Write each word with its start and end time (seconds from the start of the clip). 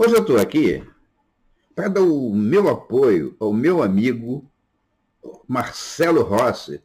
Hoje 0.00 0.14
eu 0.14 0.20
estou 0.20 0.38
aqui 0.38 0.80
para 1.74 1.88
dar 1.88 2.02
o 2.02 2.32
meu 2.32 2.68
apoio 2.68 3.34
ao 3.40 3.52
meu 3.52 3.82
amigo 3.82 4.48
Marcelo 5.48 6.22
Rossi, 6.22 6.80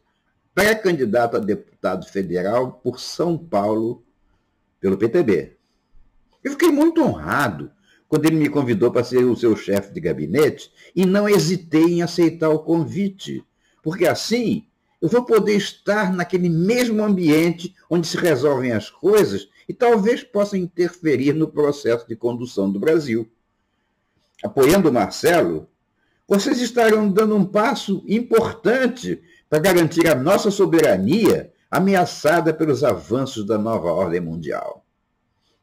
pré-candidato 0.52 1.36
a 1.36 1.38
deputado 1.38 2.06
federal 2.08 2.72
por 2.72 2.98
São 2.98 3.38
Paulo 3.38 4.02
pelo 4.80 4.98
PTB. 4.98 5.56
Eu 6.42 6.50
fiquei 6.50 6.72
muito 6.72 7.02
honrado 7.02 7.70
quando 8.08 8.26
ele 8.26 8.34
me 8.34 8.48
convidou 8.48 8.90
para 8.90 9.04
ser 9.04 9.22
o 9.22 9.36
seu 9.36 9.54
chefe 9.54 9.94
de 9.94 10.00
gabinete 10.00 10.72
e 10.92 11.06
não 11.06 11.28
hesitei 11.28 11.84
em 11.84 12.02
aceitar 12.02 12.48
o 12.48 12.64
convite, 12.64 13.46
porque 13.80 14.08
assim 14.08 14.66
eu 15.04 15.10
vou 15.10 15.22
poder 15.22 15.54
estar 15.54 16.10
naquele 16.14 16.48
mesmo 16.48 17.04
ambiente 17.04 17.74
onde 17.90 18.06
se 18.06 18.16
resolvem 18.16 18.72
as 18.72 18.88
coisas 18.88 19.50
e 19.68 19.74
talvez 19.74 20.24
possa 20.24 20.56
interferir 20.56 21.34
no 21.34 21.46
processo 21.46 22.08
de 22.08 22.16
condução 22.16 22.72
do 22.72 22.80
Brasil. 22.80 23.30
Apoiando 24.42 24.90
Marcelo, 24.90 25.68
vocês 26.26 26.58
estarão 26.58 27.06
dando 27.06 27.36
um 27.36 27.44
passo 27.44 28.02
importante 28.08 29.22
para 29.46 29.58
garantir 29.58 30.08
a 30.08 30.14
nossa 30.14 30.50
soberania 30.50 31.52
ameaçada 31.70 32.54
pelos 32.54 32.82
avanços 32.82 33.44
da 33.44 33.58
nova 33.58 33.92
ordem 33.92 34.22
mundial. 34.22 34.86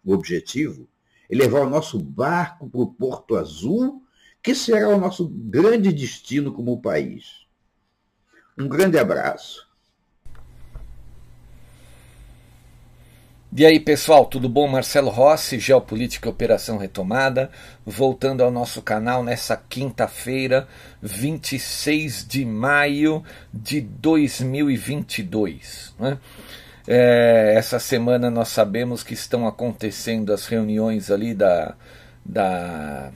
O 0.06 0.14
objetivo 0.14 0.88
é 1.28 1.36
levar 1.36 1.62
o 1.62 1.70
nosso 1.70 1.98
barco 1.98 2.70
para 2.70 2.82
o 2.82 2.94
Porto 2.94 3.36
Azul, 3.36 4.04
que 4.44 4.54
será 4.54 4.90
o 4.90 5.00
nosso 5.00 5.28
grande 5.28 5.92
destino 5.92 6.54
como 6.54 6.80
país. 6.80 7.41
Um 8.62 8.68
grande 8.68 9.00
abraço. 9.00 9.66
E 13.58 13.66
aí 13.66 13.80
pessoal, 13.80 14.28
tudo 14.28 14.48
bom? 14.48 14.68
Marcelo 14.68 15.10
Rossi, 15.10 15.60
Geopolítica 15.60 16.30
Operação 16.30 16.78
Retomada, 16.78 17.50
voltando 17.84 18.44
ao 18.44 18.52
nosso 18.52 18.84
canal 18.84 19.24
nessa 19.24 19.58
quinta-feira, 19.58 20.68
26 21.02 22.28
de 22.28 22.46
maio 22.46 23.24
de 23.52 23.82
2022. 23.82 25.96
Né? 26.00 26.20
É, 26.88 27.56
essa 27.58 27.80
semana 27.80 28.30
nós 28.30 28.50
sabemos 28.50 29.02
que 29.02 29.16
estão 29.16 29.48
acontecendo 29.48 30.32
as 30.32 30.46
reuniões 30.46 31.10
ali 31.10 31.34
da, 31.34 31.74
da 32.24 33.12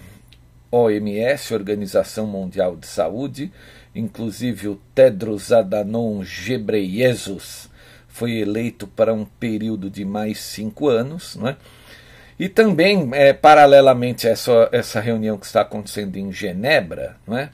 OMS, 0.71 1.53
Organização 1.53 2.25
Mundial 2.25 2.75
de 2.75 2.87
Saúde, 2.87 3.53
inclusive 3.95 4.67
o 4.67 4.75
Tedros 4.93 5.51
Adhanom 5.51 6.21
Ghebreyesus, 6.21 7.69
foi 8.07 8.33
eleito 8.33 8.85
para 8.87 9.13
um 9.13 9.25
período 9.25 9.89
de 9.89 10.05
mais 10.05 10.39
cinco 10.39 10.87
anos, 10.87 11.35
né? 11.37 11.57
E 12.37 12.49
também, 12.49 13.09
é, 13.13 13.31
paralelamente 13.31 14.27
a 14.27 14.31
essa, 14.31 14.69
essa 14.71 14.99
reunião 14.99 15.37
que 15.37 15.45
está 15.45 15.61
acontecendo 15.61 16.17
em 16.17 16.31
Genebra, 16.33 17.15
né? 17.25 17.49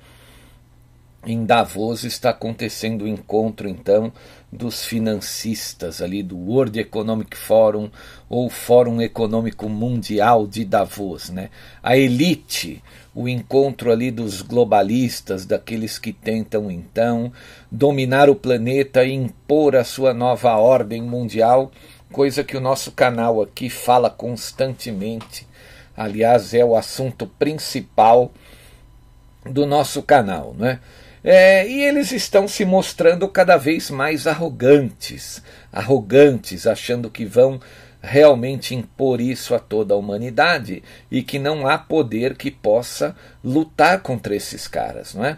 em 1.25 1.46
Davos 1.46 2.03
está 2.03 2.31
acontecendo 2.31 3.03
o 3.03 3.08
encontro, 3.08 3.69
então, 3.69 4.12
dos 4.52 4.84
financistas 4.84 6.02
ali 6.02 6.23
do 6.23 6.35
World 6.35 6.79
Economic 6.79 7.38
Forum 7.38 7.90
ou 8.28 8.50
Fórum 8.50 9.02
Econômico 9.02 9.69
Mundial 9.69 10.47
de 10.47 10.66
Davos, 10.66 11.29
né? 11.29 11.50
A 11.81 11.96
elite 11.96 12.84
o 13.13 13.27
encontro 13.27 13.91
ali 13.91 14.09
dos 14.09 14.41
globalistas, 14.41 15.45
daqueles 15.45 15.99
que 15.99 16.13
tentam 16.13 16.72
então 16.72 17.31
dominar 17.69 18.29
o 18.29 18.35
planeta 18.35 19.03
e 19.03 19.11
impor 19.11 19.75
a 19.75 19.83
sua 19.83 20.13
nova 20.13 20.55
ordem 20.55 21.01
mundial, 21.01 21.72
coisa 22.11 22.44
que 22.44 22.55
o 22.55 22.61
nosso 22.61 22.91
canal 22.91 23.41
aqui 23.41 23.69
fala 23.69 24.09
constantemente. 24.09 25.47
Aliás, 25.95 26.53
é 26.53 26.63
o 26.63 26.75
assunto 26.75 27.27
principal 27.27 28.31
do 29.45 29.66
nosso 29.66 30.01
canal, 30.01 30.55
não 30.57 30.67
é? 30.67 30.79
É, 31.23 31.67
e 31.67 31.83
eles 31.83 32.11
estão 32.11 32.47
se 32.47 32.66
mostrando 32.66 33.28
cada 33.28 33.55
vez 33.55 33.91
mais 33.91 34.25
arrogantes, 34.25 35.43
arrogantes, 35.72 36.66
achando 36.66 37.11
que 37.11 37.25
vão 37.25 37.59
realmente 38.01 38.73
impor 38.73 39.22
isso 39.22 39.53
a 39.53 39.59
toda 39.59 39.94
a 39.94 39.97
humanidade 39.97 40.84
e 41.09 41.22
que 41.22 41.38
não 41.38 41.67
há 41.67 41.78
poder 41.78 42.35
que 42.35 42.50
possa 42.50 43.16
lutar 43.44 44.01
contra 44.01 44.35
esses 44.35 44.67
caras, 44.67 45.13
não 45.13 45.23
é? 45.23 45.38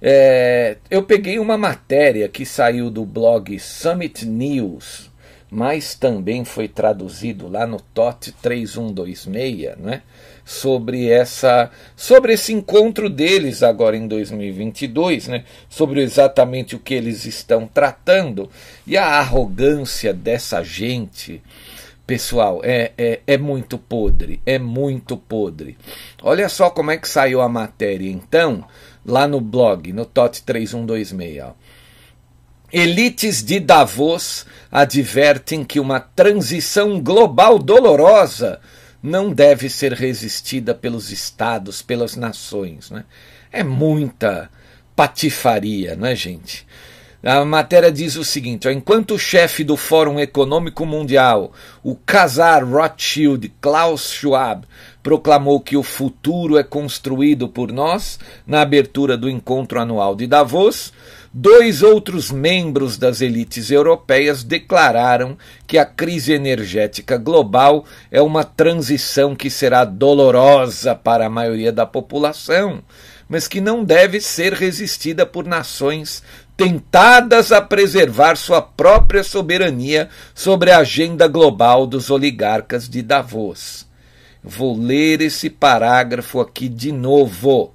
é 0.00 0.76
eu 0.90 1.02
peguei 1.02 1.38
uma 1.38 1.56
matéria 1.56 2.28
que 2.28 2.44
saiu 2.44 2.90
do 2.90 3.04
blog 3.04 3.58
Summit 3.58 4.26
News, 4.26 5.10
mas 5.48 5.94
também 5.94 6.44
foi 6.44 6.66
traduzido 6.66 7.46
lá 7.46 7.66
no 7.66 7.78
TOT 7.78 8.32
3126, 8.42 9.76
né? 9.78 10.02
sobre 10.44 11.08
essa 11.08 11.70
sobre 11.96 12.32
esse 12.32 12.52
encontro 12.52 13.08
deles 13.08 13.62
agora 13.62 13.96
em 13.96 14.06
2022, 14.06 15.28
né? 15.28 15.44
Sobre 15.68 16.02
exatamente 16.02 16.74
o 16.74 16.78
que 16.78 16.94
eles 16.94 17.24
estão 17.24 17.66
tratando 17.66 18.50
e 18.86 18.96
a 18.96 19.06
arrogância 19.06 20.12
dessa 20.12 20.62
gente 20.62 21.40
Pessoal, 22.06 22.60
é, 22.64 22.92
é, 22.98 23.20
é 23.26 23.38
muito 23.38 23.78
podre, 23.78 24.40
é 24.44 24.58
muito 24.58 25.16
podre. 25.16 25.78
Olha 26.22 26.48
só 26.48 26.68
como 26.68 26.90
é 26.90 26.96
que 26.96 27.08
saiu 27.08 27.40
a 27.40 27.48
matéria, 27.48 28.10
então, 28.10 28.64
lá 29.06 29.28
no 29.28 29.40
blog, 29.40 29.92
no 29.92 30.04
TOT 30.04 30.42
3126. 30.42 31.44
Ó. 31.44 31.54
Elites 32.72 33.42
de 33.42 33.60
Davos 33.60 34.46
advertem 34.70 35.62
que 35.62 35.78
uma 35.78 36.00
transição 36.00 37.00
global 37.00 37.58
dolorosa 37.58 38.60
não 39.02 39.32
deve 39.32 39.68
ser 39.68 39.92
resistida 39.92 40.74
pelos 40.74 41.10
estados, 41.10 41.82
pelas 41.82 42.16
nações. 42.16 42.90
Né? 42.90 43.04
É 43.52 43.62
muita 43.62 44.50
patifaria, 44.96 45.94
não 45.94 46.06
é, 46.06 46.16
gente? 46.16 46.66
A 47.24 47.44
matéria 47.44 47.92
diz 47.92 48.16
o 48.16 48.24
seguinte: 48.24 48.66
ó, 48.66 48.70
enquanto 48.72 49.14
o 49.14 49.18
chefe 49.18 49.62
do 49.62 49.76
Fórum 49.76 50.18
Econômico 50.18 50.84
Mundial, 50.84 51.52
o 51.80 51.94
Casar 51.94 52.64
Rothschild 52.64 53.48
Klaus 53.60 54.10
Schwab, 54.10 54.66
proclamou 55.04 55.60
que 55.60 55.76
o 55.76 55.84
futuro 55.84 56.58
é 56.58 56.64
construído 56.64 57.48
por 57.48 57.70
nós 57.70 58.18
na 58.44 58.60
abertura 58.60 59.16
do 59.16 59.30
encontro 59.30 59.78
anual 59.78 60.16
de 60.16 60.26
Davos, 60.26 60.92
dois 61.32 61.80
outros 61.80 62.32
membros 62.32 62.98
das 62.98 63.20
elites 63.20 63.70
europeias 63.70 64.42
declararam 64.42 65.38
que 65.64 65.78
a 65.78 65.84
crise 65.84 66.32
energética 66.32 67.16
global 67.18 67.84
é 68.10 68.20
uma 68.20 68.42
transição 68.42 69.36
que 69.36 69.48
será 69.48 69.84
dolorosa 69.84 70.92
para 70.96 71.26
a 71.26 71.30
maioria 71.30 71.70
da 71.70 71.86
população 71.86 72.82
mas 73.32 73.48
que 73.48 73.62
não 73.62 73.82
deve 73.82 74.20
ser 74.20 74.52
resistida 74.52 75.24
por 75.24 75.46
nações 75.46 76.22
tentadas 76.54 77.50
a 77.50 77.62
preservar 77.62 78.36
sua 78.36 78.60
própria 78.60 79.24
soberania 79.24 80.10
sobre 80.34 80.70
a 80.70 80.80
agenda 80.80 81.26
global 81.26 81.86
dos 81.86 82.10
oligarcas 82.10 82.90
de 82.90 83.00
Davos. 83.00 83.86
Vou 84.44 84.78
ler 84.78 85.22
esse 85.22 85.48
parágrafo 85.48 86.40
aqui 86.40 86.68
de 86.68 86.92
novo. 86.92 87.72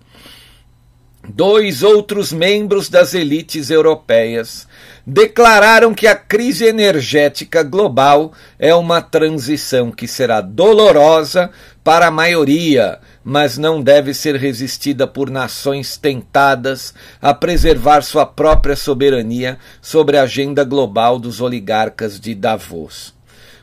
Dois 1.27 1.81
outros 1.81 2.31
membros 2.31 2.87
das 2.87 3.15
elites 3.15 3.71
europeias 3.71 4.67
declararam 5.05 5.91
que 5.91 6.05
a 6.05 6.15
crise 6.15 6.65
energética 6.65 7.63
global 7.63 8.31
é 8.59 8.75
uma 8.75 9.01
transição 9.01 9.89
que 9.89 10.07
será 10.07 10.39
dolorosa 10.39 11.49
para 11.83 12.07
a 12.07 12.11
maioria, 12.11 12.99
mas 13.29 13.57
não 13.57 13.81
deve 13.81 14.13
ser 14.13 14.37
resistida 14.37 15.05
por 15.05 15.29
nações 15.29 15.97
tentadas 15.97 16.93
a 17.21 17.33
preservar 17.33 18.01
sua 18.01 18.25
própria 18.25 18.73
soberania 18.73 19.59
sobre 19.81 20.15
a 20.15 20.21
agenda 20.21 20.63
global 20.63 21.19
dos 21.19 21.41
oligarcas 21.41 22.21
de 22.21 22.33
Davos. 22.33 23.13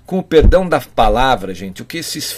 Com 0.04 0.18
o 0.18 0.22
perdão 0.22 0.68
da 0.68 0.78
palavra, 0.82 1.54
gente, 1.54 1.80
o 1.80 1.86
que 1.86 1.96
esses 1.96 2.36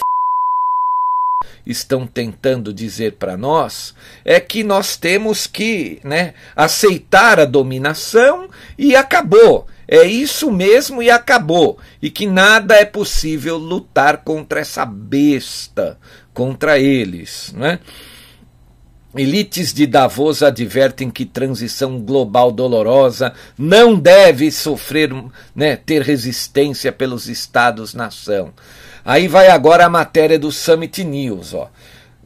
estão 1.65 2.07
tentando 2.07 2.73
dizer 2.73 3.15
para 3.15 3.35
nós 3.35 3.93
é 4.23 4.39
que 4.39 4.63
nós 4.63 4.95
temos 4.95 5.45
que 5.45 5.99
né, 6.05 6.33
aceitar 6.55 7.41
a 7.41 7.45
dominação 7.45 8.49
e 8.77 8.95
acabou. 8.95 9.67
É 9.87 10.03
isso 10.03 10.51
mesmo 10.51 11.01
e 11.01 11.09
acabou. 11.09 11.77
E 12.01 12.09
que 12.09 12.27
nada 12.27 12.75
é 12.75 12.83
possível 12.83 13.57
lutar 13.57 14.17
contra 14.17 14.59
essa 14.59 14.85
besta, 14.85 15.97
contra 16.37 16.77
eles. 16.77 17.51
Né? 17.57 17.79
Elites 19.15 19.73
de 19.73 19.87
Davos 19.87 20.43
advertem 20.43 21.09
que 21.09 21.25
transição 21.25 21.99
global 21.99 22.51
dolorosa 22.51 23.33
não 23.57 23.97
deve 23.97 24.51
sofrer, 24.51 25.11
né, 25.55 25.75
ter 25.75 26.03
resistência 26.03 26.91
pelos 26.91 27.27
estados-nação. 27.27 28.53
Aí 29.03 29.27
vai 29.27 29.47
agora 29.47 29.87
a 29.87 29.89
matéria 29.89 30.37
do 30.37 30.51
Summit 30.51 31.03
News. 31.03 31.55
Ó. 31.55 31.71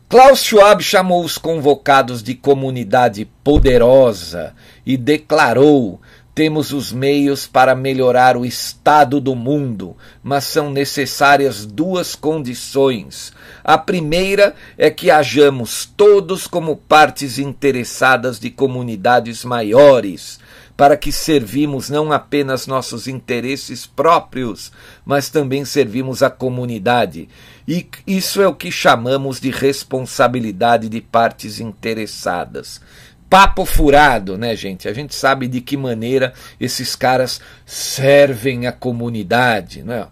Klaus 0.09 0.43
Schwab 0.43 0.83
chamou 0.83 1.23
os 1.23 1.37
convocados 1.37 2.21
de 2.21 2.35
comunidade 2.35 3.23
poderosa 3.41 4.53
e 4.85 4.97
declarou 4.97 6.01
temos 6.33 6.71
os 6.71 6.93
meios 6.93 7.45
para 7.45 7.75
melhorar 7.75 8.37
o 8.37 8.45
estado 8.45 9.19
do 9.19 9.35
mundo, 9.35 9.97
mas 10.23 10.45
são 10.45 10.71
necessárias 10.71 11.65
duas 11.65 12.15
condições. 12.15 13.33
A 13.63 13.77
primeira 13.77 14.55
é 14.77 14.89
que 14.89 15.11
hajamos 15.11 15.85
todos 15.85 16.47
como 16.47 16.77
partes 16.77 17.37
interessadas 17.37 18.39
de 18.39 18.49
comunidades 18.49 19.43
maiores, 19.43 20.39
para 20.77 20.95
que 20.95 21.11
servimos 21.11 21.89
não 21.89 22.13
apenas 22.13 22.65
nossos 22.65 23.07
interesses 23.07 23.85
próprios, 23.85 24.71
mas 25.05 25.29
também 25.29 25.65
servimos 25.65 26.23
a 26.23 26.29
comunidade. 26.29 27.27
E 27.67 27.87
isso 28.07 28.41
é 28.41 28.47
o 28.47 28.55
que 28.55 28.71
chamamos 28.71 29.39
de 29.39 29.51
responsabilidade 29.51 30.87
de 30.89 31.01
partes 31.01 31.59
interessadas 31.59 32.81
papo 33.31 33.63
furado, 33.63 34.37
né, 34.37 34.57
gente? 34.57 34.89
A 34.89 34.93
gente 34.93 35.15
sabe 35.15 35.47
de 35.47 35.61
que 35.61 35.77
maneira 35.77 36.33
esses 36.59 36.97
caras 36.97 37.39
servem 37.65 38.67
a 38.67 38.73
comunidade, 38.73 39.83
né? 39.83 40.07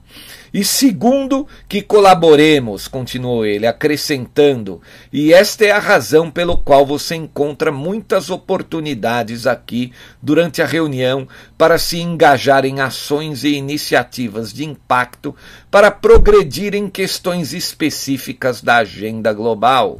E 0.53 0.63
segundo, 0.63 1.45
que 1.67 1.81
colaboremos, 1.81 2.87
continuou 2.87 3.45
ele, 3.45 3.67
acrescentando, 3.67 4.81
e 5.11 5.33
esta 5.33 5.65
é 5.65 5.71
a 5.71 5.79
razão 5.79 6.31
pelo 6.31 6.57
qual 6.57 6.85
você 6.85 7.13
encontra 7.13 7.73
muitas 7.73 8.29
oportunidades 8.29 9.45
aqui 9.45 9.91
durante 10.21 10.61
a 10.61 10.65
reunião 10.65 11.27
para 11.57 11.77
se 11.77 11.99
engajar 11.99 12.63
em 12.63 12.79
ações 12.79 13.43
e 13.43 13.49
iniciativas 13.49 14.53
de 14.53 14.63
impacto 14.63 15.35
para 15.69 15.91
progredir 15.91 16.73
em 16.73 16.89
questões 16.89 17.51
específicas 17.51 18.61
da 18.61 18.77
agenda 18.77 19.33
global. 19.33 19.99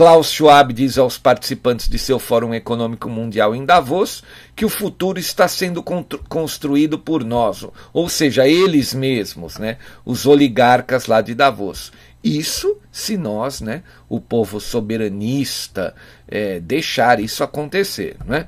Klaus 0.00 0.32
Schwab 0.32 0.72
diz 0.72 0.96
aos 0.96 1.18
participantes 1.18 1.86
de 1.86 1.98
seu 1.98 2.18
Fórum 2.18 2.54
Econômico 2.54 3.06
Mundial 3.06 3.54
em 3.54 3.66
Davos 3.66 4.24
que 4.56 4.64
o 4.64 4.68
futuro 4.70 5.18
está 5.18 5.46
sendo 5.46 5.84
construído 6.26 6.98
por 6.98 7.22
nós, 7.22 7.66
ou 7.92 8.08
seja, 8.08 8.48
eles 8.48 8.94
mesmos, 8.94 9.58
né, 9.58 9.76
os 10.02 10.24
oligarcas 10.24 11.04
lá 11.04 11.20
de 11.20 11.34
Davos. 11.34 11.92
Isso 12.24 12.78
se 12.90 13.18
nós, 13.18 13.60
né, 13.60 13.82
o 14.08 14.18
povo 14.18 14.58
soberanista, 14.58 15.94
é, 16.26 16.58
deixar 16.60 17.20
isso 17.20 17.44
acontecer. 17.44 18.16
Né? 18.24 18.46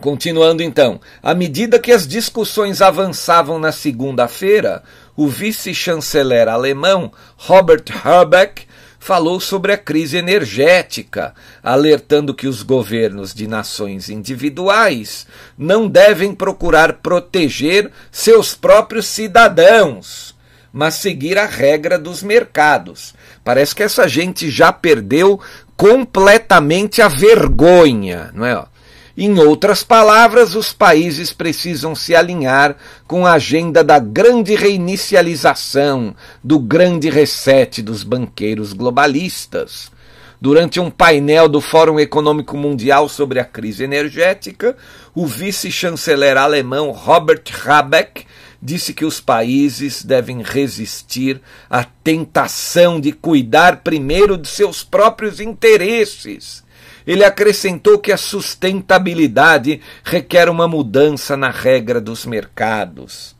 Continuando 0.00 0.62
então, 0.62 0.98
à 1.22 1.34
medida 1.34 1.78
que 1.78 1.92
as 1.92 2.08
discussões 2.08 2.80
avançavam 2.80 3.58
na 3.58 3.72
segunda-feira, 3.72 4.82
o 5.14 5.28
vice-chanceler 5.28 6.48
alemão 6.48 7.12
Robert 7.36 7.84
Habeck 8.02 8.67
falou 8.98 9.40
sobre 9.40 9.72
a 9.72 9.78
crise 9.78 10.16
energética, 10.16 11.34
alertando 11.62 12.34
que 12.34 12.46
os 12.46 12.62
governos 12.62 13.32
de 13.32 13.46
nações 13.46 14.08
individuais 14.08 15.26
não 15.56 15.88
devem 15.88 16.34
procurar 16.34 16.94
proteger 16.94 17.90
seus 18.10 18.54
próprios 18.54 19.06
cidadãos, 19.06 20.34
mas 20.72 20.94
seguir 20.94 21.38
a 21.38 21.46
regra 21.46 21.98
dos 21.98 22.22
mercados. 22.22 23.14
Parece 23.44 23.74
que 23.74 23.82
essa 23.82 24.06
gente 24.08 24.50
já 24.50 24.72
perdeu 24.72 25.40
completamente 25.76 27.00
a 27.00 27.08
vergonha, 27.08 28.30
não 28.34 28.44
é? 28.44 28.64
Em 29.20 29.36
outras 29.36 29.82
palavras, 29.82 30.54
os 30.54 30.72
países 30.72 31.32
precisam 31.32 31.92
se 31.92 32.14
alinhar 32.14 32.76
com 33.04 33.26
a 33.26 33.32
agenda 33.32 33.82
da 33.82 33.98
grande 33.98 34.54
reinicialização, 34.54 36.14
do 36.44 36.56
grande 36.60 37.10
reset 37.10 37.82
dos 37.82 38.04
banqueiros 38.04 38.72
globalistas. 38.72 39.90
Durante 40.40 40.78
um 40.78 40.88
painel 40.88 41.48
do 41.48 41.60
Fórum 41.60 41.98
Econômico 41.98 42.56
Mundial 42.56 43.08
sobre 43.08 43.40
a 43.40 43.44
crise 43.44 43.82
energética, 43.82 44.76
o 45.12 45.26
vice-chanceler 45.26 46.36
alemão 46.36 46.92
Robert 46.92 47.42
Habeck 47.66 48.24
disse 48.62 48.94
que 48.94 49.04
os 49.04 49.20
países 49.20 50.04
devem 50.04 50.42
resistir 50.44 51.40
à 51.68 51.82
tentação 51.82 53.00
de 53.00 53.10
cuidar 53.10 53.78
primeiro 53.78 54.38
de 54.38 54.46
seus 54.46 54.84
próprios 54.84 55.40
interesses 55.40 56.67
ele 57.08 57.24
acrescentou 57.24 57.98
que 57.98 58.12
a 58.12 58.18
sustentabilidade 58.18 59.80
requer 60.04 60.50
uma 60.50 60.68
mudança 60.68 61.38
na 61.38 61.48
regra 61.48 62.02
dos 62.02 62.26
mercados. 62.26 63.34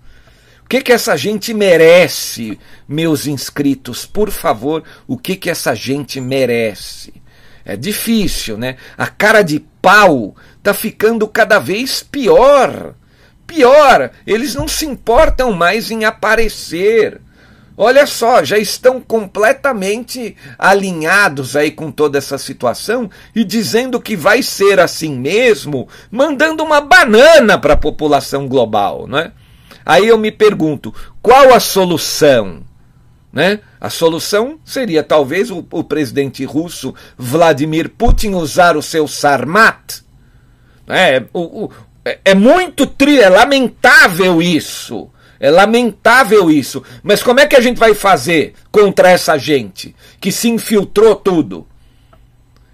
O 0.65 0.69
que, 0.71 0.81
que 0.81 0.91
essa 0.91 1.15
gente 1.19 1.53
merece, 1.53 2.59
meus 2.89 3.27
inscritos? 3.27 4.07
Por 4.07 4.31
favor, 4.31 4.83
o 5.07 5.19
que, 5.19 5.37
que 5.37 5.51
essa 5.51 5.75
gente 5.75 6.19
merece? 6.19 7.13
É 7.63 7.77
difícil, 7.77 8.57
né? 8.57 8.79
A 8.97 9.07
cara 9.07 9.43
de 9.43 9.61
pau 9.83 10.35
tá 10.63 10.73
ficando 10.73 11.29
cada 11.29 11.59
vez 11.59 12.03
pior. 12.03 12.95
Pior, 13.47 14.11
eles 14.27 14.55
não 14.55 14.67
se 14.67 14.87
importam 14.87 15.53
mais 15.53 15.91
em 15.91 16.07
aparecer. 16.07 17.21
Olha 17.81 18.07
só, 18.07 18.43
já 18.43 18.59
estão 18.59 19.01
completamente 19.01 20.35
alinhados 20.59 21.55
aí 21.55 21.71
com 21.71 21.93
toda 21.93 22.19
essa 22.19 22.37
situação 22.37 23.09
e 23.33 23.45
dizendo 23.45 24.01
que 24.01 24.17
vai 24.17 24.43
ser 24.43 24.81
assim 24.81 25.17
mesmo, 25.17 25.87
mandando 26.11 26.65
uma 26.65 26.81
banana 26.81 27.57
para 27.57 27.75
a 27.75 27.77
população 27.77 28.49
global, 28.49 29.07
né? 29.07 29.31
Aí 29.87 30.09
eu 30.09 30.19
me 30.19 30.33
pergunto, 30.33 30.93
qual 31.23 31.55
a 31.55 31.61
solução? 31.61 32.65
Né? 33.33 33.61
A 33.81 33.89
solução 33.89 34.59
seria 34.65 35.05
talvez 35.05 35.49
o, 35.49 35.65
o 35.71 35.85
presidente 35.85 36.45
russo 36.45 36.93
Vladimir 37.17 37.91
Putin 37.91 38.31
usar 38.31 38.77
o 38.77 38.83
seu 38.83 39.07
Sarmat. 39.07 40.01
É, 40.89 41.23
o, 41.33 41.67
o, 41.67 41.71
é, 42.05 42.19
é 42.25 42.35
muito 42.35 42.87
tri, 42.87 43.21
é 43.21 43.29
lamentável 43.29 44.43
isso. 44.43 45.09
É 45.41 45.51
lamentável 45.51 46.51
isso. 46.51 46.83
Mas 47.03 47.23
como 47.23 47.41
é 47.41 47.47
que 47.47 47.57
a 47.57 47.61
gente 47.61 47.79
vai 47.79 47.95
fazer 47.95 48.55
contra 48.71 49.11
essa 49.11 49.39
gente 49.39 49.95
que 50.21 50.33
se 50.33 50.49
infiltrou 50.49 51.15
tudo? 51.15 51.67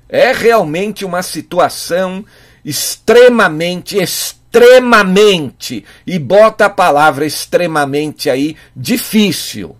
É 0.09 0.33
realmente 0.33 1.05
uma 1.05 1.23
situação 1.23 2.25
extremamente, 2.65 3.99
extremamente, 3.99 5.85
e 6.07 6.19
bota 6.19 6.67
a 6.67 6.71
palavra 6.71 7.27
extremamente 7.27 8.31
aí, 8.31 8.57
difícil. 8.75 9.77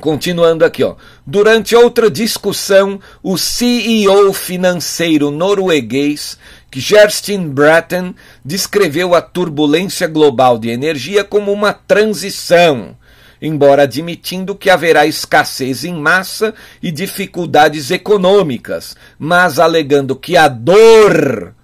Continuando 0.00 0.64
aqui, 0.64 0.84
ó. 0.84 0.96
Durante 1.26 1.74
outra 1.74 2.10
discussão, 2.10 3.00
o 3.22 3.38
CEO 3.38 4.32
financeiro 4.32 5.30
norueguês 5.30 6.38
Kerstin 6.70 7.48
Breton 7.48 8.14
descreveu 8.44 9.14
a 9.14 9.22
turbulência 9.22 10.06
global 10.06 10.58
de 10.58 10.68
energia 10.68 11.24
como 11.24 11.52
uma 11.52 11.72
transição, 11.72 12.96
embora 13.40 13.82
admitindo 13.82 14.54
que 14.54 14.68
haverá 14.68 15.06
escassez 15.06 15.84
em 15.84 15.94
massa 15.94 16.54
e 16.82 16.90
dificuldades 16.90 17.90
econômicas, 17.90 18.96
mas 19.18 19.58
alegando 19.58 20.16
que 20.16 20.36
a 20.36 20.48
dor, 20.48 21.54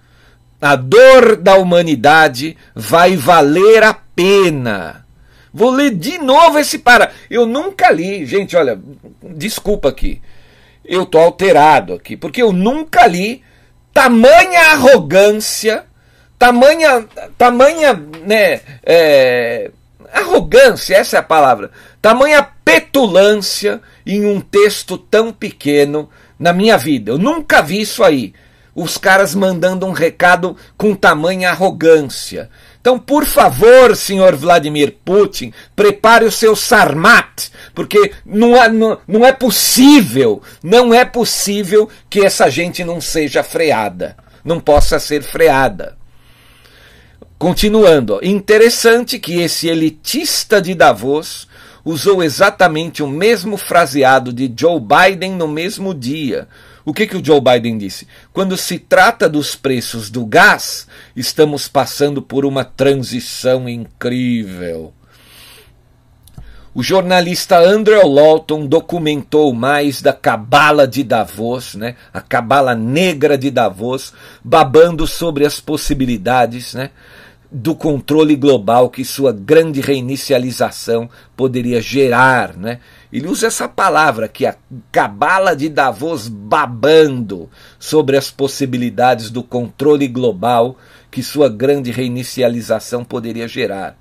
a 0.61 0.75
dor 0.75 1.35
da 1.35 1.55
humanidade 1.55 2.57
vai 2.73 3.15
valer 3.15 3.83
a 3.83 3.93
pena. 3.93 5.05
Vou 5.53 5.69
ler 5.69 5.91
de 5.91 6.17
novo 6.17 6.57
esse 6.57 6.79
para. 6.79 7.11
Eu 7.29 7.45
nunca 7.45 7.91
li, 7.91 8.25
gente, 8.25 8.55
olha, 8.55 8.79
desculpa 9.21 9.89
aqui. 9.89 10.19
Eu 10.83 11.05
tô 11.05 11.19
alterado 11.19 11.93
aqui, 11.93 12.17
porque 12.17 12.41
eu 12.41 12.51
nunca 12.51 13.05
li 13.05 13.43
tamanha 13.93 14.71
arrogância, 14.71 15.85
tamanha, 16.39 17.05
tamanha, 17.37 17.93
né, 18.25 18.61
é, 18.83 19.71
arrogância, 20.11 20.95
essa 20.95 21.17
é 21.17 21.19
a 21.19 21.23
palavra, 21.23 21.71
tamanha 22.01 22.47
petulância 22.65 23.81
em 24.05 24.25
um 24.25 24.41
texto 24.41 24.97
tão 24.97 25.31
pequeno 25.31 26.09
na 26.39 26.51
minha 26.51 26.77
vida. 26.77 27.11
Eu 27.11 27.17
nunca 27.17 27.61
vi 27.61 27.81
isso 27.81 28.03
aí. 28.03 28.33
Os 28.75 28.97
caras 28.97 29.35
mandando 29.35 29.85
um 29.85 29.91
recado 29.91 30.57
com 30.75 30.95
tamanha 30.95 31.51
arrogância. 31.51 32.49
Então, 32.83 32.99
por 32.99 33.23
favor, 33.23 33.95
senhor 33.95 34.35
Vladimir 34.35 34.97
Putin, 35.05 35.53
prepare 35.73 36.25
o 36.25 36.31
seu 36.31 36.53
Sarmat, 36.53 37.47
porque 37.73 38.11
não 38.25 38.61
é, 38.61 38.67
não, 38.67 38.99
não 39.07 39.25
é 39.25 39.31
possível, 39.31 40.41
não 40.61 40.93
é 40.93 41.05
possível 41.05 41.87
que 42.09 42.25
essa 42.25 42.49
gente 42.49 42.83
não 42.83 42.99
seja 42.99 43.41
freada, 43.41 44.17
não 44.43 44.59
possa 44.59 44.99
ser 44.99 45.23
freada. 45.23 45.97
Continuando, 47.39 48.19
interessante 48.21 49.17
que 49.17 49.39
esse 49.39 49.69
elitista 49.69 50.61
de 50.61 50.75
Davos 50.75 51.47
usou 51.85 52.21
exatamente 52.21 53.01
o 53.01 53.07
mesmo 53.07 53.55
fraseado 53.55 54.33
de 54.33 54.53
Joe 54.59 54.81
Biden 54.81 55.31
no 55.35 55.47
mesmo 55.47 55.93
dia. 55.93 56.49
O 56.85 56.93
que, 56.93 57.07
que 57.07 57.15
o 57.15 57.23
Joe 57.23 57.39
Biden 57.39 57.77
disse? 57.77 58.07
Quando 58.33 58.57
se 58.57 58.77
trata 58.77 59.29
dos 59.29 59.55
preços 59.55 60.09
do 60.09 60.25
gás, 60.25 60.85
estamos 61.15 61.67
passando 61.67 62.21
por 62.21 62.45
uma 62.45 62.65
transição 62.65 63.69
incrível. 63.69 64.93
O 66.75 66.81
jornalista 66.81 67.59
Andrew 67.59 68.07
Lawton 68.07 68.65
documentou 68.65 69.53
mais 69.53 70.01
da 70.01 70.11
cabala 70.11 70.87
de 70.87 71.03
Davos, 71.03 71.75
né? 71.75 71.95
a 72.11 72.19
cabala 72.19 72.73
negra 72.73 73.37
de 73.37 73.51
Davos, 73.51 74.11
babando 74.43 75.05
sobre 75.05 75.45
as 75.45 75.59
possibilidades 75.61 76.73
né? 76.73 76.89
Do 77.53 77.75
controle 77.75 78.35
global 78.35 78.89
que 78.89 79.05
sua 79.05 79.31
grande 79.31 79.79
reinicialização 79.79 81.07
poderia 81.37 81.79
gerar. 81.79 82.57
Né? 82.57 82.79
Ele 83.11 83.27
usa 83.27 83.45
essa 83.45 83.69
palavra 83.69 84.27
que 84.27 84.43
a 84.43 84.55
cabala 84.91 85.55
de 85.55 85.69
Davos 85.69 86.27
babando 86.27 87.47
sobre 87.77 88.17
as 88.17 88.31
possibilidades 88.31 89.29
do 89.29 89.43
controle 89.43 90.07
global 90.07 90.75
que 91.11 91.21
sua 91.21 91.47
grande 91.47 91.91
reinicialização 91.91 93.05
poderia 93.05 93.47
gerar. 93.47 93.95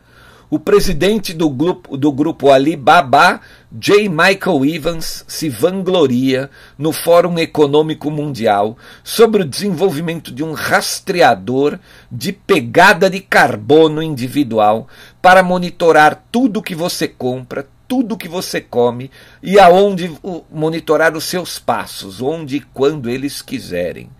O 0.49 0.59
presidente 0.59 1.35
do 1.35 1.49
grupo, 1.49 1.97
do 1.97 2.11
grupo 2.11 2.51
Alibaba, 2.51 3.41
J. 3.75 4.07
Michael 4.07 4.67
Evans, 4.67 5.25
se 5.27 5.49
vangloria 5.49 6.51
no 6.77 6.93
Fórum 6.93 7.39
Econômico 7.39 8.11
Mundial 8.11 8.77
sobre 9.03 9.41
o 9.41 9.47
desenvolvimento 9.47 10.31
de 10.31 10.45
um 10.45 10.53
rastreador 10.53 11.79
de 12.11 12.35
pegada 12.35 13.09
de 13.09 13.19
carbono 13.21 14.03
individual 14.03 14.87
para 15.23 15.43
monitorar 15.43 16.23
tudo 16.31 16.63
que 16.63 16.75
você 16.75 17.09
compra, 17.09 17.67
tudo 17.89 18.19
que 18.19 18.29
você 18.29 18.61
come 18.61 19.11
e 19.43 19.59
aonde 19.59 20.13
monitorar 20.51 21.17
os 21.17 21.25
seus 21.25 21.59
passos, 21.59 22.21
onde 22.21 22.57
e 22.57 22.61
quando 22.61 23.09
eles 23.09 23.41
quiserem 23.41 24.11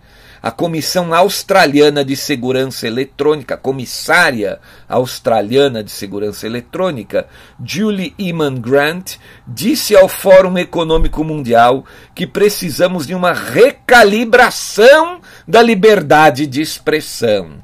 a 0.43 0.51
Comissão 0.51 1.15
Australiana 1.15 2.05
de 2.05 2.17
Segurança 2.17 2.87
Eletrônica, 2.87 3.57
comissária 3.57 4.59
australiana 4.89 5.85
de 5.85 5.91
segurança 5.91 6.47
eletrônica, 6.47 7.29
Julie 7.65 8.13
Eman 8.19 8.57
Grant, 8.57 9.15
disse 9.47 9.97
ao 9.97 10.09
Fórum 10.09 10.59
Econômico 10.59 11.23
Mundial 11.23 11.85
que 12.15 12.27
precisamos 12.27 13.07
de 13.07 13.15
uma 13.15 13.33
recalibração 13.33 15.21
da 15.47 15.63
liberdade 15.63 16.47
de 16.47 16.61
expressão. 16.61 17.63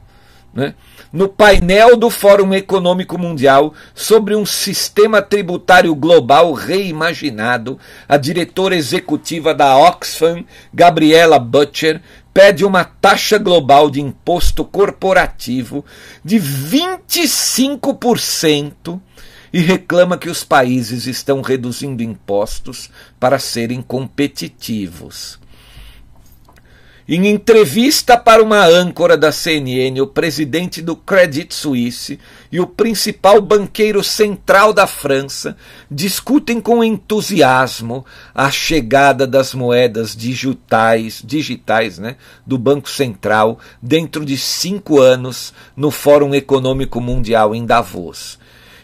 Né? 0.55 0.75
no 1.13 1.29
painel 1.29 1.97
do 1.97 2.11
Fórum 2.11 2.53
Econômico 2.55 3.19
Mundial 3.19 3.73
sobre 3.95 4.35
um 4.37 4.45
sistema 4.45 5.23
tributário 5.23 5.95
global 5.95 6.53
reimaginado, 6.53 7.79
a 8.09 8.17
diretora 8.17 8.77
executiva 8.77 9.55
da 9.55 9.77
Oxfam, 9.77 10.45
Gabriela 10.73 11.39
Butcher, 11.39 12.01
pede 12.33 12.65
uma 12.65 12.85
taxa 12.85 13.37
global 13.39 13.91
de 13.91 14.01
imposto 14.01 14.65
corporativo 14.65 15.85
de 16.25 16.39
25% 16.39 19.01
e 19.53 19.61
reclama 19.61 20.17
que 20.19 20.29
os 20.29 20.43
países 20.45 21.07
estão 21.07 21.41
reduzindo 21.41 22.03
impostos 22.03 22.91
para 23.19 23.39
serem 23.39 23.81
competitivos. 23.83 25.39
Em 27.11 27.27
entrevista 27.27 28.19
para 28.19 28.43
uma 28.43 28.62
âncora 28.67 29.17
da 29.17 29.33
CNN, 29.33 29.99
o 29.99 30.07
presidente 30.07 30.83
do 30.83 30.95
Credit 30.95 31.55
Suisse 31.55 32.21
e 32.53 32.61
o 32.61 32.67
principal 32.67 33.41
banqueiro 33.41 34.05
central 34.05 34.75
da 34.75 34.87
França 34.87 35.57
discutem 35.91 36.61
com 36.61 36.85
entusiasmo 36.85 38.05
a 38.35 38.50
chegada 38.50 39.27
das 39.27 39.55
moedas 39.55 40.15
digitais, 40.15 41.23
digitais 41.25 41.99
né, 41.99 42.17
do 42.47 42.59
Banco 42.59 42.91
Central 42.91 43.59
dentro 43.81 44.23
de 44.23 44.37
cinco 44.37 45.00
anos 45.00 45.55
no 45.75 45.91
Fórum 45.91 46.35
Econômico 46.35 47.00
Mundial 47.00 47.55
em 47.55 47.65
Davos 47.65 48.38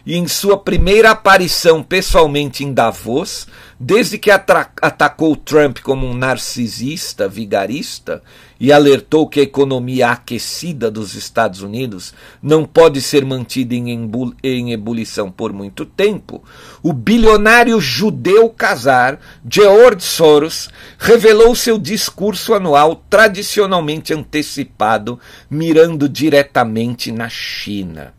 e 0.05 0.15
em 0.15 0.27
sua 0.27 0.57
primeira 0.57 1.11
aparição 1.11 1.81
pessoalmente 1.81 2.63
em 2.63 2.71
Davos, 2.71 3.47
desde 3.79 4.17
que 4.17 4.29
atacou 4.31 5.35
Trump 5.35 5.79
como 5.79 6.07
um 6.07 6.13
narcisista, 6.13 7.27
vigarista, 7.27 8.21
e 8.57 8.71
alertou 8.71 9.27
que 9.27 9.41
a 9.41 9.43
economia 9.43 10.11
aquecida 10.11 10.89
dos 10.89 11.13
Estados 11.13 11.61
Unidos 11.61 12.13
não 12.41 12.63
pode 12.63 13.01
ser 13.01 13.25
mantida 13.25 13.75
em, 13.75 14.09
em 14.41 14.71
ebulição 14.71 15.29
por 15.29 15.51
muito 15.51 15.85
tempo, 15.85 16.41
o 16.81 16.93
bilionário 16.93 17.81
judeu 17.81 18.49
casar 18.49 19.19
George 19.49 20.05
Soros 20.05 20.69
revelou 20.97 21.53
seu 21.53 21.77
discurso 21.77 22.53
anual 22.53 23.03
tradicionalmente 23.09 24.13
antecipado, 24.13 25.19
mirando 25.49 26.07
diretamente 26.07 27.11
na 27.11 27.27
China 27.27 28.14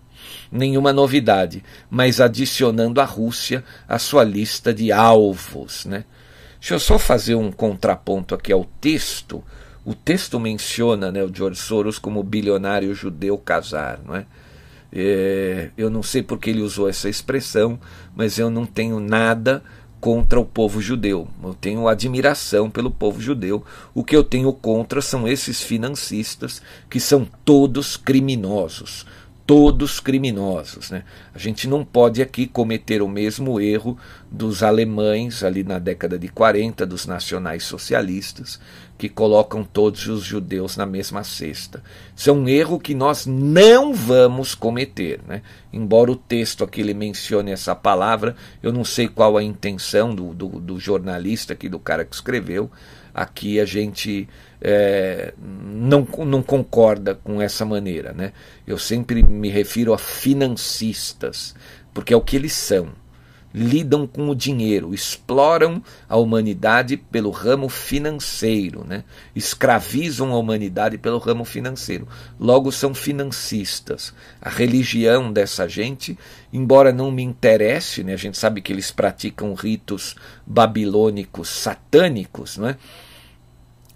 nenhuma 0.56 0.92
novidade, 0.92 1.62
mas 1.90 2.20
adicionando 2.20 3.00
a 3.00 3.04
Rússia 3.04 3.62
à 3.88 3.98
sua 3.98 4.24
lista 4.24 4.72
de 4.72 4.90
alvos. 4.90 5.84
Né? 5.84 6.04
Deixa 6.58 6.74
eu 6.74 6.80
só 6.80 6.98
fazer 6.98 7.34
um 7.34 7.52
contraponto 7.52 8.34
aqui 8.34 8.52
ao 8.52 8.64
texto. 8.80 9.42
O 9.84 9.94
texto 9.94 10.40
menciona 10.40 11.12
né, 11.12 11.22
o 11.22 11.32
George 11.32 11.60
Soros 11.60 11.98
como 11.98 12.22
bilionário 12.22 12.94
judeu 12.94 13.38
casar, 13.38 14.00
não 14.04 14.16
é? 14.16 14.26
é? 14.92 15.70
eu 15.76 15.88
não 15.88 16.02
sei 16.02 16.22
porque 16.22 16.50
ele 16.50 16.62
usou 16.62 16.88
essa 16.88 17.08
expressão, 17.08 17.78
mas 18.14 18.38
eu 18.38 18.50
não 18.50 18.66
tenho 18.66 18.98
nada 18.98 19.62
contra 20.00 20.40
o 20.40 20.44
povo 20.44 20.80
judeu. 20.80 21.28
Eu 21.42 21.54
tenho 21.54 21.88
admiração 21.88 22.70
pelo 22.70 22.90
povo 22.90 23.20
judeu. 23.20 23.64
O 23.94 24.04
que 24.04 24.14
eu 24.14 24.22
tenho 24.22 24.52
contra 24.52 25.00
são 25.00 25.26
esses 25.26 25.62
financistas 25.62 26.62
que 26.90 27.00
são 27.00 27.26
todos 27.44 27.96
criminosos 27.96 29.06
todos 29.46 30.00
criminosos. 30.00 30.90
Né? 30.90 31.04
A 31.32 31.38
gente 31.38 31.68
não 31.68 31.84
pode 31.84 32.20
aqui 32.20 32.46
cometer 32.46 33.00
o 33.00 33.08
mesmo 33.08 33.60
erro 33.60 33.96
dos 34.30 34.62
alemães, 34.62 35.44
ali 35.44 35.62
na 35.62 35.78
década 35.78 36.18
de 36.18 36.28
40, 36.28 36.84
dos 36.84 37.06
nacionais 37.06 37.62
socialistas, 37.62 38.60
que 38.98 39.08
colocam 39.08 39.62
todos 39.62 40.08
os 40.08 40.24
judeus 40.24 40.76
na 40.76 40.84
mesma 40.84 41.22
cesta. 41.22 41.82
Isso 42.14 42.28
é 42.28 42.32
um 42.32 42.48
erro 42.48 42.80
que 42.80 42.94
nós 42.94 43.24
não 43.24 43.94
vamos 43.94 44.54
cometer. 44.54 45.20
Né? 45.26 45.42
Embora 45.72 46.10
o 46.10 46.16
texto 46.16 46.64
aqui 46.64 46.80
ele 46.80 46.94
mencione 46.94 47.52
essa 47.52 47.74
palavra, 47.74 48.34
eu 48.62 48.72
não 48.72 48.84
sei 48.84 49.06
qual 49.06 49.36
a 49.36 49.42
intenção 49.42 50.14
do, 50.14 50.34
do, 50.34 50.48
do 50.60 50.80
jornalista 50.80 51.52
aqui, 51.52 51.68
do 51.68 51.78
cara 51.78 52.04
que 52.04 52.14
escreveu. 52.14 52.70
Aqui 53.14 53.60
a 53.60 53.64
gente 53.64 54.28
é, 54.60 55.34
não, 55.40 56.06
não 56.24 56.42
concorda 56.42 57.14
com 57.14 57.40
essa 57.40 57.64
maneira. 57.64 58.12
Né? 58.12 58.32
Eu 58.66 58.78
sempre 58.78 59.22
me 59.22 59.48
refiro 59.48 59.92
a 59.92 59.98
financistas, 59.98 61.54
porque 61.92 62.12
é 62.12 62.16
o 62.16 62.22
que 62.22 62.36
eles 62.36 62.52
são. 62.52 62.88
Lidam 63.54 64.06
com 64.06 64.28
o 64.28 64.34
dinheiro, 64.34 64.92
exploram 64.92 65.82
a 66.06 66.16
humanidade 66.16 66.98
pelo 66.98 67.30
ramo 67.30 67.70
financeiro, 67.70 68.84
né? 68.84 69.02
escravizam 69.34 70.34
a 70.34 70.38
humanidade 70.38 70.98
pelo 70.98 71.16
ramo 71.16 71.42
financeiro. 71.42 72.06
Logo, 72.38 72.70
são 72.70 72.92
financistas. 72.92 74.12
A 74.42 74.50
religião 74.50 75.32
dessa 75.32 75.66
gente, 75.66 76.18
embora 76.52 76.92
não 76.92 77.10
me 77.10 77.22
interesse, 77.22 78.04
né? 78.04 78.12
a 78.12 78.18
gente 78.18 78.36
sabe 78.36 78.60
que 78.60 78.70
eles 78.70 78.90
praticam 78.90 79.54
ritos 79.54 80.16
babilônicos 80.46 81.48
satânicos, 81.48 82.58
não 82.58 82.68
é? 82.68 82.76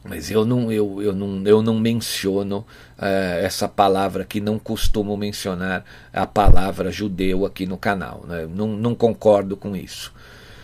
Mas 0.02 0.30
eu 0.30 0.47
não, 0.47 0.73
eu, 0.73 1.02
eu 1.02 1.12
não, 1.12 1.42
eu 1.45 1.62
não 1.62 1.78
menciono 1.78 2.59
uh, 2.99 3.38
essa 3.42 3.69
palavra 3.69 4.25
que 4.25 4.40
não 4.40 4.59
costumo 4.59 5.16
mencionar 5.16 5.85
a 6.12 6.26
palavra 6.26 6.90
judeu 6.90 7.45
aqui 7.45 7.66
no 7.66 7.76
canal. 7.76 8.25
Né? 8.26 8.49
Não, 8.52 8.69
não 8.69 8.95
concordo 8.95 9.57
com 9.57 9.76
isso. 9.76 10.12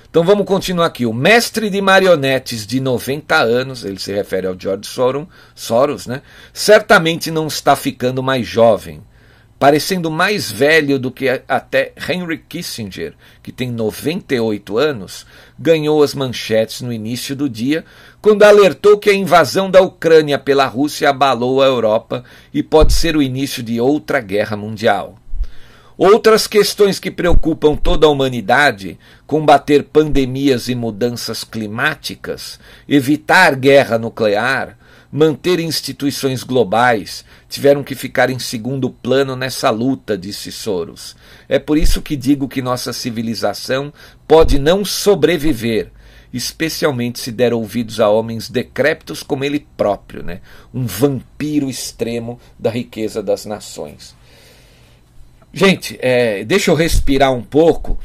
Então 0.08 0.24
vamos 0.24 0.46
continuar 0.46 0.86
aqui. 0.86 1.04
O 1.04 1.12
mestre 1.12 1.68
de 1.68 1.82
marionetes 1.82 2.66
de 2.66 2.80
90 2.80 3.36
anos, 3.36 3.84
ele 3.84 3.98
se 3.98 4.10
refere 4.10 4.46
ao 4.46 4.58
George 4.58 4.88
Soros, 4.88 5.26
Soros 5.54 6.06
né? 6.06 6.22
certamente 6.54 7.30
não 7.30 7.46
está 7.46 7.76
ficando 7.76 8.22
mais 8.22 8.46
jovem 8.46 9.02
parecendo 9.58 10.10
mais 10.10 10.50
velho 10.50 10.98
do 10.98 11.10
que 11.10 11.28
até 11.48 11.92
Henry 12.08 12.38
Kissinger, 12.38 13.14
que 13.42 13.50
tem 13.50 13.70
98 13.70 14.76
anos, 14.76 15.26
ganhou 15.58 16.02
as 16.02 16.14
manchetes 16.14 16.80
no 16.80 16.92
início 16.92 17.34
do 17.34 17.48
dia, 17.48 17.84
quando 18.20 18.42
alertou 18.42 18.98
que 18.98 19.10
a 19.10 19.14
invasão 19.14 19.70
da 19.70 19.80
Ucrânia 19.80 20.38
pela 20.38 20.66
Rússia 20.66 21.10
abalou 21.10 21.62
a 21.62 21.66
Europa 21.66 22.24
e 22.52 22.62
pode 22.62 22.92
ser 22.92 23.16
o 23.16 23.22
início 23.22 23.62
de 23.62 23.80
outra 23.80 24.20
guerra 24.20 24.56
mundial. 24.56 25.16
Outras 25.98 26.46
questões 26.46 26.98
que 26.98 27.10
preocupam 27.10 27.74
toda 27.74 28.06
a 28.06 28.10
humanidade, 28.10 28.98
combater 29.26 29.82
pandemias 29.84 30.68
e 30.68 30.74
mudanças 30.74 31.42
climáticas, 31.42 32.60
evitar 32.86 33.56
guerra 33.56 33.96
nuclear, 33.96 34.76
manter 35.10 35.58
instituições 35.58 36.42
globais, 36.42 37.24
tiveram 37.48 37.82
que 37.82 37.94
ficar 37.94 38.28
em 38.28 38.38
segundo 38.38 38.90
plano 38.90 39.34
nessa 39.34 39.70
luta, 39.70 40.18
disse 40.18 40.52
Soros. 40.52 41.16
É 41.48 41.58
por 41.58 41.78
isso 41.78 42.02
que 42.02 42.14
digo 42.14 42.46
que 42.46 42.60
nossa 42.60 42.92
civilização 42.92 43.90
pode 44.26 44.58
não 44.58 44.84
sobreviver, 44.84 45.90
especialmente 46.32 47.18
se 47.18 47.30
der 47.30 47.54
ouvidos 47.54 48.00
a 48.00 48.08
homens 48.08 48.50
decrépitos 48.50 49.22
como 49.22 49.44
ele 49.44 49.66
próprio, 49.76 50.22
né? 50.22 50.40
um 50.74 50.86
vampiro 50.86 51.70
extremo 51.70 52.40
da 52.58 52.70
riqueza 52.70 53.22
das 53.22 53.44
nações. 53.44 54.14
Gente, 55.52 55.98
é, 56.02 56.44
deixa 56.44 56.70
eu 56.70 56.74
respirar 56.74 57.32
um 57.32 57.42
pouco, 57.42 57.98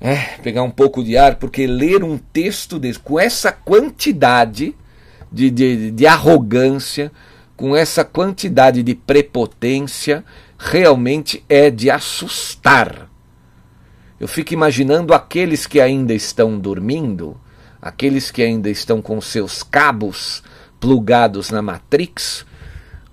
é, 0.00 0.14
pegar 0.42 0.62
um 0.62 0.70
pouco 0.70 1.02
de 1.02 1.16
ar, 1.16 1.36
porque 1.36 1.66
ler 1.66 2.04
um 2.04 2.16
texto 2.16 2.78
desse, 2.78 3.00
com 3.00 3.18
essa 3.18 3.50
quantidade 3.50 4.76
de, 5.32 5.50
de, 5.50 5.90
de 5.90 6.06
arrogância, 6.06 7.10
com 7.56 7.74
essa 7.74 8.04
quantidade 8.04 8.82
de 8.82 8.94
prepotência, 8.94 10.24
realmente 10.56 11.44
é 11.48 11.68
de 11.68 11.90
assustar. 11.90 13.09
Eu 14.20 14.28
fico 14.28 14.52
imaginando 14.52 15.14
aqueles 15.14 15.66
que 15.66 15.80
ainda 15.80 16.12
estão 16.12 16.58
dormindo, 16.58 17.40
aqueles 17.80 18.30
que 18.30 18.42
ainda 18.42 18.68
estão 18.68 19.00
com 19.00 19.18
seus 19.18 19.62
cabos 19.62 20.42
plugados 20.78 21.50
na 21.50 21.62
Matrix, 21.62 22.44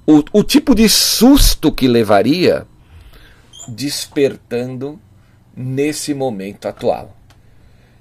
o, 0.06 0.22
o 0.34 0.44
tipo 0.44 0.76
de 0.76 0.90
susto 0.90 1.72
que 1.72 1.88
levaria 1.88 2.68
despertando 3.70 5.00
nesse 5.56 6.14
momento 6.14 6.68
atual. 6.68 7.16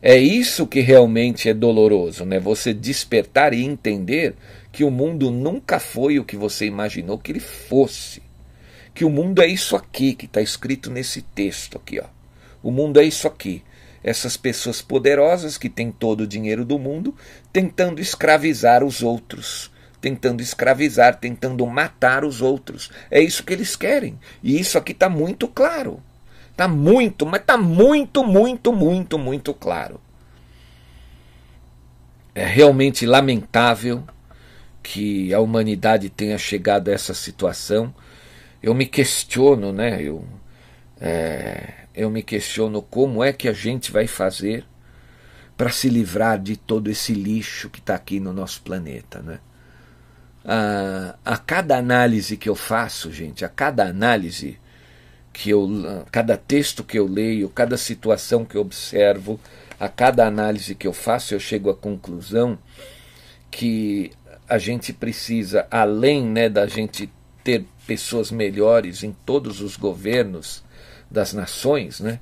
É 0.03 0.19
isso 0.19 0.67
que 0.67 0.81
realmente 0.81 1.49
é 1.49 1.55
doloroso, 1.55 2.25
né? 2.25 2.41
Você 2.41 2.75
despertar 2.75 3.55
e 3.55 3.65
entender 3.65 4.35
que 4.73 4.83
o 4.83 4.91
mundo 4.91 5.31
nunca 5.31 5.79
foi 5.79 6.19
o 6.19 6.25
que 6.25 6.37
você 6.37 6.67
imaginou 6.67 7.19
que 7.19 7.31
ele 7.31 7.41
fosse. 7.41 8.21
Que 8.93 9.05
o 9.05 9.11
mundo 9.11 9.41
é 9.43 9.47
isso 9.47 9.77
aqui 9.77 10.13
que 10.13 10.27
está 10.27 10.41
escrito 10.41 10.91
nesse 10.91 11.23
texto 11.23 11.77
aqui, 11.77 12.01
ó. 12.01 12.16
O 12.63 12.71
mundo 12.71 13.01
é 13.01 13.05
isso 13.05 13.27
aqui. 13.27 13.63
Essas 14.03 14.37
pessoas 14.37 14.81
poderosas 14.81 15.59
que 15.59 15.69
têm 15.69 15.91
todo 15.91 16.21
o 16.21 16.27
dinheiro 16.27 16.65
do 16.65 16.79
mundo 16.79 17.15
tentando 17.53 18.01
escravizar 18.01 18.85
os 18.85 19.03
outros, 19.03 19.71
tentando 20.01 20.41
escravizar, 20.41 21.19
tentando 21.19 21.67
matar 21.67 22.25
os 22.25 22.41
outros. 22.41 22.91
É 23.11 23.21
isso 23.21 23.43
que 23.43 23.53
eles 23.53 23.75
querem. 23.75 24.19
E 24.43 24.61
isso 24.61 24.79
aqui 24.79 24.93
está 24.93 25.09
muito 25.09 25.49
claro. 25.49 26.03
Está 26.53 26.69
muito, 26.69 27.27
mas 27.27 27.41
está 27.41 27.57
muito, 27.57 28.25
muito, 28.25 28.73
muito, 28.73 29.19
muito 29.19 29.53
claro. 29.53 30.01
É 32.35 32.45
realmente 32.45 33.05
lamentável 33.05 34.05
que 34.83 35.35
a 35.35 35.41
humanidade 35.41 36.09
tenha 36.09 36.39
chegado 36.39 36.89
a 36.89 36.93
essa 36.93 37.13
situação. 37.13 37.93
Eu 38.63 38.73
me 38.73 38.87
questiono, 38.87 39.73
né? 39.73 40.01
Eu, 40.01 40.25
é, 41.01 41.86
eu 41.97 42.11
me 42.11 42.23
questiono 42.23 42.83
como 42.83 43.25
é 43.25 43.33
que 43.33 43.49
a 43.49 43.53
gente 43.53 43.91
vai 43.91 44.07
fazer 44.07 44.65
para 45.57 45.71
se 45.71 45.89
livrar 45.89 46.39
de 46.39 46.57
todo 46.57 46.91
esse 46.91 47.15
lixo 47.15 47.71
que 47.71 47.81
está 47.81 47.95
aqui 47.95 48.21
no 48.21 48.33
nosso 48.33 48.61
planeta, 48.63 49.21
né? 49.21 49.41
a, 50.47 51.17
a 51.25 51.37
cada 51.37 51.77
análise 51.77 52.37
que 52.37 52.49
eu 52.49 52.55
faço, 52.55 53.11
gente, 53.11 53.45
a 53.45 53.49
cada 53.49 53.85
análise 53.85 54.59
que 55.33 55.51
eu, 55.51 55.69
cada 56.11 56.37
texto 56.37 56.85
que 56.85 56.99
eu 56.99 57.07
leio, 57.07 57.49
cada 57.49 57.77
situação 57.77 58.45
que 58.45 58.57
eu 58.57 58.61
observo, 58.61 59.41
a 59.79 59.89
cada 59.89 60.27
análise 60.27 60.75
que 60.75 60.87
eu 60.87 60.93
faço, 60.93 61.35
eu 61.35 61.41
chego 61.41 61.69
à 61.69 61.75
conclusão 61.75 62.57
que 63.51 64.13
a 64.49 64.57
gente 64.57 64.93
precisa, 64.93 65.67
além 65.71 66.25
né, 66.25 66.49
da 66.49 66.67
gente 66.67 67.11
ter 67.43 67.65
pessoas 67.87 68.31
melhores 68.31 69.03
em 69.03 69.15
todos 69.27 69.61
os 69.61 69.77
governos 69.77 70.65
das 71.11 71.33
nações, 71.33 72.01
né, 72.01 72.21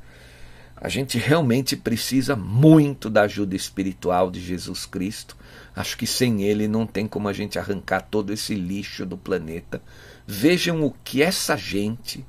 a 0.77 0.89
gente 0.89 1.19
realmente 1.19 1.77
precisa 1.77 2.37
muito 2.37 3.09
da 3.09 3.23
ajuda 3.23 3.57
espiritual 3.57 4.31
de 4.31 4.41
Jesus 4.41 4.85
Cristo 4.87 5.37
Acho 5.77 5.97
que 5.97 6.07
sem 6.07 6.43
ele 6.43 6.69
não 6.69 6.87
tem 6.87 7.07
como 7.07 7.29
a 7.29 7.33
gente 7.33 7.59
arrancar 7.59 8.03
todo 8.03 8.33
esse 8.33 8.55
lixo 8.55 9.05
do 9.05 9.17
planeta. 9.17 9.83
Vejam 10.27 10.85
o 10.85 10.95
que 11.03 11.21
essa 11.21 11.57
gente, 11.57 12.25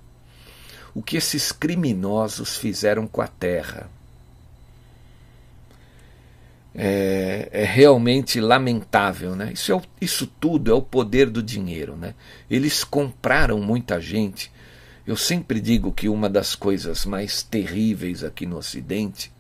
o 0.96 1.04
que 1.04 1.16
esses 1.16 1.52
criminosos 1.52 2.58
fizeram 2.58 3.06
com 3.06 3.22
a 3.22 3.28
Terra. 3.28 3.90
É, 6.78 7.50
é, 7.54 7.64
realmente 7.64 8.42
lamentável, 8.42 9.34
né? 9.34 9.54
Isso, 9.54 9.72
é 9.72 9.82
isso 10.02 10.28
tudo 10.28 10.70
é 10.70 10.74
o 10.74 10.82
poder 10.82 11.30
do 11.30 11.42
dinheiro, 11.42 11.96
né? 11.96 12.16
Eles 12.50 12.84
compraram 12.84 13.62
muita 13.62 14.02
gente. 14.02 14.52
Eu 15.06 15.16
sempre 15.16 15.62
digo 15.62 15.92
que 15.92 16.10
uma 16.10 16.30
das 16.30 16.56
coisas 16.56 17.06
mais 17.06 17.44
terríveis 17.44 18.24
aqui 18.24 18.46
no 18.46 18.58
Ocidente 18.58 19.32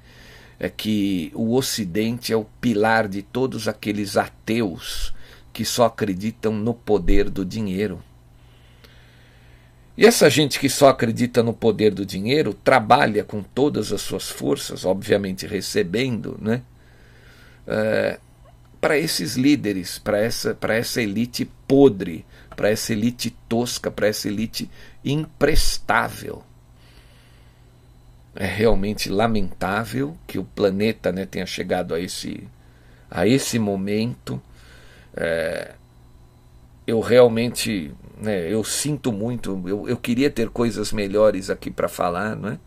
é 0.59 0.69
que 0.69 1.31
o 1.33 1.55
Ocidente 1.55 2.31
é 2.31 2.37
o 2.37 2.45
pilar 2.61 3.07
de 3.07 3.21
todos 3.21 3.67
aqueles 3.67 4.15
ateus 4.15 5.13
que 5.51 5.65
só 5.65 5.85
acreditam 5.85 6.53
no 6.53 6.73
poder 6.73 7.29
do 7.29 7.43
dinheiro. 7.43 8.01
E 9.97 10.05
essa 10.05 10.29
gente 10.29 10.59
que 10.59 10.69
só 10.69 10.89
acredita 10.89 11.41
no 11.41 11.53
poder 11.53 11.93
do 11.93 12.05
dinheiro 12.05 12.53
trabalha 12.53 13.23
com 13.23 13.41
todas 13.41 13.93
as 13.93 14.01
suas 14.01 14.29
forças, 14.29 14.83
obviamente 14.83 15.47
recebendo, 15.47 16.37
né? 16.41 16.61
É, 17.65 18.19
para 18.79 18.97
esses 18.99 19.35
líderes, 19.35 19.97
para 19.97 20.19
essa, 20.19 20.55
essa 20.69 21.01
elite 21.01 21.49
podre, 21.67 22.25
para 22.55 22.69
essa 22.69 22.93
elite 22.93 23.35
tosca, 23.49 23.91
para 23.91 24.07
essa 24.07 24.27
elite 24.27 24.69
imprestável. 25.03 26.43
É 28.35 28.45
realmente 28.45 29.09
lamentável 29.09 30.17
que 30.27 30.37
o 30.37 30.43
planeta 30.43 31.11
né, 31.11 31.25
tenha 31.25 31.45
chegado 31.45 31.93
a 31.93 31.99
esse, 31.99 32.47
a 33.09 33.27
esse 33.27 33.57
momento. 33.57 34.41
É, 35.15 35.73
eu 36.85 36.99
realmente, 36.99 37.93
né, 38.21 38.51
eu 38.51 38.63
sinto 38.63 39.11
muito, 39.11 39.63
eu, 39.65 39.87
eu 39.87 39.97
queria 39.97 40.29
ter 40.29 40.49
coisas 40.49 40.91
melhores 40.91 41.49
aqui 41.49 41.71
para 41.71 41.87
falar, 41.87 42.35
não 42.35 42.49
é? 42.49 42.59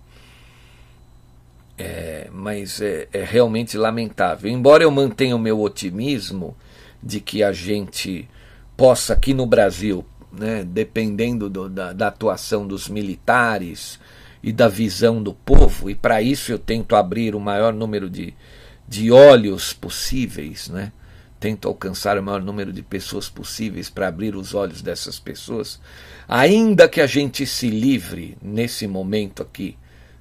É, 1.81 2.29
mas 2.33 2.81
é, 2.81 3.07
é, 3.13 3.23
realmente 3.23 3.79
lamentável. 3.79 4.51
Embora 4.51 4.83
eu 4.83 4.91
mantenha 4.91 5.37
o 5.37 5.39
meu 5.39 5.61
otimismo 5.61 6.57
de 7.01 7.21
que 7.21 7.43
a 7.43 7.53
gente 7.53 8.29
possa 8.79 9.13
aqui 9.13 9.35
no 9.35 9.45
Brasil, 9.45 10.07
né, 10.33 10.65
dependendo 10.65 11.51
do, 11.51 11.69
da, 11.69 11.93
da, 11.93 12.07
atuação 12.09 12.67
dos 12.67 12.89
militares, 12.89 13.99
e 14.43 14.53
da 14.53 14.69
visão 14.69 15.23
do 15.23 15.35
povo, 15.35 15.91
e 15.91 15.95
para 15.95 16.23
isso 16.23 16.53
eu 16.53 16.59
tento 16.59 16.95
abrir 16.95 17.35
o 17.35 17.41
maior 17.41 17.73
número 17.73 18.09
de, 18.09 18.33
de 18.87 19.11
olhos 19.11 19.73
possíveis, 19.73 20.69
né? 20.69 20.93
tento 21.41 21.69
alcançar 21.69 22.19
o 22.19 22.23
maior 22.23 22.43
número 22.43 22.73
de 22.73 22.83
pessoas 22.83 23.29
possíveis 23.29 23.89
para 23.89 24.09
abrir 24.09 24.35
os 24.35 24.55
olhos 24.55 24.83
dessas 24.83 25.19
pessoas, 25.19 25.81
ainda 26.27 26.89
que 26.89 27.01
a 27.01 27.07
gente 27.07 27.47
se 27.47 27.69
livre 27.69 28.37
nesse 28.43 28.87
momento 28.87 29.43
aqui 29.43 29.77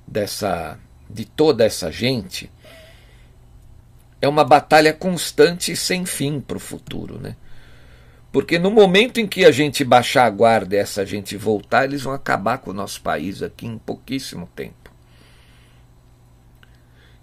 dessa 0.05 0.79
de 1.09 1.23
toda 1.25 1.63
essa 1.63 1.91
gente, 1.91 2.51
é 4.21 4.27
uma 4.27 4.43
batalha 4.43 4.93
constante 4.93 5.71
e 5.71 5.75
sem 5.75 6.05
fim 6.05 6.41
para 6.41 6.57
o 6.57 6.59
futuro, 6.59 7.19
né? 7.19 7.35
Porque 8.37 8.59
no 8.59 8.69
momento 8.69 9.19
em 9.19 9.25
que 9.25 9.43
a 9.43 9.51
gente 9.51 9.83
baixar 9.83 10.27
a 10.27 10.29
guarda 10.29 10.75
e 10.75 10.77
essa 10.77 11.03
gente 11.03 11.35
voltar, 11.35 11.85
eles 11.85 12.03
vão 12.03 12.13
acabar 12.13 12.59
com 12.59 12.69
o 12.69 12.73
nosso 12.73 13.01
país 13.01 13.41
aqui 13.41 13.65
em 13.65 13.79
pouquíssimo 13.79 14.47
tempo. 14.55 14.91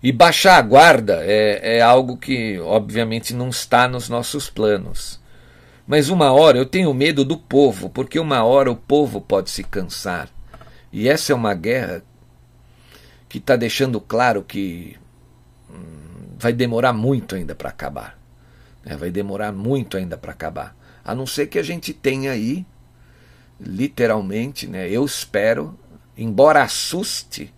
E 0.02 0.10
baixar 0.10 0.56
a 0.56 0.60
guarda 0.60 1.20
é, 1.22 1.76
é 1.76 1.80
algo 1.80 2.16
que, 2.16 2.58
obviamente, 2.58 3.32
não 3.32 3.48
está 3.48 3.86
nos 3.86 4.08
nossos 4.08 4.50
planos. 4.50 5.20
Mas 5.86 6.08
uma 6.08 6.32
hora 6.32 6.58
eu 6.58 6.66
tenho 6.66 6.92
medo 6.92 7.24
do 7.24 7.38
povo, 7.38 7.88
porque 7.88 8.18
uma 8.18 8.42
hora 8.42 8.72
o 8.72 8.74
povo 8.74 9.20
pode 9.20 9.50
se 9.50 9.62
cansar. 9.62 10.28
E 10.92 11.08
essa 11.08 11.32
é 11.32 11.36
uma 11.36 11.54
guerra 11.54 12.02
que 13.28 13.38
está 13.38 13.54
deixando 13.54 14.00
claro 14.00 14.42
que 14.42 14.96
hum, 15.70 16.34
vai 16.36 16.52
demorar 16.52 16.92
muito 16.92 17.36
ainda 17.36 17.54
para 17.54 17.68
acabar. 17.68 18.18
É, 18.84 18.96
vai 18.96 19.12
demorar 19.12 19.52
muito 19.52 19.96
ainda 19.96 20.18
para 20.18 20.32
acabar. 20.32 20.74
A 21.04 21.14
não 21.14 21.26
ser 21.26 21.48
que 21.48 21.58
a 21.58 21.62
gente 21.62 21.92
tenha 21.92 22.32
aí, 22.32 22.64
literalmente, 23.60 24.66
né, 24.66 24.88
eu 24.88 25.04
espero, 25.04 25.78
embora 26.16 26.62
assuste, 26.62 27.52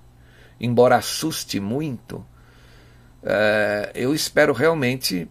embora 0.61 0.97
assuste 0.97 1.61
muito, 1.61 2.25
é, 3.23 3.93
eu 3.95 4.15
espero 4.15 4.53
realmente 4.53 5.29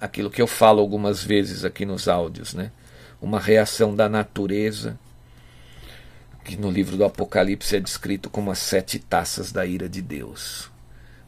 aquilo 0.00 0.30
que 0.30 0.42
eu 0.42 0.46
falo 0.46 0.80
algumas 0.80 1.22
vezes 1.22 1.64
aqui 1.64 1.84
nos 1.84 2.08
áudios, 2.08 2.54
né? 2.54 2.70
Uma 3.20 3.40
reação 3.40 3.94
da 3.94 4.08
natureza, 4.08 4.98
que 6.44 6.56
no 6.56 6.70
livro 6.70 6.96
do 6.96 7.04
Apocalipse 7.04 7.76
é 7.76 7.80
descrito 7.80 8.30
como 8.30 8.50
as 8.50 8.58
sete 8.58 8.98
taças 8.98 9.50
da 9.50 9.64
ira 9.66 9.88
de 9.88 10.02
Deus. 10.02 10.70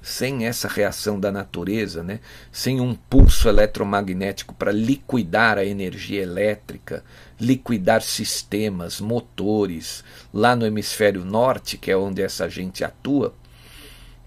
Sem 0.08 0.46
essa 0.46 0.66
reação 0.66 1.20
da 1.20 1.30
natureza, 1.30 2.02
né? 2.02 2.20
sem 2.50 2.80
um 2.80 2.94
pulso 2.94 3.48
eletromagnético 3.48 4.54
para 4.54 4.72
liquidar 4.72 5.58
a 5.58 5.64
energia 5.64 6.22
elétrica, 6.22 7.04
liquidar 7.38 8.00
sistemas, 8.00 9.00
motores, 9.00 10.02
lá 10.32 10.56
no 10.56 10.66
hemisfério 10.66 11.24
norte, 11.24 11.76
que 11.76 11.90
é 11.90 11.96
onde 11.96 12.22
essa 12.22 12.48
gente 12.48 12.82
atua, 12.82 13.34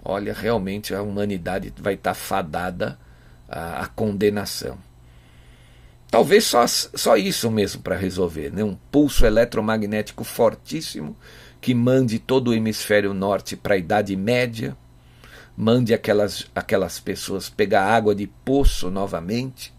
olha, 0.06 0.34
realmente 0.34 0.94
a 0.94 1.02
humanidade 1.02 1.74
vai 1.78 1.96
estar 1.96 2.12
tá 2.12 2.15
fadada 2.15 3.00
à, 3.50 3.84
à 3.84 3.88
condenação. 3.88 4.78
Talvez 6.12 6.44
só, 6.44 6.67
só 6.67 7.17
isso 7.17 7.50
mesmo 7.50 7.82
para 7.82 7.96
resolver, 7.96 8.52
né? 8.52 8.63
um 8.63 8.78
pulso 8.91 9.26
eletromagnético 9.26 10.24
fortíssimo 10.24 11.17
que 11.60 11.74
mande 11.74 12.20
todo 12.20 12.50
o 12.50 12.54
hemisfério 12.54 13.13
norte 13.13 13.56
para 13.56 13.76
a 13.76 13.78
Idade 13.78 14.15
Média, 14.15 14.76
mande 15.62 15.93
aquelas, 15.93 16.47
aquelas 16.56 17.00
pessoas 17.00 17.47
pegar 17.47 17.84
água 17.84 18.15
de 18.15 18.26
poço 18.26 18.89
novamente, 18.89 19.71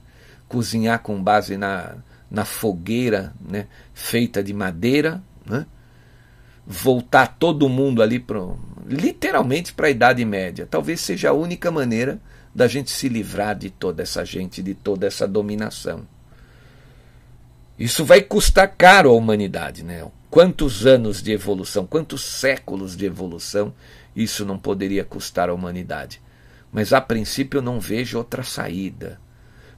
cozinhar 0.47 1.01
com 1.01 1.21
base 1.21 1.57
na, 1.57 1.97
na 2.31 2.45
fogueira 2.45 3.35
né, 3.41 3.67
feita 3.93 4.45
de 4.45 4.55
madeira, 4.55 5.21
né, 5.45 5.67
voltar 6.65 7.37
todo 7.37 7.69
mundo 7.69 8.01
ali 8.01 8.21
pro, 8.21 8.57
literalmente 8.87 9.73
para 9.73 9.89
a 9.89 9.91
Idade 9.91 10.25
Média. 10.25 10.69
Talvez 10.71 11.01
seja 11.01 11.31
a 11.31 11.33
única 11.33 11.69
maneira 11.69 12.21
da 12.55 12.69
gente 12.69 12.93
se 12.93 13.09
livrar 13.09 13.57
de 13.57 13.69
toda 13.69 14.05
essa 14.05 14.25
gente, 14.25 14.63
de 14.63 14.75
toda 14.75 15.09
essa 15.09 15.27
dominação. 15.27 16.07
Isso 17.77 18.05
vai 18.05 18.21
custar 18.23 18.77
caro 18.77 19.11
à 19.11 19.15
humanidade, 19.15 19.83
né? 19.83 20.09
Quantos 20.31 20.87
anos 20.87 21.21
de 21.21 21.33
evolução, 21.33 21.85
quantos 21.85 22.23
séculos 22.23 22.97
de 22.97 23.05
evolução 23.05 23.75
isso 24.15 24.45
não 24.45 24.59
poderia 24.59 25.05
custar 25.05 25.49
à 25.49 25.55
humanidade? 25.55 26.21
Mas 26.71 26.93
a 26.93 27.01
princípio 27.01 27.59
eu 27.59 27.63
não 27.63 27.79
vejo 27.79 28.19
outra 28.19 28.43
saída. 28.43 29.21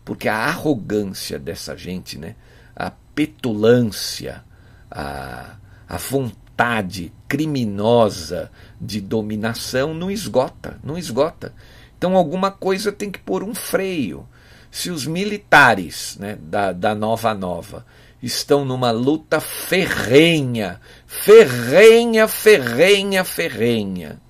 Porque 0.05 0.29
a 0.29 0.37
arrogância 0.37 1.39
dessa 1.39 1.77
gente, 1.77 2.19
né? 2.19 2.37
a 2.75 2.91
petulância, 3.15 4.45
a, 4.91 5.57
a 5.89 5.97
vontade 5.97 7.13
criminosa 7.29 8.51
de 8.81 9.01
dominação 9.01 9.95
não 9.95 10.11
esgota, 10.11 10.79
não 10.83 10.99
esgota. 10.99 11.55
Então 11.97 12.17
alguma 12.17 12.51
coisa 12.51 12.93
tem 12.93 13.11
que 13.11 13.19
pôr 13.19 13.43
um 13.43 13.55
freio. 13.55 14.29
Se 14.71 14.91
os 14.91 15.07
militares 15.07 16.17
né, 16.19 16.37
da, 16.41 16.73
da 16.73 16.95
Nova 16.95 17.33
Nova 17.33 17.87
estão 18.21 18.65
numa 18.65 18.91
luta 18.91 19.41
ferrenha, 19.41 20.81
ferrenha, 21.07 22.27
ferrenha, 22.27 23.23
ferrenha, 23.23 24.21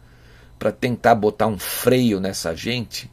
para 0.64 0.72
tentar 0.72 1.14
botar 1.14 1.46
um 1.46 1.58
freio 1.58 2.18
nessa 2.18 2.56
gente, 2.56 3.10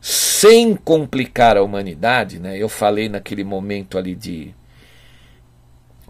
sem 0.00 0.74
complicar 0.74 1.58
a 1.58 1.62
humanidade, 1.62 2.38
né? 2.38 2.56
Eu 2.56 2.70
falei 2.70 3.06
naquele 3.06 3.44
momento 3.44 3.98
ali 3.98 4.14
de 4.14 4.54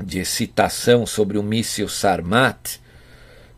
de 0.01 0.21
excitação 0.21 1.05
sobre 1.05 1.37
o 1.37 1.43
míssil 1.43 1.89
Sarmat, 1.89 2.79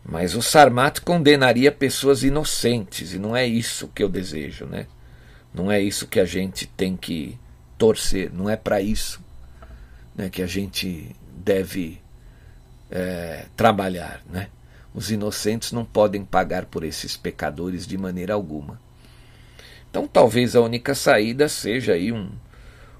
mas 0.03 0.33
o 0.33 0.41
Sarmat 0.41 1.01
condenaria 1.01 1.71
pessoas 1.71 2.23
inocentes 2.23 3.13
e 3.13 3.19
não 3.19 3.35
é 3.35 3.45
isso 3.45 3.91
que 3.93 4.01
eu 4.01 4.09
desejo, 4.09 4.65
né? 4.65 4.87
Não 5.53 5.71
é 5.71 5.79
isso 5.79 6.07
que 6.07 6.19
a 6.19 6.25
gente 6.25 6.65
tem 6.65 6.97
que 6.97 7.37
torcer, 7.77 8.33
não 8.33 8.49
é 8.49 8.57
para 8.57 8.81
isso 8.81 9.23
né, 10.15 10.31
que 10.31 10.41
a 10.41 10.47
gente 10.47 11.15
deve 11.31 12.01
é, 12.89 13.45
trabalhar. 13.55 14.23
Né? 14.27 14.49
Os 14.93 15.11
inocentes 15.11 15.71
não 15.71 15.83
podem 15.83 16.23
pagar 16.23 16.65
por 16.65 16.83
esses 16.83 17.17
pecadores 17.17 17.87
de 17.87 17.97
maneira 17.97 18.33
alguma. 18.33 18.79
Então, 19.89 20.07
talvez 20.07 20.55
a 20.55 20.61
única 20.61 20.93
saída 20.95 21.49
seja 21.49 21.93
aí 21.93 22.11
um, 22.11 22.29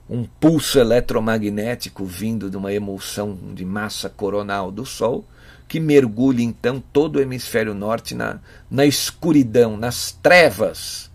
um 0.10 0.24
pulso 0.24 0.80
eletromagnético 0.80 2.06
vindo 2.06 2.50
de 2.50 2.58
uma 2.58 2.74
emulsão 2.74 3.38
de 3.54 3.66
massa 3.66 4.10
coronal 4.10 4.72
do 4.72 4.86
Sol, 4.86 5.26
que 5.68 5.80
mergulhe 5.80 6.44
então 6.44 6.84
todo 6.92 7.16
o 7.18 7.22
hemisfério 7.22 7.74
norte 7.74 8.14
na, 8.14 8.40
na 8.70 8.86
escuridão, 8.86 9.78
nas 9.78 10.12
trevas 10.12 11.12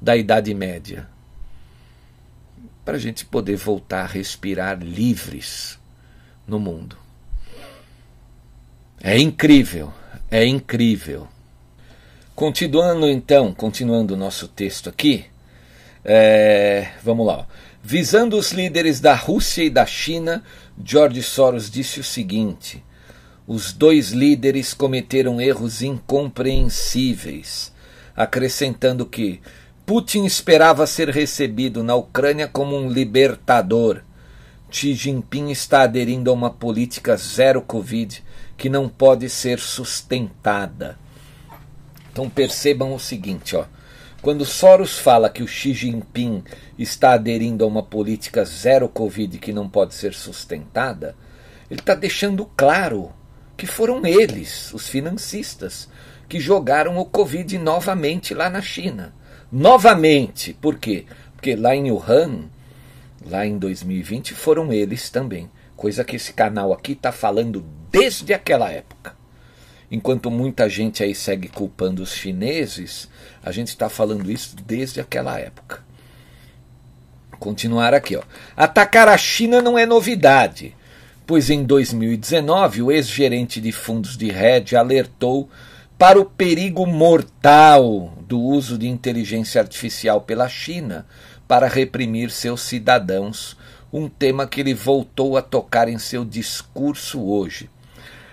da 0.00 0.16
Idade 0.16 0.52
Média 0.54 1.08
para 2.86 2.94
a 2.94 3.00
gente 3.00 3.26
poder 3.26 3.56
voltar 3.56 4.04
a 4.04 4.06
respirar 4.06 4.78
livres 4.80 5.76
no 6.46 6.60
mundo. 6.60 6.96
É 9.00 9.18
incrível, 9.18 9.92
é 10.36 10.44
incrível. 10.44 11.26
Continuando 12.34 13.08
então, 13.08 13.54
continuando 13.54 14.12
o 14.12 14.16
nosso 14.18 14.46
texto 14.46 14.90
aqui, 14.90 15.24
é, 16.04 16.88
vamos 17.02 17.26
lá. 17.26 17.46
Visando 17.82 18.36
os 18.36 18.52
líderes 18.52 19.00
da 19.00 19.14
Rússia 19.14 19.62
e 19.62 19.70
da 19.70 19.86
China, 19.86 20.44
George 20.84 21.22
Soros 21.22 21.70
disse 21.70 22.00
o 22.00 22.04
seguinte: 22.04 22.84
os 23.46 23.72
dois 23.72 24.10
líderes 24.10 24.74
cometeram 24.74 25.40
erros 25.40 25.80
incompreensíveis, 25.80 27.72
acrescentando 28.14 29.06
que 29.06 29.40
Putin 29.86 30.26
esperava 30.26 30.86
ser 30.86 31.08
recebido 31.08 31.82
na 31.82 31.94
Ucrânia 31.94 32.46
como 32.46 32.76
um 32.76 32.90
libertador. 32.90 34.02
Xi 34.70 34.92
Jinping 34.92 35.50
está 35.50 35.80
aderindo 35.80 36.28
a 36.28 36.34
uma 36.34 36.50
política 36.50 37.16
zero 37.16 37.62
Covid 37.62 38.22
que 38.56 38.68
não 38.68 38.88
pode 38.88 39.28
ser 39.28 39.58
sustentada. 39.58 40.98
Então 42.12 42.28
percebam 42.30 42.94
o 42.94 43.00
seguinte, 43.00 43.56
ó. 43.56 43.64
Quando 44.22 44.44
Soros 44.44 44.98
fala 44.98 45.30
que 45.30 45.42
o 45.42 45.46
Xi 45.46 45.72
Jinping 45.72 46.42
está 46.78 47.12
aderindo 47.12 47.64
a 47.64 47.66
uma 47.66 47.82
política 47.82 48.44
zero 48.44 48.88
Covid 48.88 49.38
que 49.38 49.52
não 49.52 49.68
pode 49.68 49.94
ser 49.94 50.14
sustentada, 50.14 51.14
ele 51.70 51.80
está 51.80 51.94
deixando 51.94 52.50
claro 52.56 53.12
que 53.56 53.66
foram 53.66 54.04
eles, 54.04 54.72
os 54.72 54.88
financistas, 54.88 55.88
que 56.28 56.40
jogaram 56.40 56.98
o 56.98 57.04
Covid 57.04 57.56
novamente 57.58 58.34
lá 58.34 58.50
na 58.50 58.60
China 58.60 59.14
novamente. 59.50 60.52
Por 60.54 60.78
quê? 60.78 61.06
Porque 61.34 61.54
lá 61.54 61.74
em 61.74 61.90
Wuhan, 61.90 62.46
lá 63.26 63.46
em 63.46 63.58
2020, 63.58 64.34
foram 64.34 64.72
eles 64.72 65.10
também. 65.10 65.50
Coisa 65.76 66.04
que 66.04 66.16
esse 66.16 66.32
canal 66.32 66.72
aqui 66.72 66.92
está 66.92 67.12
falando 67.12 67.64
desde 67.98 68.34
aquela 68.34 68.70
época. 68.70 69.16
Enquanto 69.90 70.30
muita 70.30 70.68
gente 70.68 71.02
aí 71.02 71.14
segue 71.14 71.48
culpando 71.48 72.02
os 72.02 72.12
chineses, 72.12 73.08
a 73.42 73.50
gente 73.50 73.68
está 73.68 73.88
falando 73.88 74.30
isso 74.30 74.54
desde 74.66 75.00
aquela 75.00 75.38
época. 75.38 75.82
Continuar 77.38 77.94
aqui, 77.94 78.16
ó. 78.16 78.22
Atacar 78.56 79.08
a 79.08 79.16
China 79.16 79.62
não 79.62 79.78
é 79.78 79.86
novidade, 79.86 80.76
pois 81.26 81.48
em 81.48 81.64
2019 81.64 82.82
o 82.82 82.92
ex-gerente 82.92 83.60
de 83.60 83.72
fundos 83.72 84.16
de 84.16 84.30
hedge 84.30 84.76
alertou 84.76 85.48
para 85.96 86.20
o 86.20 86.24
perigo 86.24 86.86
mortal 86.86 88.12
do 88.26 88.38
uso 88.38 88.76
de 88.76 88.88
inteligência 88.88 89.60
artificial 89.60 90.20
pela 90.20 90.48
China 90.48 91.06
para 91.48 91.68
reprimir 91.68 92.30
seus 92.30 92.60
cidadãos, 92.62 93.56
um 93.92 94.08
tema 94.08 94.46
que 94.46 94.60
ele 94.60 94.74
voltou 94.74 95.36
a 95.36 95.42
tocar 95.42 95.88
em 95.88 95.98
seu 95.98 96.24
discurso 96.24 97.22
hoje. 97.22 97.70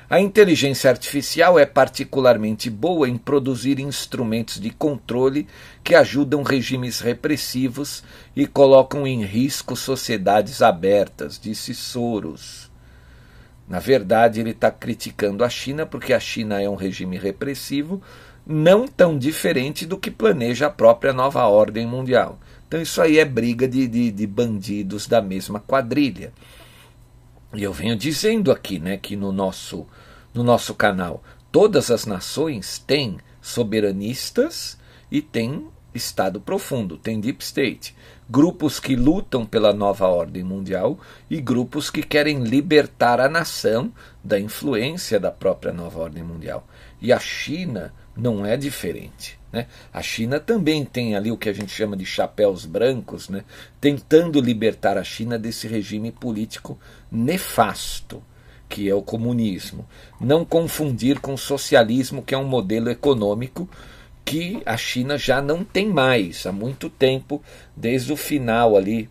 A 0.10 0.20
inteligência 0.20 0.90
artificial 0.90 1.58
é 1.58 1.66
particularmente 1.66 2.70
boa 2.70 3.08
em 3.08 3.18
produzir 3.18 3.80
instrumentos 3.80 4.60
de 4.60 4.70
controle 4.70 5.48
que 5.84 5.96
ajudam 5.96 6.44
regimes 6.44 7.00
repressivos 7.00 8.04
e 8.36 8.46
colocam 8.46 9.08
em 9.08 9.24
risco 9.24 9.76
sociedades 9.76 10.62
abertas, 10.62 11.40
disse 11.40 11.74
Soros. 11.74 12.70
Na 13.68 13.80
verdade, 13.80 14.42
ele 14.42 14.50
está 14.52 14.70
criticando 14.70 15.44
a 15.44 15.50
China 15.50 15.86
porque 15.86 16.14
a 16.14 16.20
China 16.20 16.62
é 16.62 16.70
um 16.70 16.76
regime 16.76 17.18
repressivo, 17.18 18.02
não 18.46 18.86
tão 18.86 19.18
diferente 19.18 19.86
do 19.86 19.98
que 19.98 20.12
planeja 20.12 20.68
a 20.68 20.70
própria 20.70 21.14
nova 21.14 21.46
ordem 21.48 21.88
mundial. 21.88 22.38
Então, 22.68 22.82
isso 22.82 23.02
aí 23.02 23.20
é 23.20 23.26
briga 23.26 23.68
de, 23.68 23.88
de, 23.88 24.12
de 24.12 24.28
bandidos 24.28 25.08
da 25.08 25.22
mesma 25.22 25.62
quadrilha. 25.62 26.34
E 27.54 27.62
eu 27.64 27.72
venho 27.72 27.96
dizendo 27.96 28.52
aqui, 28.52 28.80
né, 28.80 28.98
que 28.98 29.16
no 29.16 29.32
nosso, 29.32 29.86
no 30.34 30.44
nosso 30.44 30.74
canal, 30.74 31.24
todas 31.52 31.92
as 31.92 32.06
nações 32.06 32.80
têm 32.80 33.18
soberanistas 33.42 34.78
e 35.12 35.22
têm 35.22 35.68
Estado 35.94 36.42
profundo, 36.42 36.98
tem 36.98 37.20
Deep 37.20 37.44
State 37.44 37.96
grupos 38.30 38.80
que 38.80 38.96
lutam 38.96 39.46
pela 39.46 39.74
nova 39.74 40.08
ordem 40.08 40.44
mundial 40.44 41.00
e 41.30 41.42
grupos 41.42 41.90
que 41.90 42.02
querem 42.02 42.44
libertar 42.44 43.20
a 43.20 43.30
nação 43.30 43.92
da 44.24 44.40
influência 44.40 45.20
da 45.20 45.32
própria 45.32 45.74
nova 45.74 46.00
ordem 46.00 46.24
mundial. 46.24 46.68
E 47.02 47.12
a 47.12 47.20
China 47.20 47.94
não 48.16 48.46
é 48.46 48.56
diferente. 48.56 49.38
Né? 49.52 49.68
A 49.94 50.02
China 50.02 50.40
também 50.40 50.86
tem 50.86 51.16
ali 51.16 51.32
o 51.32 51.38
que 51.38 51.50
a 51.50 51.54
gente 51.54 51.72
chama 51.72 51.96
de 51.96 52.06
chapéus 52.06 52.66
brancos, 52.66 53.30
né? 53.30 53.44
tentando 53.80 54.40
libertar 54.40 54.98
a 54.98 55.04
China 55.04 55.38
desse 55.38 55.68
regime 55.68 56.12
político 56.12 56.80
nefasto 57.14 58.22
que 58.74 58.90
é 58.90 58.96
o 58.96 59.04
comunismo. 59.04 59.88
Não 60.20 60.44
confundir 60.44 61.20
com 61.20 61.36
o 61.36 61.38
socialismo, 61.38 62.24
que 62.24 62.34
é 62.34 62.38
um 62.38 62.48
modelo 62.48 62.90
econômico 62.90 63.70
que 64.26 64.64
a 64.66 64.76
China 64.76 65.16
já 65.16 65.44
não 65.44 65.64
tem 65.64 65.88
mais 65.88 66.48
há 66.48 66.52
muito 66.52 66.90
tempo, 66.90 67.40
desde 67.76 68.12
o 68.12 68.18
final 68.18 68.76
ali 68.76 69.08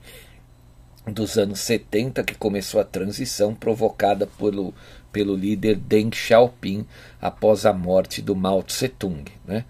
dos 1.07 1.38
anos 1.38 1.61
70 1.61 2.25
que 2.25 2.35
começou 2.35 2.81
a 2.81 2.85
transição 2.85 3.55
provocada 3.55 4.27
pelo, 4.27 4.75
pelo 5.12 5.37
líder 5.37 5.77
Deng 5.77 6.12
Xiaoping 6.12 6.85
após 7.21 7.65
a 7.65 7.73
morte 7.73 8.21
do 8.21 8.35
Mao 8.35 8.65
Tse-tung. 8.65 9.25
Né? 9.47 9.65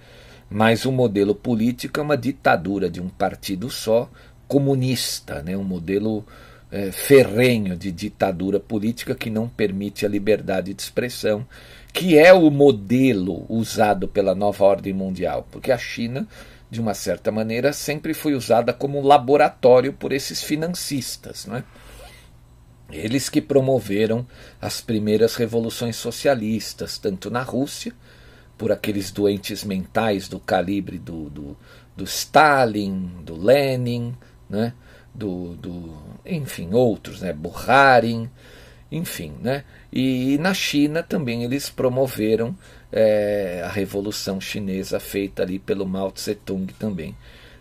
Mas 0.49 0.87
o 0.87 0.93
modelo 0.93 1.35
político 1.35 2.01
é 2.01 2.03
uma 2.03 2.17
ditadura 2.17 2.89
de 2.89 3.01
um 3.01 3.11
partido 3.11 3.69
só, 3.69 4.11
comunista, 4.49 5.43
né? 5.43 5.55
um 5.55 5.65
modelo 5.65 6.25
é, 6.73 6.91
ferrenho 6.91 7.77
de 7.77 7.93
ditadura 7.93 8.59
política 8.59 9.15
que 9.15 9.31
não 9.31 9.49
permite 9.49 10.05
a 10.05 10.09
liberdade 10.09 10.75
de 10.75 10.83
expressão, 10.83 11.47
que 11.93 12.19
é 12.19 12.33
o 12.33 12.51
modelo 12.51 13.47
usado 13.49 14.09
pela 14.09 14.35
nova 14.35 14.65
ordem 14.65 14.93
mundial, 14.93 15.47
porque 15.53 15.71
a 15.71 15.79
China 15.79 16.27
de 16.73 16.81
uma 16.81 16.95
certa 16.95 17.31
maneira, 17.31 17.71
sempre 17.71 18.15
foi 18.15 18.35
usada 18.35 18.73
como 18.73 19.03
laboratório 19.03 19.93
por 19.93 20.11
esses 20.11 20.43
financistas. 20.43 21.45
Não 21.45 21.57
é? 21.57 21.65
Eles 22.91 23.29
que 23.29 23.43
promoveram 23.43 24.27
as 24.59 24.81
primeiras 24.81 25.35
revoluções 25.35 25.97
socialistas, 25.97 26.97
tanto 26.97 27.31
na 27.31 27.43
Rússia, 27.43 27.93
por 28.57 28.73
aqueles 28.73 29.11
doentes 29.11 29.65
mentais 29.65 30.29
do 30.29 30.41
calibre 30.41 30.99
do, 30.99 31.29
do, 31.29 31.57
do 31.95 32.05
Stalin, 32.05 33.23
do 33.23 33.37
Lenin, 33.37 34.17
né? 34.49 34.73
Do, 35.15 35.55
do, 35.55 35.95
enfim, 36.25 36.73
outros, 36.73 37.21
né? 37.21 37.33
Bukharin, 37.33 38.29
enfim. 38.91 39.33
Né? 39.41 39.65
E, 39.93 40.35
e 40.35 40.39
na 40.39 40.55
China 40.55 41.03
também 41.03 41.45
eles 41.45 41.69
promoveram 41.69 42.57
é, 42.91 43.63
a 43.65 43.69
Revolução 43.69 44.41
Chinesa 44.41 45.01
feita 45.01 45.43
ali 45.43 45.59
pelo 45.59 45.87
Mao 45.87 46.13
Tse 46.13 46.35
Tung 46.35 46.73
também. 46.79 47.17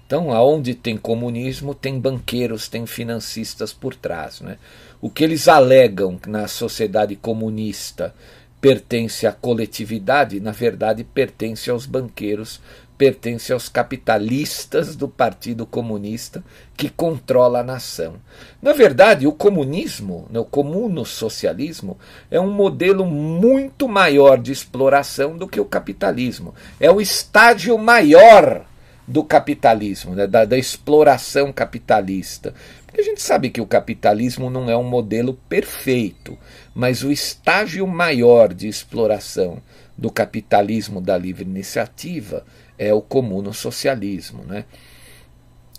Então, 0.06 0.34
aonde 0.34 0.76
tem 0.76 0.98
comunismo, 0.98 1.74
tem 1.74 1.98
banqueiros, 1.98 2.68
tem 2.68 2.86
financistas 2.86 3.72
por 3.72 3.96
trás. 3.96 4.42
Né? 4.42 4.58
O 5.00 5.10
que 5.10 5.24
eles 5.24 5.48
alegam 5.48 6.20
na 6.28 6.50
sociedade 6.50 7.16
comunista 7.16 8.14
pertence 8.60 9.26
à 9.26 9.32
coletividade, 9.32 10.40
na 10.40 10.52
verdade 10.52 11.04
pertence 11.04 11.70
aos 11.70 11.86
banqueiros 11.86 12.60
pertence 13.02 13.52
aos 13.52 13.68
capitalistas 13.68 14.96
do 14.96 15.08
Partido 15.08 15.66
Comunista 15.66 16.44
que 16.78 16.88
controla 16.88 17.62
a 17.62 17.64
nação. 17.64 18.18
Na 18.62 18.74
verdade, 18.74 19.26
o 19.26 19.32
comunismo, 19.32 20.28
né, 20.30 20.40
o 20.40 20.46
comuno-socialismo, 20.46 21.98
é 22.30 22.40
um 22.40 22.52
modelo 22.52 23.04
muito 23.04 23.88
maior 23.88 24.38
de 24.38 24.52
exploração 24.52 25.36
do 25.36 25.48
que 25.48 25.60
o 25.60 25.66
capitalismo. 25.66 26.54
É 26.80 26.92
o 26.92 27.02
estágio 27.02 27.76
maior 27.76 28.68
do 29.08 29.24
capitalismo, 29.24 30.14
né, 30.14 30.28
da, 30.28 30.46
da 30.46 30.56
exploração 30.56 31.52
capitalista. 31.52 32.54
Porque 32.86 33.02
a 33.02 33.04
gente 33.04 33.22
sabe 33.24 33.50
que 33.50 33.62
o 33.62 33.66
capitalismo 33.66 34.48
não 34.48 34.70
é 34.70 34.78
um 34.78 34.88
modelo 34.88 35.34
perfeito, 35.50 36.38
mas 36.76 37.04
o 37.04 37.12
estágio 37.12 37.88
maior 37.88 38.54
de 38.54 38.68
exploração 38.68 39.60
do 40.02 40.10
capitalismo 40.10 41.00
da 41.00 41.16
livre 41.16 41.44
iniciativa 41.44 42.44
é 42.76 42.92
o 42.92 43.02
comum 43.02 43.44
no 43.44 43.54
socialismo. 43.54 44.44
Né? 44.44 44.66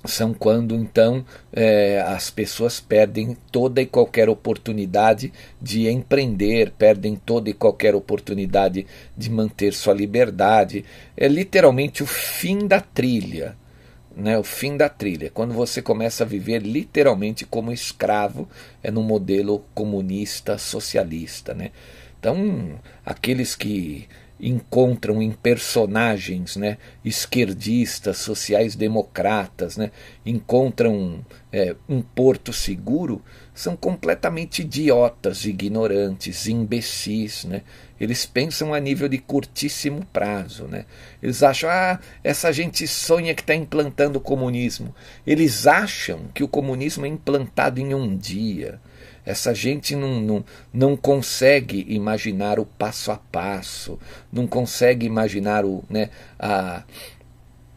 São 0.05 0.33
quando 0.33 0.77
então 0.77 1.25
é, 1.53 2.01
as 2.07 2.31
pessoas 2.31 2.79
perdem 2.79 3.37
toda 3.51 3.83
e 3.83 3.87
qualquer 3.87 4.29
oportunidade 4.29 5.33
de 5.61 5.89
empreender, 5.89 6.71
perdem 6.79 7.17
toda 7.17 7.51
e 7.51 7.53
qualquer 7.53 7.97
oportunidade 7.97 8.87
de 9.17 9.29
manter 9.29 9.75
sua 9.75 9.93
liberdade. 9.93 10.85
É 11.17 11.27
literalmente 11.27 12.05
o 12.05 12.07
fim 12.07 12.67
da 12.67 12.81
trilha. 12.81 13.57
Né, 14.15 14.39
o 14.39 14.45
fim 14.45 14.77
da 14.77 14.91
trilha, 14.91 15.31
quando 15.31 15.55
você 15.55 15.81
começa 15.81 16.23
a 16.23 16.27
viver 16.27 16.59
literalmente 16.59 17.47
como 17.47 17.73
escravo, 17.73 18.47
é 18.83 18.91
no 18.91 19.03
modelo 19.03 19.65
comunista 19.75 20.59
socialista. 20.59 21.55
Né? 21.55 21.71
Então, 22.23 22.79
aqueles 23.05 23.57
que 23.57 24.09
encontram 24.39 25.21
em 25.21 25.33
personagens 25.33 26.55
né, 26.55 26.79
esquerdistas, 27.05 28.19
sociais-democratas, 28.19 29.77
né, 29.77 29.91
encontram 30.25 31.27
é, 31.53 31.75
um 31.89 32.01
porto 32.01 32.53
seguro, 32.53 33.21
são 33.53 33.75
completamente 33.75 34.63
idiotas, 34.63 35.45
ignorantes, 35.45 36.47
imbecis. 36.47 37.45
Né? 37.45 37.63
Eles 38.01 38.25
pensam 38.25 38.73
a 38.73 38.79
nível 38.79 39.09
de 39.09 39.19
curtíssimo 39.19 40.07
prazo. 40.13 40.69
Né? 40.69 40.85
Eles 41.21 41.43
acham, 41.43 41.69
ah, 41.69 41.99
essa 42.23 42.53
gente 42.53 42.87
sonha 42.87 43.35
que 43.35 43.43
está 43.43 43.57
implantando 43.57 44.21
o 44.21 44.23
comunismo. 44.23 44.95
Eles 45.27 45.67
acham 45.67 46.29
que 46.33 46.45
o 46.45 46.49
comunismo 46.49 47.05
é 47.05 47.09
implantado 47.09 47.81
em 47.81 47.93
um 47.93 48.17
dia. 48.17 48.81
Essa 49.25 49.55
gente 49.55 49.95
não, 49.95 50.21
não, 50.21 50.45
não 50.73 50.97
consegue 50.97 51.87
imaginar 51.89 52.59
o 52.59 52.67
passo 52.67 53.13
a 53.13 53.17
passo, 53.17 53.99
não 54.33 54.47
consegue 54.47 55.07
imaginar 55.07 55.65
o, 55.65 55.85
né, 55.89 56.11
a, 56.39 56.83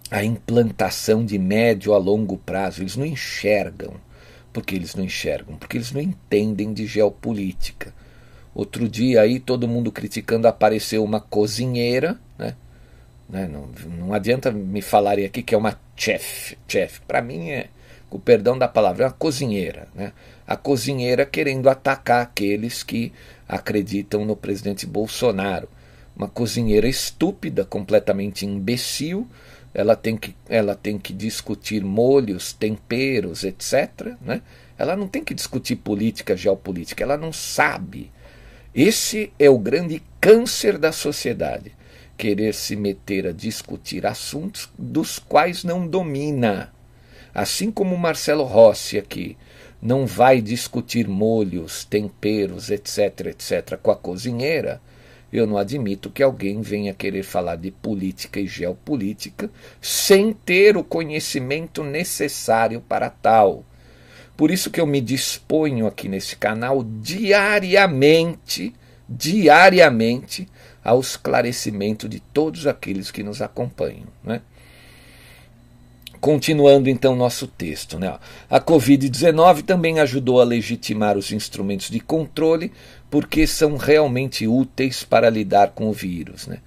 a 0.10 0.24
implantação 0.24 1.24
de 1.24 1.38
médio 1.38 1.94
a 1.94 1.98
longo 1.98 2.38
prazo. 2.38 2.82
Eles 2.82 2.96
não 2.96 3.06
enxergam. 3.06 3.94
Por 4.52 4.64
que 4.66 4.76
eles 4.76 4.96
não 4.96 5.04
enxergam? 5.04 5.56
Porque 5.58 5.78
eles 5.78 5.92
não 5.92 6.02
entendem 6.02 6.74
de 6.74 6.88
geopolítica. 6.88 7.94
Outro 8.54 8.88
dia 8.88 9.22
aí 9.22 9.40
todo 9.40 9.68
mundo 9.68 9.92
criticando 9.92 10.48
apareceu 10.48 11.04
uma 11.04 11.20
cozinheira, 11.20 12.18
né? 12.40 12.56
né? 13.30 13.48
Não, 13.48 13.70
não 13.98 14.14
adianta 14.14 14.50
me 14.52 14.82
falarem 14.82 15.26
aqui 15.26 15.44
que 15.44 15.54
é 15.54 15.58
uma 15.58 15.78
chef. 15.96 16.58
Chef, 16.68 17.02
para 17.02 17.22
mim 17.22 17.50
é, 17.50 17.68
com 18.10 18.18
o 18.18 18.22
perdão 18.22 18.58
da 18.58 18.68
palavra, 18.68 19.04
é 19.04 19.08
uma 19.08 19.14
cozinheira, 19.14 19.88
né? 19.94 20.14
A 20.48 20.56
cozinheira 20.56 21.26
querendo 21.26 21.70
atacar 21.70 22.22
aqueles 22.22 22.84
que 22.84 23.12
acreditam 23.48 24.26
no 24.26 24.36
presidente 24.36 24.86
Bolsonaro. 24.86 25.68
Uma 26.16 26.28
cozinheira 26.28 26.88
estúpida, 26.88 27.66
completamente 27.66 28.46
imbecil, 28.46 29.28
ela 29.74 29.96
tem 29.96 30.16
que, 30.16 30.34
ela 30.48 30.76
tem 30.76 30.98
que 30.98 31.12
discutir 31.12 31.84
molhos, 31.84 32.54
temperos, 32.54 33.44
etc. 33.44 34.14
Né? 34.22 34.42
Ela 34.78 34.96
não 34.96 35.08
tem 35.08 35.24
que 35.24 35.34
discutir 35.34 35.76
política, 35.76 36.38
geopolítica, 36.38 37.04
ela 37.04 37.18
não 37.18 37.34
sabe. 37.34 38.12
Esse 38.74 39.34
é 39.38 39.50
o 39.50 39.60
grande 39.60 40.02
câncer 40.22 40.78
da 40.78 40.92
sociedade. 40.92 41.74
Querer 42.18 42.54
se 42.54 42.78
meter 42.78 43.28
a 43.28 43.32
discutir 43.34 44.06
assuntos 44.06 44.70
dos 44.80 45.20
quais 45.20 45.66
não 45.66 45.86
domina. 45.86 46.72
Assim 47.34 47.70
como 47.70 47.98
Marcelo 47.98 48.44
Rossi 48.44 48.98
aqui 48.98 49.36
não 49.86 50.08
vai 50.08 50.42
discutir 50.42 51.08
molhos, 51.08 51.86
temperos, 51.86 52.72
etc., 52.72 53.28
etc., 53.28 53.78
com 53.78 53.92
a 53.92 53.96
cozinheira, 53.96 54.82
eu 55.32 55.46
não 55.46 55.60
admito 55.60 56.10
que 56.10 56.24
alguém 56.24 56.60
venha 56.60 56.92
querer 56.92 57.22
falar 57.22 57.56
de 57.56 57.70
política 57.70 58.40
e 58.40 58.48
geopolítica 58.48 59.48
sem 59.80 60.34
ter 60.34 60.76
o 60.76 60.84
conhecimento 60.84 61.84
necessário 61.84 62.82
para 62.82 63.12
tal. 63.12 63.64
Por 64.36 64.50
isso 64.50 64.72
que 64.72 64.82
eu 64.82 64.88
me 64.88 65.00
disponho 65.00 65.86
aqui 65.86 66.10
nesse 66.10 66.36
canal 66.36 66.84
diariamente, 66.84 68.74
diariamente, 69.08 70.48
ao 70.84 71.00
esclarecimento 71.00 72.10
de 72.10 72.20
todos 72.20 72.66
aqueles 72.66 73.12
que 73.12 73.22
nos 73.22 73.40
acompanham. 73.40 74.08
Né? 74.24 74.42
Continuando 76.26 76.90
então 76.90 77.16
nosso 77.16 77.46
texto, 77.46 78.00
né? 78.00 78.18
a 78.50 78.60
Covid-19 78.60 79.62
também 79.62 80.00
ajudou 80.00 80.42
a 80.42 80.44
legitimar 80.44 81.20
os 81.20 81.32
instrumentos 81.32 81.88
de 81.88 82.00
controle, 82.00 82.72
porque 83.12 83.46
são 83.46 83.78
realmente 83.78 84.48
úteis 84.48 85.04
para 85.04 85.30
lidar 85.30 85.74
com 85.74 85.88
o 85.88 85.94
vírus. 85.94 86.48
Né? 86.48 86.62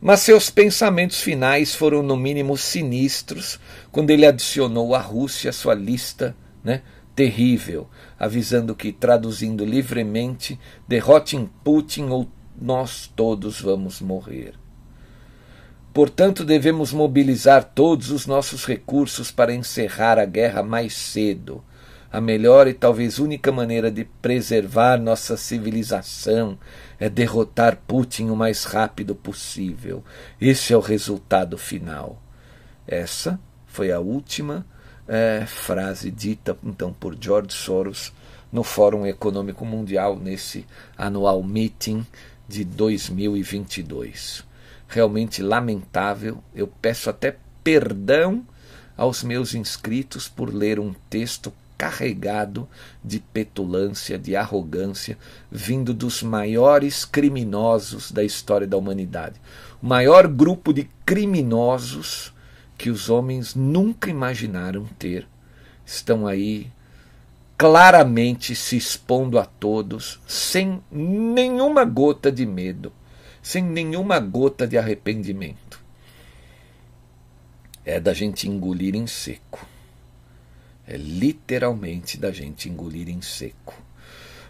Mas 0.00 0.20
seus 0.20 0.50
pensamentos 0.50 1.20
finais 1.20 1.74
foram, 1.74 2.00
no 2.00 2.16
mínimo, 2.16 2.56
sinistros 2.56 3.58
quando 3.90 4.10
ele 4.10 4.24
adicionou 4.24 4.94
a 4.94 5.00
Rússia 5.00 5.50
à 5.50 5.52
sua 5.52 5.74
lista 5.74 6.36
né, 6.62 6.82
terrível, 7.12 7.88
avisando 8.16 8.72
que, 8.72 8.92
traduzindo 8.92 9.64
livremente, 9.64 10.56
derrotem 10.86 11.50
Putin 11.64 12.04
ou 12.04 12.28
nós 12.56 13.10
todos 13.16 13.60
vamos 13.60 14.00
morrer. 14.00 14.61
Portanto, 15.92 16.42
devemos 16.42 16.90
mobilizar 16.90 17.64
todos 17.64 18.10
os 18.10 18.26
nossos 18.26 18.64
recursos 18.64 19.30
para 19.30 19.54
encerrar 19.54 20.18
a 20.18 20.24
guerra 20.24 20.62
mais 20.62 20.94
cedo. 20.96 21.62
A 22.10 22.18
melhor 22.18 22.66
e 22.66 22.72
talvez 22.72 23.18
única 23.18 23.52
maneira 23.52 23.90
de 23.90 24.04
preservar 24.04 24.98
nossa 24.98 25.36
civilização 25.36 26.58
é 26.98 27.10
derrotar 27.10 27.78
Putin 27.86 28.30
o 28.30 28.36
mais 28.36 28.64
rápido 28.64 29.14
possível. 29.14 30.02
Esse 30.40 30.72
é 30.72 30.76
o 30.76 30.80
resultado 30.80 31.58
final. 31.58 32.22
Essa 32.86 33.38
foi 33.66 33.92
a 33.92 34.00
última 34.00 34.66
é, 35.06 35.44
frase 35.46 36.10
dita 36.10 36.56
então 36.64 36.90
por 36.92 37.16
George 37.20 37.52
Soros 37.52 38.14
no 38.50 38.62
Fórum 38.62 39.06
Econômico 39.06 39.66
Mundial 39.66 40.16
nesse 40.16 40.66
anual 40.96 41.42
meeting 41.42 42.06
de 42.48 42.64
2022 42.64 44.51
realmente 44.92 45.42
lamentável. 45.42 46.42
Eu 46.54 46.66
peço 46.66 47.08
até 47.08 47.36
perdão 47.64 48.46
aos 48.96 49.22
meus 49.22 49.54
inscritos 49.54 50.28
por 50.28 50.52
ler 50.52 50.78
um 50.78 50.94
texto 51.08 51.52
carregado 51.78 52.68
de 53.02 53.18
petulância, 53.18 54.18
de 54.18 54.36
arrogância, 54.36 55.18
vindo 55.50 55.92
dos 55.92 56.22
maiores 56.22 57.04
criminosos 57.04 58.12
da 58.12 58.22
história 58.22 58.66
da 58.66 58.76
humanidade. 58.76 59.40
O 59.82 59.86
maior 59.86 60.28
grupo 60.28 60.72
de 60.72 60.88
criminosos 61.04 62.32
que 62.78 62.90
os 62.90 63.08
homens 63.08 63.54
nunca 63.54 64.10
imaginaram 64.10 64.84
ter 64.98 65.26
estão 65.84 66.26
aí 66.26 66.70
claramente 67.56 68.54
se 68.54 68.76
expondo 68.76 69.38
a 69.38 69.44
todos, 69.44 70.20
sem 70.26 70.82
nenhuma 70.90 71.84
gota 71.84 72.30
de 72.30 72.44
medo, 72.44 72.92
sem 73.42 73.62
nenhuma 73.62 74.20
gota 74.20 74.66
de 74.66 74.78
arrependimento. 74.78 75.82
É 77.84 77.98
da 77.98 78.14
gente 78.14 78.48
engolir 78.48 78.94
em 78.94 79.06
seco. 79.06 79.66
É 80.86 80.96
literalmente 80.96 82.16
da 82.16 82.30
gente 82.30 82.68
engolir 82.68 83.08
em 83.08 83.20
seco. 83.20 83.74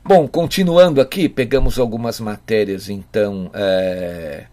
Bom, 0.04 0.26
continuando 0.28 1.00
aqui, 1.00 1.28
pegamos 1.28 1.78
algumas 1.78 2.18
matérias, 2.20 2.88
então, 2.88 3.50
é, 3.54 4.46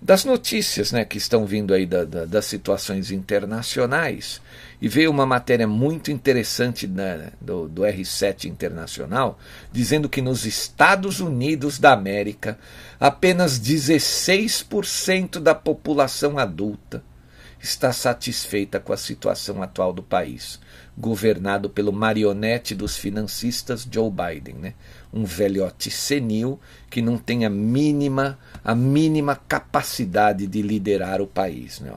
das 0.00 0.24
notícias 0.24 0.90
né, 0.90 1.04
que 1.04 1.16
estão 1.16 1.46
vindo 1.46 1.72
aí 1.72 1.86
da, 1.86 2.04
da, 2.04 2.24
das 2.24 2.46
situações 2.46 3.12
internacionais. 3.12 4.42
E 4.82 4.88
veio 4.88 5.12
uma 5.12 5.24
matéria 5.24 5.68
muito 5.68 6.10
interessante 6.10 6.88
né, 6.88 7.30
do, 7.40 7.68
do 7.68 7.82
R7 7.82 8.46
Internacional, 8.46 9.38
dizendo 9.70 10.08
que 10.08 10.20
nos 10.20 10.44
Estados 10.44 11.20
Unidos 11.20 11.78
da 11.78 11.92
América, 11.92 12.58
apenas 12.98 13.60
16% 13.60 15.38
da 15.38 15.54
população 15.54 16.36
adulta 16.36 17.00
está 17.60 17.92
satisfeita 17.92 18.80
com 18.80 18.92
a 18.92 18.96
situação 18.96 19.62
atual 19.62 19.92
do 19.92 20.02
país, 20.02 20.58
governado 20.98 21.70
pelo 21.70 21.92
marionete 21.92 22.74
dos 22.74 22.96
financistas 22.96 23.86
Joe 23.88 24.10
Biden, 24.10 24.56
né? 24.56 24.74
um 25.14 25.24
velhote 25.24 25.92
senil 25.92 26.58
que 26.90 27.00
não 27.00 27.18
tem 27.18 27.44
a 27.44 27.50
mínima, 27.50 28.36
a 28.64 28.74
mínima 28.74 29.36
capacidade 29.36 30.44
de 30.48 30.60
liderar 30.60 31.20
o 31.20 31.26
país. 31.28 31.78
Né? 31.78 31.92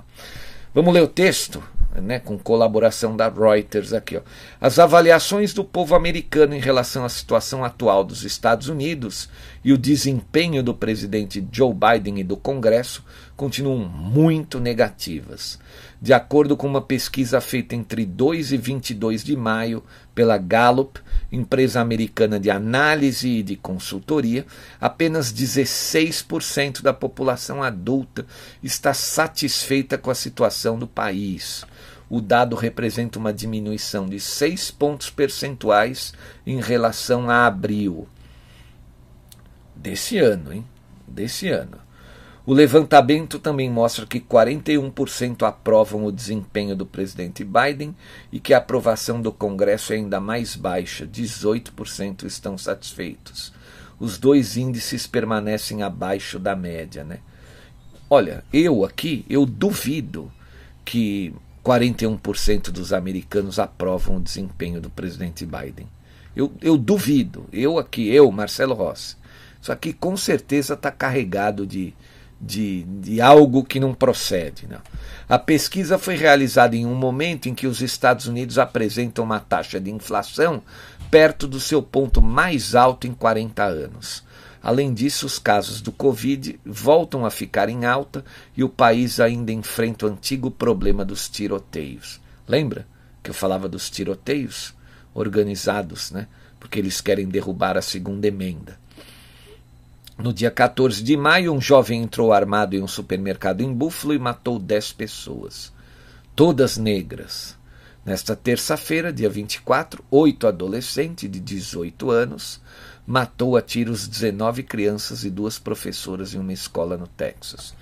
Vamos 0.71 0.93
ler 0.93 1.01
o 1.01 1.07
texto? 1.07 1.63
Né, 2.01 2.19
com 2.19 2.37
colaboração 2.37 3.15
da 3.15 3.29
Reuters 3.29 3.93
aqui. 3.93 4.17
Ó. 4.17 4.21
As 4.59 4.79
avaliações 4.79 5.53
do 5.53 5.63
povo 5.63 5.95
americano 5.95 6.53
em 6.53 6.59
relação 6.59 7.05
à 7.05 7.09
situação 7.09 7.63
atual 7.63 8.03
dos 8.03 8.25
Estados 8.25 8.67
Unidos 8.67 9.29
e 9.63 9.71
o 9.71 9.77
desempenho 9.77 10.61
do 10.61 10.73
presidente 10.73 11.45
Joe 11.49 11.73
Biden 11.73 12.19
e 12.19 12.23
do 12.23 12.35
Congresso 12.35 13.01
continuam 13.35 13.79
muito 13.79 14.59
negativas. 14.59 15.59
De 16.01 16.13
acordo 16.13 16.55
com 16.55 16.67
uma 16.67 16.81
pesquisa 16.81 17.41
feita 17.41 17.75
entre 17.75 18.05
2 18.05 18.51
e 18.51 18.57
22 18.57 19.23
de 19.23 19.35
maio 19.35 19.83
pela 20.13 20.37
Gallup, 20.37 20.99
empresa 21.31 21.81
americana 21.81 22.39
de 22.39 22.49
análise 22.49 23.27
e 23.27 23.43
de 23.43 23.55
consultoria, 23.55 24.45
apenas 24.79 25.33
16% 25.33 26.81
da 26.81 26.93
população 26.93 27.61
adulta 27.61 28.25
está 28.63 28.93
satisfeita 28.93 29.97
com 29.97 30.09
a 30.09 30.15
situação 30.15 30.79
do 30.79 30.87
país. 30.87 31.65
O 32.09 32.21
dado 32.21 32.55
representa 32.55 33.17
uma 33.17 33.33
diminuição 33.33 34.07
de 34.07 34.19
6 34.19 34.71
pontos 34.71 35.09
percentuais 35.09 36.13
em 36.45 36.61
relação 36.61 37.29
a 37.29 37.47
abril 37.47 38.07
desse 39.75 40.17
ano, 40.17 40.53
hein? 40.53 40.65
Desse 41.07 41.49
ano. 41.49 41.84
O 42.45 42.53
levantamento 42.53 43.39
também 43.39 43.71
mostra 43.71 44.05
que 44.05 44.19
41% 44.19 45.47
aprovam 45.47 46.05
o 46.05 46.11
desempenho 46.11 46.75
do 46.75 46.85
presidente 46.85 47.43
Biden 47.43 47.95
e 48.31 48.39
que 48.39 48.53
a 48.53 48.59
aprovação 48.59 49.19
do 49.19 49.31
Congresso 49.31 49.93
é 49.93 49.95
ainda 49.95 50.19
mais 50.19 50.55
baixa, 50.55 51.07
18% 51.07 52.23
estão 52.23 52.55
satisfeitos. 52.55 53.51
Os 53.99 54.19
dois 54.19 54.57
índices 54.57 55.07
permanecem 55.07 55.81
abaixo 55.81 56.37
da 56.37 56.55
média, 56.55 57.03
né? 57.03 57.19
Olha, 58.07 58.43
eu 58.53 58.85
aqui, 58.85 59.25
eu 59.27 59.43
duvido 59.43 60.31
que 60.83 61.33
41% 61.63 62.69
dos 62.69 62.93
americanos 62.93 63.57
aprovam 63.57 64.17
o 64.17 64.21
desempenho 64.21 64.79
do 64.79 64.91
presidente 64.91 65.43
Biden. 65.47 65.87
Eu, 66.35 66.53
eu 66.61 66.77
duvido. 66.77 67.47
Eu 67.51 67.79
aqui, 67.79 68.07
eu, 68.07 68.31
Marcelo 68.31 68.75
Rossi. 68.75 69.15
Isso 69.59 69.71
aqui 69.71 69.93
com 69.93 70.15
certeza 70.15 70.75
está 70.75 70.91
carregado 70.91 71.65
de, 71.65 71.91
de, 72.39 72.83
de 72.83 73.21
algo 73.21 73.63
que 73.63 73.79
não 73.79 73.93
procede. 73.93 74.67
Não. 74.67 74.81
A 75.27 75.39
pesquisa 75.39 75.97
foi 75.97 76.15
realizada 76.15 76.75
em 76.75 76.85
um 76.85 76.95
momento 76.95 77.47
em 77.47 77.55
que 77.55 77.67
os 77.67 77.81
Estados 77.81 78.27
Unidos 78.27 78.59
apresentam 78.59 79.25
uma 79.25 79.39
taxa 79.39 79.79
de 79.79 79.91
inflação 79.91 80.61
perto 81.09 81.47
do 81.47 81.59
seu 81.59 81.81
ponto 81.81 82.21
mais 82.21 82.75
alto 82.75 83.07
em 83.07 83.13
40 83.13 83.63
anos. 83.63 84.23
Além 84.61 84.93
disso, 84.93 85.27
os 85.27 85.37
casos 85.37 85.79
do 85.79 85.91
Covid 85.91 86.59
voltam 86.65 87.23
a 87.23 87.29
ficar 87.29 87.69
em 87.69 87.85
alta 87.85 88.25
e 88.57 88.63
o 88.63 88.69
país 88.69 89.19
ainda 89.19 89.51
enfrenta 89.51 90.07
o 90.07 90.09
antigo 90.09 90.49
problema 90.49 91.05
dos 91.05 91.29
tiroteios. 91.29 92.19
Lembra 92.47 92.87
que 93.21 93.29
eu 93.29 93.33
falava 93.33 93.69
dos 93.69 93.89
tiroteios 93.89 94.73
organizados, 95.13 96.11
né? 96.11 96.27
Porque 96.59 96.79
eles 96.79 96.99
querem 96.99 97.27
derrubar 97.27 97.77
a 97.77 97.81
segunda 97.81 98.27
emenda. 98.27 98.79
No 100.17 100.31
dia 100.31 100.49
14 100.49 101.03
de 101.03 101.17
maio, 101.17 101.53
um 101.53 101.59
jovem 101.59 102.01
entrou 102.01 102.31
armado 102.31 102.73
em 102.73 102.81
um 102.81 102.87
supermercado 102.87 103.59
em 103.59 103.73
Buffalo 103.73 104.13
e 104.13 104.19
matou 104.19 104.57
10 104.57 104.93
pessoas, 104.93 105.73
todas 106.33 106.77
negras. 106.77 107.57
Nesta 108.05 108.33
terça-feira, 108.33 109.11
dia 109.11 109.29
24, 109.29 110.03
oito 110.09 110.47
adolescentes 110.47 111.29
de 111.29 111.39
18 111.39 112.11
anos 112.11 112.61
matou 113.05 113.57
a 113.57 113.61
tiros 113.61 114.07
19 114.07 114.63
crianças 114.63 115.25
e 115.25 115.29
duas 115.29 115.59
professoras 115.59 116.33
em 116.33 116.39
uma 116.39 116.53
escola 116.53 116.97
no 116.97 117.07
Texas. 117.07 117.73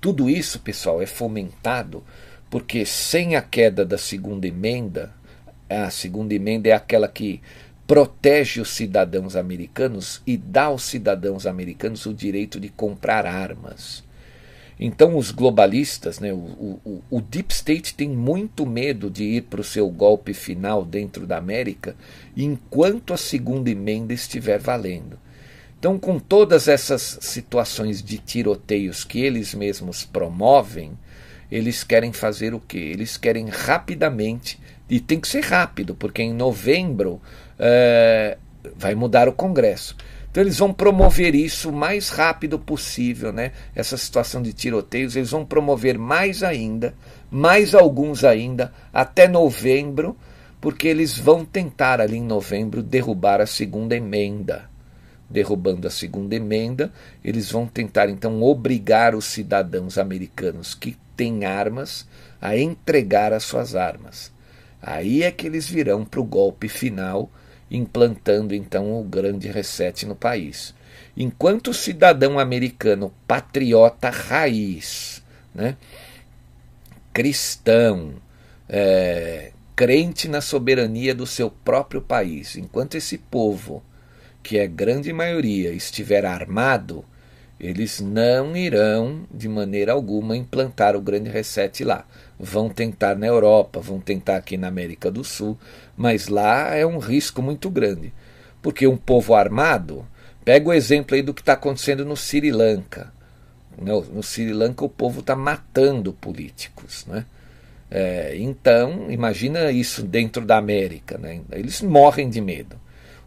Tudo 0.00 0.30
isso, 0.30 0.60
pessoal, 0.60 1.02
é 1.02 1.06
fomentado 1.06 2.04
porque 2.48 2.86
sem 2.86 3.34
a 3.34 3.42
queda 3.42 3.84
da 3.84 3.98
segunda 3.98 4.46
emenda, 4.46 5.12
a 5.68 5.90
segunda 5.90 6.34
emenda 6.34 6.68
é 6.68 6.72
aquela 6.72 7.08
que 7.08 7.40
protege 7.90 8.60
os 8.60 8.70
cidadãos 8.70 9.34
americanos 9.34 10.22
e 10.24 10.36
dá 10.36 10.66
aos 10.66 10.84
cidadãos 10.84 11.44
americanos 11.44 12.06
o 12.06 12.14
direito 12.14 12.60
de 12.60 12.68
comprar 12.68 13.26
armas. 13.26 14.04
Então, 14.78 15.16
os 15.16 15.32
globalistas, 15.32 16.20
né, 16.20 16.32
o, 16.32 16.78
o, 16.84 17.02
o 17.10 17.20
Deep 17.20 17.52
State 17.52 17.96
tem 17.96 18.08
muito 18.08 18.64
medo 18.64 19.10
de 19.10 19.24
ir 19.24 19.42
para 19.42 19.60
o 19.60 19.64
seu 19.64 19.90
golpe 19.90 20.32
final 20.32 20.84
dentro 20.84 21.26
da 21.26 21.38
América 21.38 21.96
enquanto 22.36 23.12
a 23.12 23.16
segunda 23.16 23.68
emenda 23.68 24.14
estiver 24.14 24.60
valendo. 24.60 25.18
Então, 25.76 25.98
com 25.98 26.20
todas 26.20 26.68
essas 26.68 27.18
situações 27.20 28.00
de 28.00 28.18
tiroteios 28.18 29.02
que 29.02 29.20
eles 29.20 29.52
mesmos 29.52 30.04
promovem, 30.04 30.92
eles 31.50 31.82
querem 31.82 32.12
fazer 32.12 32.54
o 32.54 32.60
quê? 32.60 32.78
Eles 32.78 33.16
querem 33.16 33.48
rapidamente, 33.48 34.60
e 34.90 34.98
tem 34.98 35.20
que 35.20 35.28
ser 35.28 35.44
rápido, 35.44 35.94
porque 35.94 36.20
em 36.20 36.34
novembro 36.34 37.22
é, 37.56 38.36
vai 38.76 38.94
mudar 38.96 39.28
o 39.28 39.32
Congresso. 39.32 39.96
Então 40.30 40.42
eles 40.42 40.58
vão 40.58 40.72
promover 40.72 41.34
isso 41.34 41.70
o 41.70 41.72
mais 41.72 42.08
rápido 42.10 42.58
possível, 42.58 43.32
né? 43.32 43.52
Essa 43.74 43.96
situação 43.96 44.42
de 44.42 44.52
tiroteios, 44.52 45.14
eles 45.14 45.30
vão 45.30 45.44
promover 45.44 45.96
mais 45.96 46.42
ainda, 46.42 46.94
mais 47.30 47.74
alguns 47.74 48.24
ainda, 48.24 48.72
até 48.92 49.28
novembro, 49.28 50.16
porque 50.60 50.88
eles 50.88 51.16
vão 51.16 51.44
tentar 51.44 52.00
ali 52.00 52.16
em 52.16 52.24
novembro 52.24 52.82
derrubar 52.82 53.40
a 53.40 53.46
segunda 53.46 53.96
emenda. 53.96 54.68
Derrubando 55.28 55.86
a 55.86 55.90
segunda 55.90 56.34
emenda, 56.34 56.92
eles 57.24 57.50
vão 57.50 57.66
tentar 57.66 58.08
então 58.08 58.42
obrigar 58.42 59.14
os 59.14 59.26
cidadãos 59.26 59.96
americanos 59.98 60.74
que 60.74 60.96
têm 61.16 61.44
armas 61.44 62.06
a 62.40 62.56
entregar 62.56 63.32
as 63.32 63.44
suas 63.44 63.76
armas. 63.76 64.32
Aí 64.82 65.22
é 65.22 65.30
que 65.30 65.46
eles 65.46 65.68
virão 65.68 66.04
para 66.04 66.20
o 66.20 66.24
golpe 66.24 66.68
final 66.68 67.30
implantando 67.70 68.54
então 68.54 68.98
o 68.98 69.04
grande 69.04 69.48
reset 69.48 70.04
no 70.04 70.16
país. 70.16 70.74
Enquanto 71.16 71.68
o 71.68 71.74
cidadão 71.74 72.38
americano 72.38 73.12
patriota 73.26 74.10
raiz, 74.10 75.22
né, 75.54 75.76
cristão, 77.12 78.14
é, 78.68 79.52
crente 79.76 80.28
na 80.28 80.40
soberania 80.40 81.14
do 81.14 81.26
seu 81.26 81.50
próprio 81.50 82.00
país, 82.00 82.56
enquanto 82.56 82.96
esse 82.96 83.18
povo, 83.18 83.82
que 84.42 84.58
é 84.58 84.66
grande 84.66 85.12
maioria, 85.12 85.72
estiver 85.72 86.24
armado, 86.24 87.04
eles 87.60 88.00
não 88.00 88.56
irão 88.56 89.26
de 89.30 89.46
maneira 89.48 89.92
alguma 89.92 90.36
implantar 90.36 90.96
o 90.96 91.00
grande 91.00 91.28
reset 91.28 91.84
lá. 91.84 92.06
Vão 92.38 92.70
tentar 92.70 93.16
na 93.16 93.26
Europa, 93.26 93.80
vão 93.80 94.00
tentar 94.00 94.36
aqui 94.36 94.56
na 94.56 94.68
América 94.68 95.10
do 95.10 95.22
Sul, 95.22 95.58
mas 95.94 96.28
lá 96.28 96.74
é 96.74 96.86
um 96.86 96.98
risco 96.98 97.42
muito 97.42 97.68
grande. 97.68 98.12
Porque 98.62 98.86
um 98.86 98.96
povo 98.96 99.34
armado, 99.34 100.06
pega 100.42 100.70
o 100.70 100.72
exemplo 100.72 101.14
aí 101.14 101.22
do 101.22 101.34
que 101.34 101.42
está 101.42 101.52
acontecendo 101.52 102.02
no 102.04 102.16
Sri 102.16 102.50
Lanka. 102.50 103.12
No, 103.78 104.22
Sri 104.22 104.52
Lanka 104.54 104.84
o 104.84 104.88
povo 104.88 105.20
está 105.20 105.36
matando 105.36 106.14
políticos. 106.14 107.04
Né? 107.06 107.26
É, 107.90 108.36
então, 108.38 109.10
imagina 109.10 109.70
isso 109.70 110.02
dentro 110.02 110.46
da 110.46 110.56
América. 110.56 111.18
Né? 111.18 111.42
Eles 111.52 111.82
morrem 111.82 112.30
de 112.30 112.40
medo. 112.40 112.76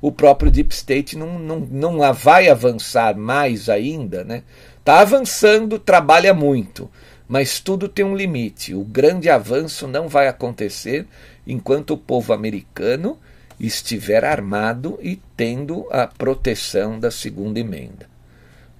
O 0.04 0.12
próprio 0.12 0.52
Deep 0.52 0.76
State 0.76 1.18
não, 1.18 1.40
não, 1.40 1.60
não 1.62 2.14
vai 2.14 2.50
avançar 2.50 3.16
mais 3.16 3.70
ainda. 3.70 4.18
Está 4.18 4.26
né? 4.26 4.44
Tá 4.84 5.00
avançando, 5.00 5.80
trabalha 5.80 6.34
muito, 6.34 6.92
mas 7.26 7.62
tudo 7.62 7.88
tem 7.88 8.04
um 8.04 8.14
limite. 8.14 8.76
O 8.76 8.84
grande 8.84 9.30
avanço 9.30 9.88
não 9.88 10.10
vai 10.10 10.28
acontecer 10.28 11.08
enquanto 11.48 11.92
o 11.92 11.98
povo 11.98 12.34
americano 12.34 13.18
estiver 13.58 14.26
armado 14.26 15.00
e 15.02 15.22
tendo 15.38 15.88
a 15.90 16.06
proteção 16.06 17.00
da 17.00 17.10
segunda 17.10 17.62
emenda. 17.62 18.06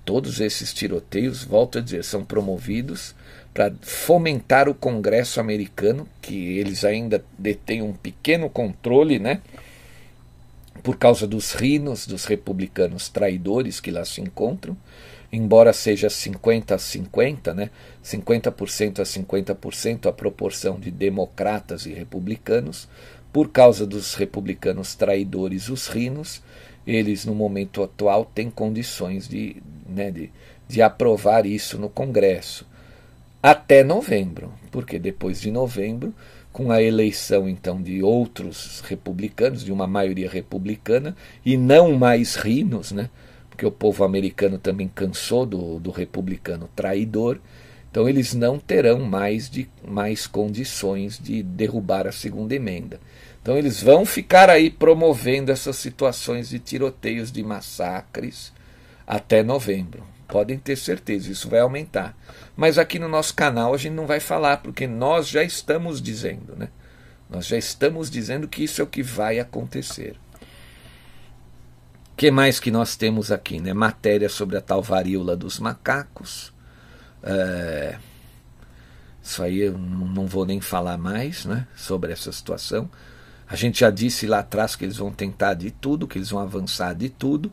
Todos 0.04 0.42
esses 0.42 0.74
tiroteios, 0.74 1.46
volto 1.46 1.78
a 1.78 1.82
dizer, 1.82 2.04
são 2.04 2.26
promovidos 2.26 3.16
para 3.54 3.72
fomentar 3.82 4.68
o 4.68 4.76
Congresso 4.76 5.40
americano, 5.40 6.06
que 6.22 6.58
eles 6.58 6.84
ainda 6.84 7.24
detêm 7.40 7.82
um 7.82 7.94
pequeno 7.94 8.50
controle, 8.50 9.20
né? 9.20 9.40
Por 10.84 10.98
causa 10.98 11.26
dos 11.26 11.54
rinos 11.54 12.06
dos 12.06 12.26
republicanos 12.26 13.08
traidores 13.10 13.80
que 13.80 13.90
lá 13.90 14.04
se 14.04 14.20
encontram, 14.20 14.78
embora 15.32 15.74
seja 15.74 16.10
50 16.10 16.76
a 16.76 16.78
50, 16.78 17.54
né? 17.54 17.72
50% 18.04 19.00
a 19.00 19.04
50% 19.04 20.06
a 20.08 20.14
proporção 20.14 20.80
de 20.80 20.92
democratas 20.92 21.86
e 21.86 21.94
republicanos, 21.94 22.88
por 23.32 23.50
causa 23.50 23.88
dos 23.88 24.14
republicanos 24.14 24.94
traidores, 24.94 25.70
os 25.70 25.88
rinos, 25.88 26.44
eles 26.86 27.26
no 27.26 27.34
momento 27.34 27.82
atual 27.82 28.26
têm 28.26 28.52
condições 28.52 29.28
de, 29.28 29.58
né, 29.90 30.12
de, 30.12 30.30
de 30.68 30.82
aprovar 30.84 31.46
isso 31.48 31.80
no 31.80 31.90
Congresso. 31.90 32.68
Até 33.42 33.84
novembro, 33.84 34.54
porque 34.72 35.00
depois 35.00 35.42
de 35.42 35.50
novembro, 35.50 36.14
com 36.54 36.72
a 36.72 36.82
eleição 36.82 37.50
então 37.50 37.82
de 37.82 38.02
outros 38.02 38.82
republicanos, 38.88 39.66
de 39.66 39.74
uma 39.74 39.88
maioria 39.88 40.30
republicana, 40.30 41.16
e 41.44 41.58
não 41.58 41.94
mais 41.98 42.36
rinos, 42.36 42.92
né? 42.92 43.10
porque 43.50 43.66
o 43.66 43.72
povo 43.72 44.04
americano 44.04 44.58
também 44.58 44.88
cansou 44.88 45.46
do, 45.46 45.80
do 45.80 45.92
republicano 45.92 46.70
traidor, 46.76 47.40
então 47.90 48.10
eles 48.10 48.34
não 48.34 48.58
terão 48.58 49.00
mais, 49.00 49.50
de, 49.50 49.70
mais 49.88 50.26
condições 50.26 51.20
de 51.20 51.44
derrubar 51.44 52.08
a 52.08 52.12
segunda 52.12 52.56
emenda. 52.56 53.00
Então 53.42 53.56
eles 53.56 53.82
vão 53.84 54.06
ficar 54.06 54.50
aí 54.50 54.72
promovendo 54.72 55.52
essas 55.52 55.76
situações 55.76 56.50
de 56.50 56.58
tiroteios, 56.58 57.32
de 57.32 57.44
massacres 57.44 58.52
até 59.06 59.44
novembro. 59.44 60.13
Podem 60.28 60.58
ter 60.58 60.76
certeza, 60.76 61.32
isso 61.32 61.50
vai 61.50 61.60
aumentar. 61.60 62.16
Mas 62.56 62.78
aqui 62.78 62.98
no 62.98 63.08
nosso 63.08 63.34
canal 63.34 63.74
a 63.74 63.78
gente 63.78 63.94
não 63.94 64.08
vai 64.08 64.20
falar, 64.20 64.58
porque 64.58 64.88
nós 64.88 65.28
já 65.28 65.44
estamos 65.44 66.02
dizendo, 66.02 66.56
né? 66.56 66.70
Nós 67.30 67.48
já 67.48 67.58
estamos 67.58 68.10
dizendo 68.10 68.48
que 68.48 68.64
isso 68.64 68.82
é 68.82 68.84
o 68.84 68.88
que 68.88 69.02
vai 69.02 69.40
acontecer. 69.40 70.16
O 72.12 72.16
que 72.16 72.30
mais 72.30 72.60
que 72.60 72.70
nós 72.70 72.96
temos 72.96 73.32
aqui? 73.32 73.60
Né? 73.60 73.74
Matéria 73.74 74.30
sobre 74.30 74.56
a 74.56 74.62
tal 74.62 74.84
varíola 74.84 75.36
dos 75.36 75.58
macacos. 75.60 76.54
É... 77.24 77.98
Isso 79.22 79.42
aí 79.42 79.62
eu 79.62 79.78
não 79.78 80.28
vou 80.28 80.46
nem 80.46 80.62
falar 80.62 80.98
mais 80.98 81.46
né, 81.46 81.66
sobre 81.76 82.12
essa 82.12 82.32
situação. 82.32 82.90
A 83.48 83.56
gente 83.56 83.80
já 83.80 83.90
disse 83.90 84.28
lá 84.28 84.40
atrás 84.40 84.76
que 84.76 84.84
eles 84.84 84.98
vão 84.98 85.12
tentar 85.12 85.54
de 85.54 85.72
tudo, 85.72 86.08
que 86.08 86.18
eles 86.18 86.30
vão 86.30 86.42
avançar 86.42 86.94
de 86.94 87.10
tudo. 87.10 87.52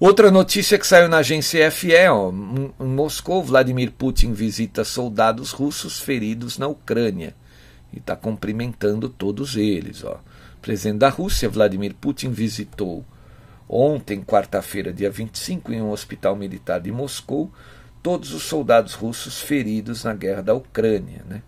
Outra 0.00 0.30
notícia 0.30 0.78
que 0.78 0.86
saiu 0.86 1.08
na 1.08 1.18
agência 1.18 1.68
FE, 1.72 1.92
ó, 2.08 2.30
em 2.30 2.86
Moscou, 2.86 3.42
Vladimir 3.42 3.90
Putin 3.90 4.32
visita 4.32 4.84
soldados 4.84 5.50
russos 5.50 5.98
feridos 5.98 6.56
na 6.56 6.68
Ucrânia 6.68 7.34
e 7.92 7.98
está 7.98 8.14
cumprimentando 8.14 9.08
todos 9.08 9.56
eles. 9.56 10.04
Ó. 10.04 10.12
O 10.14 10.60
presidente 10.62 11.00
da 11.00 11.08
Rússia, 11.08 11.48
Vladimir 11.48 11.96
Putin, 12.00 12.30
visitou 12.30 13.04
ontem, 13.68 14.22
quarta-feira, 14.22 14.92
dia 14.92 15.10
25, 15.10 15.72
em 15.72 15.82
um 15.82 15.90
hospital 15.90 16.36
militar 16.36 16.80
de 16.80 16.92
Moscou, 16.92 17.50
todos 18.00 18.32
os 18.32 18.44
soldados 18.44 18.94
russos 18.94 19.40
feridos 19.40 20.04
na 20.04 20.14
guerra 20.14 20.42
da 20.42 20.54
Ucrânia. 20.54 21.24
Né? 21.28 21.42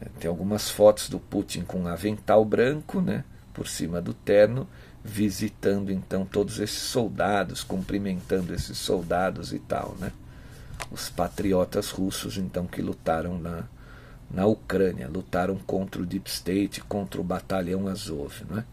É, 0.00 0.08
tem 0.18 0.28
algumas 0.28 0.68
fotos 0.68 1.08
do 1.08 1.20
Putin 1.20 1.62
com 1.62 1.82
um 1.82 1.86
avental 1.86 2.44
branco, 2.44 3.00
né, 3.00 3.22
por 3.54 3.68
cima 3.68 4.02
do 4.02 4.12
terno, 4.12 4.66
visitando 5.06 5.92
então 5.92 6.24
todos 6.24 6.58
esses 6.58 6.82
soldados, 6.82 7.62
cumprimentando 7.62 8.52
esses 8.52 8.76
soldados 8.76 9.52
e 9.52 9.58
tal, 9.58 9.96
né? 10.00 10.12
Os 10.90 11.08
patriotas 11.08 11.90
russos 11.90 12.36
então 12.36 12.66
que 12.66 12.82
lutaram 12.82 13.38
na, 13.38 13.64
na 14.30 14.46
Ucrânia, 14.46 15.08
lutaram 15.08 15.56
contra 15.56 16.02
o 16.02 16.06
Deep 16.06 16.28
State, 16.28 16.80
contra 16.82 17.20
o 17.20 17.24
Batalhão 17.24 17.86
Azov, 17.86 18.44
né? 18.50 18.64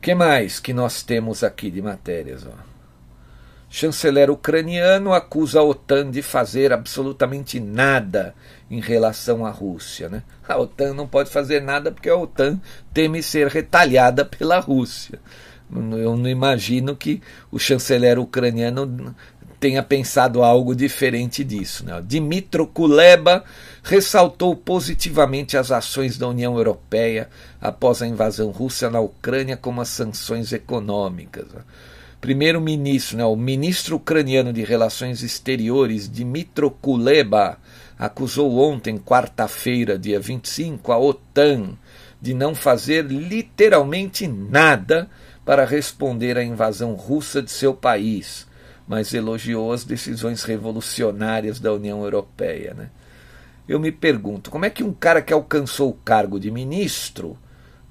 Que 0.00 0.14
mais 0.14 0.60
que 0.60 0.72
nós 0.72 1.02
temos 1.02 1.42
aqui 1.42 1.70
de 1.70 1.82
matérias, 1.82 2.46
ó? 2.46 2.68
Chanceler 3.70 4.30
ucraniano 4.30 5.12
acusa 5.12 5.60
a 5.60 5.62
OTAN 5.62 6.10
de 6.10 6.22
fazer 6.22 6.72
absolutamente 6.72 7.60
nada 7.60 8.34
em 8.70 8.80
relação 8.80 9.44
à 9.44 9.50
Rússia. 9.50 10.08
Né? 10.08 10.22
A 10.46 10.56
OTAN 10.56 10.94
não 10.94 11.06
pode 11.06 11.30
fazer 11.30 11.60
nada 11.60 11.90
porque 11.90 12.08
a 12.08 12.16
OTAN 12.16 12.60
teme 12.92 13.22
ser 13.22 13.48
retalhada 13.48 14.24
pela 14.24 14.58
Rússia. 14.58 15.18
Eu 15.70 16.16
não 16.16 16.28
imagino 16.28 16.96
que 16.96 17.22
o 17.50 17.58
chanceler 17.58 18.18
ucraniano 18.18 19.14
tenha 19.60 19.82
pensado 19.82 20.42
algo 20.42 20.74
diferente 20.74 21.44
disso. 21.44 21.84
Né? 21.84 22.00
Dmitro 22.02 22.66
Kuleba 22.66 23.44
ressaltou 23.82 24.54
positivamente 24.56 25.56
as 25.56 25.70
ações 25.70 26.16
da 26.16 26.28
União 26.28 26.56
Europeia 26.56 27.28
após 27.60 28.00
a 28.00 28.06
invasão 28.06 28.50
russa 28.50 28.88
na 28.88 29.00
Ucrânia, 29.00 29.56
como 29.56 29.80
as 29.80 29.88
sanções 29.88 30.52
econômicas 30.52 31.46
primeiro-ministro, 32.20 33.16
né, 33.16 33.24
o 33.24 33.36
ministro 33.36 33.96
ucraniano 33.96 34.52
de 34.52 34.62
Relações 34.62 35.22
Exteriores, 35.22 36.08
Dmitro 36.08 36.70
Kuleba, 36.70 37.58
acusou 37.98 38.58
ontem, 38.58 38.98
quarta-feira, 38.98 39.98
dia 39.98 40.20
25, 40.20 40.92
a 40.92 40.98
OTAN 40.98 41.76
de 42.20 42.34
não 42.34 42.54
fazer 42.54 43.04
literalmente 43.06 44.26
nada 44.26 45.08
para 45.44 45.64
responder 45.64 46.36
à 46.36 46.44
invasão 46.44 46.94
russa 46.94 47.42
de 47.42 47.50
seu 47.50 47.74
país, 47.74 48.46
mas 48.86 49.14
elogiou 49.14 49.72
as 49.72 49.84
decisões 49.84 50.42
revolucionárias 50.44 51.58
da 51.58 51.72
União 51.72 52.02
Europeia. 52.02 52.74
Né? 52.74 52.90
Eu 53.68 53.80
me 53.80 53.90
pergunto, 53.90 54.50
como 54.50 54.64
é 54.64 54.70
que 54.70 54.84
um 54.84 54.92
cara 54.92 55.22
que 55.22 55.32
alcançou 55.32 55.90
o 55.90 55.94
cargo 56.04 56.38
de 56.38 56.50
ministro 56.50 57.36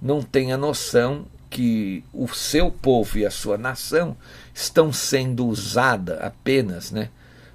não 0.01 0.21
tem 0.21 0.53
a 0.53 0.57
noção 0.57 1.25
que 1.49 2.03
o 2.13 2.27
seu 2.27 2.69
povo 2.69 3.17
e 3.17 3.25
a 3.25 3.31
sua 3.31 3.57
nação 3.57 4.17
estão 4.53 4.91
sendo 4.91 5.47
usada 5.47 6.17
apenas 6.17 6.91
né, 6.91 7.09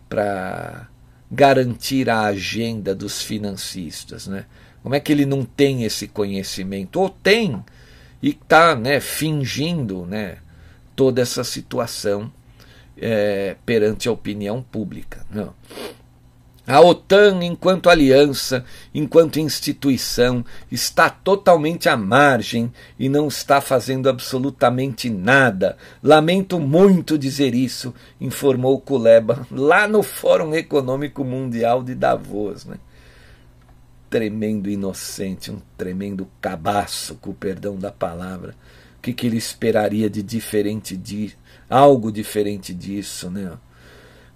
para 0.09 0.89
garantir 1.33 2.11
a 2.11 2.25
agenda 2.25 2.95
dos 2.95 3.23
financistas. 3.23 4.27
Né? 4.27 4.45
Como 4.83 4.95
é 4.95 5.01
que 5.01 5.11
ele 5.11 5.25
não 5.25 5.45
tem 5.45 5.85
esse 5.85 6.07
conhecimento? 6.07 7.01
Ou 7.01 7.09
tem 7.09 7.65
e 8.23 8.29
está 8.29 8.77
né, 8.77 9.01
fingindo 9.01 10.05
né, 10.05 10.37
toda 10.95 11.23
essa 11.23 11.43
situação 11.43 12.31
é, 12.99 13.57
perante 13.65 14.09
a 14.09 14.13
opinião 14.13 14.63
pública. 14.63 15.25
Não. 15.31 15.55
A 16.65 16.81
OTAN, 16.81 17.43
enquanto 17.43 17.91
aliança, 17.91 18.65
enquanto 18.95 19.41
instituição, 19.41 20.45
está 20.71 21.11
totalmente 21.11 21.89
à 21.89 21.97
margem 21.97 22.73
e 22.97 23.09
não 23.09 23.27
está 23.27 23.61
fazendo 23.61 24.09
absolutamente 24.09 25.11
nada. 25.11 25.77
Lamento 26.01 26.61
muito 26.61 27.19
dizer 27.19 27.53
isso, 27.53 27.93
informou 28.21 28.81
Kuleba 28.81 29.45
lá 29.51 29.89
no 29.89 30.05
Fórum 30.05 30.55
Econômico 30.55 31.25
Mundial 31.25 31.83
de 31.83 31.97
Davos. 31.97 32.65
Né? 32.65 32.77
Tremendo 34.09 34.71
inocente, 34.71 35.51
um 35.51 35.61
tremendo 35.77 36.29
cabaço, 36.41 37.17
com 37.17 37.31
o 37.31 37.35
perdão 37.35 37.77
da 37.77 37.91
palavra. 37.91 38.55
O 38.99 39.03
que, 39.03 39.13
que 39.13 39.27
ele 39.27 39.37
esperaria 39.37 40.09
de 40.09 40.23
diferente 40.23 40.97
de 40.97 41.35
algo 41.69 42.13
diferente 42.13 42.73
disso, 42.73 43.29
né? 43.29 43.51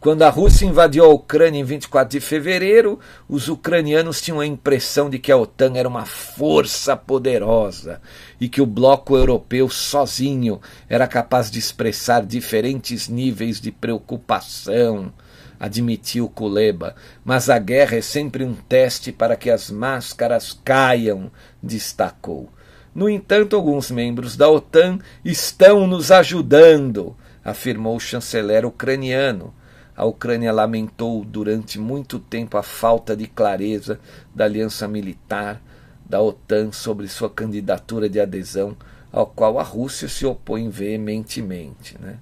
Quando 0.07 0.23
a 0.23 0.29
Rússia 0.29 0.65
invadiu 0.65 1.05
a 1.05 1.09
Ucrânia 1.09 1.59
em 1.59 1.65
24 1.65 2.17
de 2.17 2.25
fevereiro, 2.25 3.01
os 3.29 3.49
ucranianos 3.49 4.23
tinham 4.23 4.39
a 4.39 4.47
impressão 4.47 5.11
de 5.11 5.19
que 5.19 5.33
a 5.33 5.37
OTAN 5.37 5.73
era 5.75 5.89
uma 5.89 6.07
força 6.07 6.97
poderosa 6.97 8.01
e 8.41 8.49
que 8.49 8.63
o 8.63 8.67
bloco 8.67 9.17
europeu 9.17 9.69
sozinho 9.69 10.61
era 10.89 11.09
capaz 11.09 11.51
de 11.51 11.59
expressar 11.59 12.25
diferentes 12.25 13.09
níveis 13.09 13.61
de 13.61 13.73
preocupação, 13.73 15.13
admitiu 15.59 16.29
Kuleba. 16.29 16.95
Mas 17.25 17.51
a 17.51 17.59
guerra 17.59 17.97
é 17.97 18.01
sempre 18.01 18.45
um 18.45 18.55
teste 18.55 19.11
para 19.11 19.35
que 19.35 19.51
as 19.51 19.73
máscaras 19.73 20.57
caiam, 20.65 21.33
destacou. 21.61 22.49
No 22.95 23.11
entanto, 23.11 23.57
alguns 23.57 23.91
membros 23.91 24.37
da 24.37 24.49
OTAN 24.49 25.01
estão 25.25 25.85
nos 25.85 26.13
ajudando 26.13 27.17
afirmou 27.47 27.97
o 27.97 28.01
chanceler 28.01 28.67
ucraniano. 28.67 29.55
A 29.97 30.05
Ucrânia 30.05 30.53
lamentou 30.53 31.25
durante 31.25 31.79
muito 31.79 32.19
tempo 32.19 32.59
a 32.59 32.63
falta 32.63 33.17
de 33.17 33.27
clareza 33.27 33.99
da 34.35 34.45
aliança 34.45 34.87
militar 34.87 35.63
da 36.05 36.21
OTAN 36.21 36.71
sobre 36.71 37.09
sua 37.09 37.31
candidatura 37.31 38.09
de 38.09 38.21
adesão, 38.21 38.77
ao 39.11 39.27
qual 39.27 39.59
a 39.59 39.63
Rússia 39.63 40.07
se 40.07 40.27
opõe 40.27 40.69
veementemente. 40.69 41.97
Né? 41.99 42.19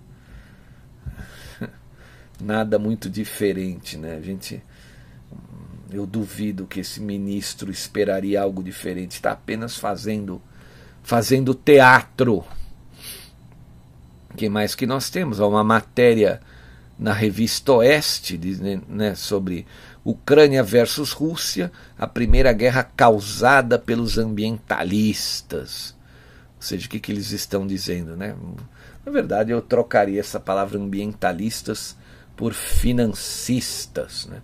Nada 2.41 2.79
muito 2.79 3.11
diferente, 3.11 3.99
né? 3.99 4.17
A 4.17 4.21
gente, 4.21 4.63
eu 5.91 6.07
duvido 6.07 6.67
que 6.67 6.81
esse 6.81 7.01
ministro 7.01 7.73
esperaria 7.73 8.41
algo 8.41 8.63
diferente. 8.63 9.13
Está 9.13 9.33
apenas 9.33 9.77
fazendo, 9.77 10.41
fazendo 11.03 11.53
teatro. 11.55 12.45
O 14.31 14.37
que 14.37 14.49
mais 14.49 14.75
que 14.75 14.87
nós 14.87 15.11
temos? 15.11 15.41
Uma 15.41 15.65
matéria 15.65 16.41
na 16.99 17.13
revista 17.13 17.73
Oeste 17.73 18.39
né, 18.89 19.15
sobre 19.15 19.67
Ucrânia 20.05 20.63
versus 20.63 21.13
Rússia, 21.13 21.73
a 21.99 22.07
primeira 22.07 22.53
guerra 22.53 22.83
causada 22.83 23.79
pelos 23.79 24.19
ambientalistas. 24.19 25.95
Ou 26.57 26.63
seja, 26.63 26.87
o 26.87 26.91
que, 26.91 27.01
que 27.01 27.11
eles 27.11 27.31
estão 27.31 27.67
dizendo? 27.67 28.17
Né? 28.17 28.35
Na 29.05 29.13
verdade, 29.13 29.51
eu 29.51 29.61
trocaria 29.61 30.21
essa 30.21 30.39
palavra 30.39 30.79
ambientalistas 30.79 31.97
por 32.37 32.53
financistas. 32.53 34.27
Né? 34.27 34.41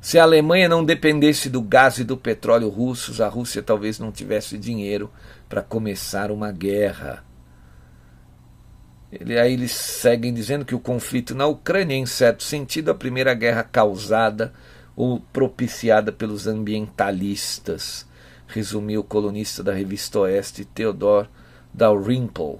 Se 0.00 0.18
a 0.18 0.22
Alemanha 0.22 0.68
não 0.68 0.84
dependesse 0.84 1.50
do 1.50 1.60
gás 1.60 1.98
e 1.98 2.04
do 2.04 2.16
petróleo 2.16 2.68
russos, 2.68 3.20
a 3.20 3.28
Rússia 3.28 3.62
talvez 3.62 3.98
não 3.98 4.10
tivesse 4.10 4.56
dinheiro 4.56 5.10
para 5.48 5.62
começar 5.62 6.30
uma 6.30 6.50
guerra. 6.50 7.24
Ele, 9.12 9.38
aí 9.38 9.54
eles 9.54 9.72
seguem 9.72 10.32
dizendo 10.32 10.64
que 10.64 10.74
o 10.74 10.80
conflito 10.80 11.34
na 11.34 11.46
Ucrânia 11.46 11.94
é, 11.94 11.98
em 11.98 12.06
certo 12.06 12.44
sentido, 12.44 12.90
a 12.90 12.94
primeira 12.94 13.34
guerra 13.34 13.64
causada 13.64 14.52
ou 14.94 15.20
propiciada 15.32 16.12
pelos 16.12 16.46
ambientalistas, 16.46 18.06
resumiu 18.46 19.00
o 19.00 19.04
colunista 19.04 19.62
da 19.62 19.72
revista 19.72 20.20
Oeste 20.20 20.64
Theodor 20.64 21.26
Dalrymple. 21.72 22.58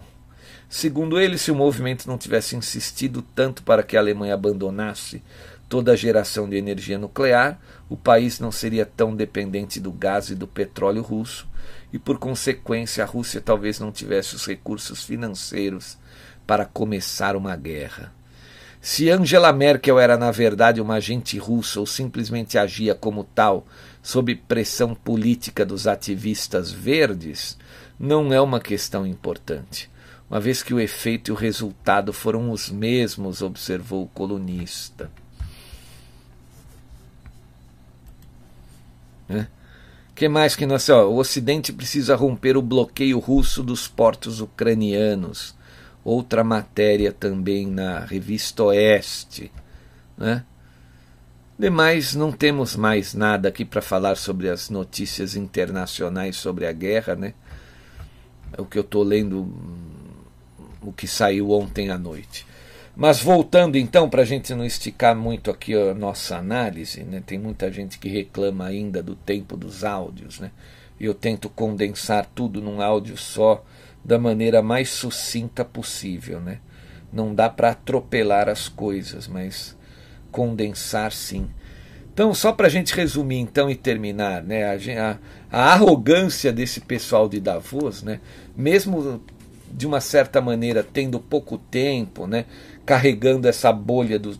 Segundo 0.69 1.21
ele, 1.21 1.37
se 1.37 1.51
o 1.51 1.55
movimento 1.55 2.07
não 2.07 2.17
tivesse 2.17 2.57
insistido 2.57 3.23
tanto 3.35 3.63
para 3.63 3.83
que 3.83 3.97
a 3.97 4.01
Alemanha 4.01 4.35
abandonasse 4.35 5.23
toda 5.69 5.93
a 5.93 5.97
geração 5.97 6.49
de 6.49 6.57
energia 6.57 6.99
nuclear, 6.99 7.61
o 7.89 7.97
país 7.97 8.41
não 8.41 8.51
seria 8.51 8.87
tão 8.87 9.15
dependente 9.15 9.79
do 9.79 9.93
gás 9.93 10.31
e 10.31 10.35
do 10.35 10.47
petróleo 10.47 11.03
russo, 11.03 11.49
e 11.93 11.99
por 11.99 12.19
consequência 12.19 13.05
a 13.05 13.07
Rússia 13.07 13.41
talvez 13.41 13.79
não 13.79 13.93
tivesse 13.93 14.35
os 14.35 14.47
recursos 14.47 15.05
financeiros 15.05 15.99
para 16.47 16.65
começar 16.65 17.37
uma 17.37 17.57
guerra. 17.57 18.13
Se 18.81 19.11
Angela 19.11 19.53
Merkel 19.53 19.99
era 19.99 20.17
na 20.17 20.31
verdade 20.31 20.81
uma 20.81 20.95
agente 20.95 21.39
russa 21.39 21.81
ou 21.81 21.87
simplesmente 21.87 22.57
agia 22.57 22.95
como 22.95 23.25
tal, 23.25 23.67
sob 24.03 24.35
pressão 24.35 24.95
política 24.95 25.67
dos 25.67 25.87
ativistas 25.87 26.71
verdes, 26.71 27.59
não 27.99 28.33
é 28.33 28.41
uma 28.41 28.59
questão 28.59 29.07
importante 29.07 29.91
uma 30.31 30.39
vez 30.39 30.63
que 30.63 30.73
o 30.73 30.79
efeito 30.79 31.29
e 31.29 31.33
o 31.33 31.35
resultado 31.35 32.13
foram 32.13 32.53
os 32.53 32.71
mesmos, 32.71 33.43
observou 33.43 34.05
o 34.05 34.09
colunista. 34.09 35.11
Né? 39.29 39.49
que 40.15 40.29
mais 40.29 40.55
que 40.55 40.67
nós. 40.67 40.89
O 40.89 41.17
Ocidente 41.17 41.73
precisa 41.73 42.15
romper 42.15 42.57
o 42.57 42.63
bloqueio 42.63 43.19
russo 43.19 43.63
dos 43.63 43.89
portos 43.89 44.41
ucranianos. 44.41 45.55
Outra 46.05 46.43
matéria 46.43 47.13
também 47.13 47.67
na 47.67 48.01
revista 48.01 48.65
Oeste. 48.65 49.53
Né? 50.17 50.45
Demais, 51.59 52.15
não 52.15 52.33
temos 52.33 52.75
mais 52.75 53.13
nada 53.13 53.49
aqui 53.49 53.65
para 53.65 53.83
falar 53.83 54.17
sobre 54.17 54.49
as 54.49 54.71
notícias 54.71 55.37
internacionais 55.37 56.37
sobre 56.37 56.67
a 56.67 56.73
guerra, 56.73 57.15
né? 57.15 57.35
O 58.57 58.65
que 58.65 58.79
eu 58.79 58.83
estou 58.83 59.03
lendo 59.03 59.53
o 60.83 60.93
que 60.93 61.07
saiu 61.07 61.51
ontem 61.51 61.91
à 61.91 61.99
noite. 61.99 62.47
Mas 62.97 63.21
voltando 63.23 63.77
então, 63.77 64.09
para 64.09 64.23
a 64.23 64.25
gente 64.25 64.55
não 64.55 64.65
esticar 64.65 65.15
muito 65.15 65.51
aqui 65.51 65.75
a 65.75 65.95
nossa 65.95 66.37
análise, 66.37 67.03
né? 67.03 67.23
tem 67.25 67.39
muita 67.39 67.71
gente 67.71 67.99
que 67.99 68.09
reclama 68.09 68.67
ainda 68.67 69.03
do 69.03 69.15
tempo 69.15 69.57
dos 69.57 69.85
áudios, 69.85 70.41
né? 70.41 70.51
eu 70.99 71.15
tento 71.15 71.49
condensar 71.49 72.27
tudo 72.35 72.61
num 72.61 72.83
áudio 72.83 73.17
só 73.17 73.65
da 74.05 74.19
maneira 74.19 74.63
mais 74.63 74.91
sucinta 74.91 75.65
possível. 75.65 76.41
Né? 76.41 76.59
Não 77.13 77.35
dá 77.35 77.49
para 77.49 77.71
atropelar 77.71 78.49
as 78.49 78.69
coisas, 78.69 79.27
mas 79.27 79.77
condensar 80.31 81.13
sim. 81.13 81.49
Então, 82.13 82.35
só 82.35 82.53
para 82.53 82.67
a 82.67 82.71
gente 82.71 82.95
resumir 82.95 83.39
então 83.39 83.71
e 83.71 83.75
terminar, 83.75 84.43
né, 84.43 84.77
a, 84.99 85.19
a, 85.51 85.73
arrogância 85.73 86.53
desse 86.53 86.81
pessoal 86.81 87.29
de 87.29 87.41
Davos, 87.41 88.03
né, 88.03 88.21
mesmo 88.57 89.23
de 89.73 89.87
uma 89.87 90.01
certa 90.01 90.41
maneira, 90.41 90.83
tendo 90.83 91.21
pouco 91.21 91.57
tempo, 91.57 92.27
né, 92.27 92.45
carregando 92.85 93.49
essa 93.49 93.73
bolha 93.73 94.19
do, 94.19 94.39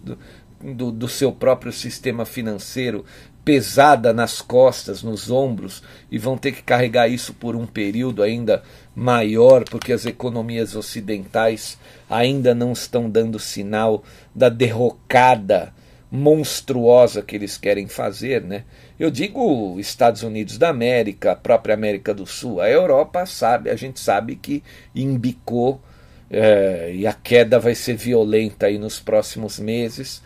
do, 0.61 0.91
do 0.93 1.09
seu 1.09 1.33
próprio 1.33 1.73
sistema 1.73 2.25
financeiro 2.25 3.05
pesada 3.51 4.13
nas 4.13 4.41
costas, 4.41 5.03
nos 5.03 5.29
ombros, 5.29 5.83
e 6.09 6.17
vão 6.19 6.39
ter 6.39 6.53
que 6.53 6.63
carregar 6.63 7.09
isso 7.09 7.35
por 7.35 7.57
um 7.57 7.67
período 7.67 8.23
ainda 8.23 8.63
maior, 8.95 9.65
porque 9.65 9.93
as 9.93 10.07
economias 10.07 10.77
ocidentais 10.77 11.77
ainda 12.09 12.55
não 12.55 12.71
estão 12.71 13.11
dando 13.11 13.41
sinal 13.41 14.05
da 14.33 14.49
derrocada 14.49 15.75
monstruosa 16.13 17.23
que 17.23 17.35
eles 17.35 17.59
querem 17.59 17.89
fazer, 17.89 18.41
né? 18.41 18.63
Eu 18.97 19.11
digo 19.11 19.81
Estados 19.81 20.23
Unidos 20.23 20.57
da 20.57 20.69
América, 20.69 21.33
a 21.33 21.37
própria 21.37 21.75
América 21.75 22.15
do 22.15 22.27
Sul, 22.27 22.61
a 22.61 22.71
Europa 22.71 23.27
sabe, 23.27 23.69
a 23.69 23.75
gente 23.75 23.99
sabe 23.99 24.37
que 24.37 24.63
embicou 24.95 25.83
é, 26.31 26.93
e 26.95 27.05
a 27.05 27.13
queda 27.13 27.59
vai 27.59 27.75
ser 27.75 27.97
violenta 27.97 28.67
aí 28.67 28.79
nos 28.79 29.01
próximos 29.01 29.59
meses, 29.59 30.23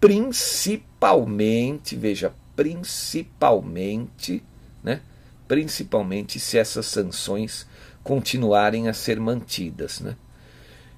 principalmente, 0.00 1.96
veja, 1.96 2.32
principalmente, 2.60 4.44
né? 4.84 5.00
Principalmente 5.48 6.38
se 6.38 6.58
essas 6.58 6.84
sanções 6.84 7.66
continuarem 8.04 8.86
a 8.86 8.92
ser 8.92 9.18
mantidas, 9.18 9.98
né? 10.00 10.14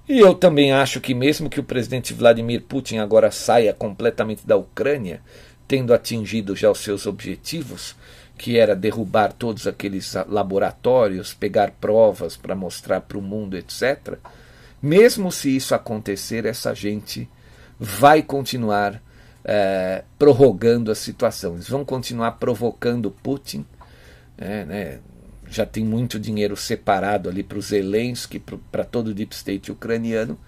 E 0.09 0.19
eu 0.19 0.35
também 0.35 0.73
acho 0.73 1.01
que, 1.01 1.15
mesmo 1.15 1.49
que 1.49 1.61
o 1.61 1.65
presidente 1.65 2.13
Vladimir 2.13 2.63
Putin 2.63 2.97
agora 2.97 3.31
saia 3.31 3.73
completamente 3.73 4.45
da 4.45 4.57
Ucrânia, 4.57 5.23
tendo 5.69 5.95
atingido 5.95 6.57
já 6.57 6.69
os 6.69 6.81
seus 6.81 7.07
objetivos, 7.07 7.95
que 8.37 8.59
era 8.59 8.75
derrubar 8.75 9.33
todos 9.33 9.69
aqueles 9.69 10.15
laboratórios, 10.29 11.33
pegar 11.33 11.71
provas 11.81 12.37
para 12.37 12.57
mostrar 12.57 13.03
para 13.03 13.19
o 13.19 13.23
mundo, 13.23 13.57
etc., 13.57 14.19
mesmo 14.83 15.31
se 15.31 15.55
isso 15.55 15.77
acontecer, 15.77 16.45
essa 16.45 16.75
gente 16.75 17.29
vai 17.79 18.21
continuar 18.21 19.01
é, 19.45 20.05
prorrogando 20.18 20.90
a 20.90 20.95
situação. 20.95 21.55
Eles 21.55 21.68
vão 21.68 21.84
continuar 21.84 22.32
provocando 22.32 23.11
Putin. 23.11 23.64
É, 24.38 24.64
né, 24.64 24.99
já 25.49 25.66
tem 25.66 25.84
muito 25.84 26.18
dinheiro 26.18 26.57
separado 26.57 27.28
ali 27.28 27.43
para 27.43 27.59
o 27.59 27.62
Zelensky, 27.62 28.43
para 28.70 28.84
todo 28.84 29.09
o 29.09 29.14
deep 29.14 29.34
state 29.34 29.70
ucraniano, 29.70 30.38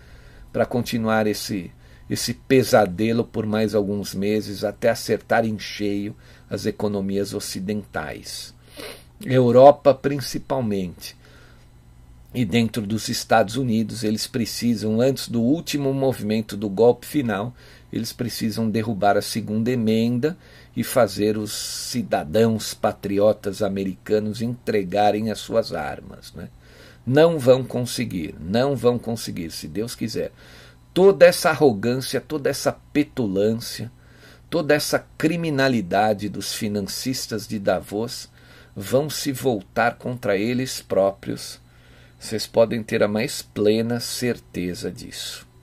para 0.52 0.64
continuar 0.64 1.26
esse, 1.26 1.70
esse 2.08 2.32
pesadelo 2.32 3.22
por 3.22 3.44
mais 3.44 3.74
alguns 3.74 4.14
meses 4.14 4.64
até 4.64 4.88
acertar 4.88 5.44
em 5.44 5.58
cheio 5.58 6.16
as 6.48 6.64
economias 6.64 7.34
ocidentais. 7.34 8.54
Europa, 9.24 9.94
principalmente. 9.94 11.16
E 12.34 12.44
dentro 12.44 12.82
dos 12.82 13.08
Estados 13.08 13.56
Unidos, 13.56 14.02
eles 14.02 14.26
precisam, 14.26 15.00
antes 15.00 15.28
do 15.28 15.40
último 15.40 15.92
movimento 15.92 16.56
do 16.56 16.68
golpe 16.68 17.06
final, 17.06 17.54
eles 17.94 18.12
precisam 18.12 18.68
derrubar 18.68 19.16
a 19.16 19.22
segunda 19.22 19.70
emenda 19.70 20.36
e 20.76 20.82
fazer 20.82 21.38
os 21.38 21.52
cidadãos 21.52 22.74
patriotas 22.74 23.62
americanos 23.62 24.42
entregarem 24.42 25.30
as 25.30 25.38
suas 25.38 25.72
armas. 25.72 26.32
Né? 26.34 26.48
Não 27.06 27.38
vão 27.38 27.62
conseguir, 27.62 28.34
não 28.40 28.74
vão 28.74 28.98
conseguir, 28.98 29.52
se 29.52 29.68
Deus 29.68 29.94
quiser. 29.94 30.32
Toda 30.92 31.24
essa 31.24 31.50
arrogância, 31.50 32.20
toda 32.20 32.50
essa 32.50 32.72
petulância, 32.92 33.92
toda 34.50 34.74
essa 34.74 35.06
criminalidade 35.16 36.28
dos 36.28 36.52
financistas 36.52 37.46
de 37.46 37.60
Davos 37.60 38.28
vão 38.74 39.08
se 39.08 39.30
voltar 39.30 39.98
contra 39.98 40.36
eles 40.36 40.82
próprios. 40.82 41.60
Vocês 42.18 42.44
podem 42.44 42.82
ter 42.82 43.04
a 43.04 43.08
mais 43.08 43.40
plena 43.40 44.00
certeza 44.00 44.90
disso. 44.90 45.53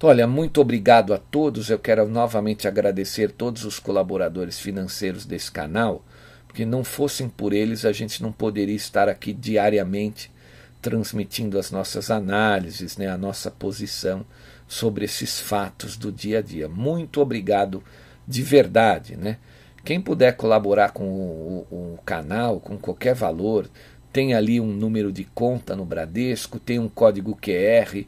Então, 0.00 0.08
olha, 0.08 0.26
muito 0.26 0.62
obrigado 0.62 1.12
a 1.12 1.18
todos. 1.18 1.68
Eu 1.68 1.78
quero 1.78 2.08
novamente 2.08 2.66
agradecer 2.66 3.30
todos 3.32 3.66
os 3.66 3.78
colaboradores 3.78 4.58
financeiros 4.58 5.26
desse 5.26 5.52
canal, 5.52 6.02
porque 6.48 6.64
não 6.64 6.82
fossem 6.82 7.28
por 7.28 7.52
eles 7.52 7.84
a 7.84 7.92
gente 7.92 8.22
não 8.22 8.32
poderia 8.32 8.74
estar 8.74 9.10
aqui 9.10 9.34
diariamente 9.34 10.32
transmitindo 10.80 11.58
as 11.58 11.70
nossas 11.70 12.10
análises, 12.10 12.96
né, 12.96 13.08
a 13.08 13.18
nossa 13.18 13.50
posição 13.50 14.24
sobre 14.66 15.04
esses 15.04 15.38
fatos 15.38 15.98
do 15.98 16.10
dia 16.10 16.38
a 16.38 16.42
dia. 16.42 16.66
Muito 16.66 17.20
obrigado 17.20 17.84
de 18.26 18.42
verdade, 18.42 19.16
né? 19.16 19.36
Quem 19.84 20.00
puder 20.00 20.34
colaborar 20.34 20.92
com 20.92 21.04
o, 21.04 21.66
o, 21.70 21.98
canal, 22.06 22.58
com 22.58 22.78
qualquer 22.78 23.14
valor, 23.14 23.68
tem 24.10 24.32
ali 24.32 24.62
um 24.62 24.72
número 24.72 25.12
de 25.12 25.24
conta 25.24 25.76
no 25.76 25.84
Bradesco, 25.84 26.58
tem 26.58 26.78
um 26.78 26.88
código 26.88 27.38
QR 27.38 28.06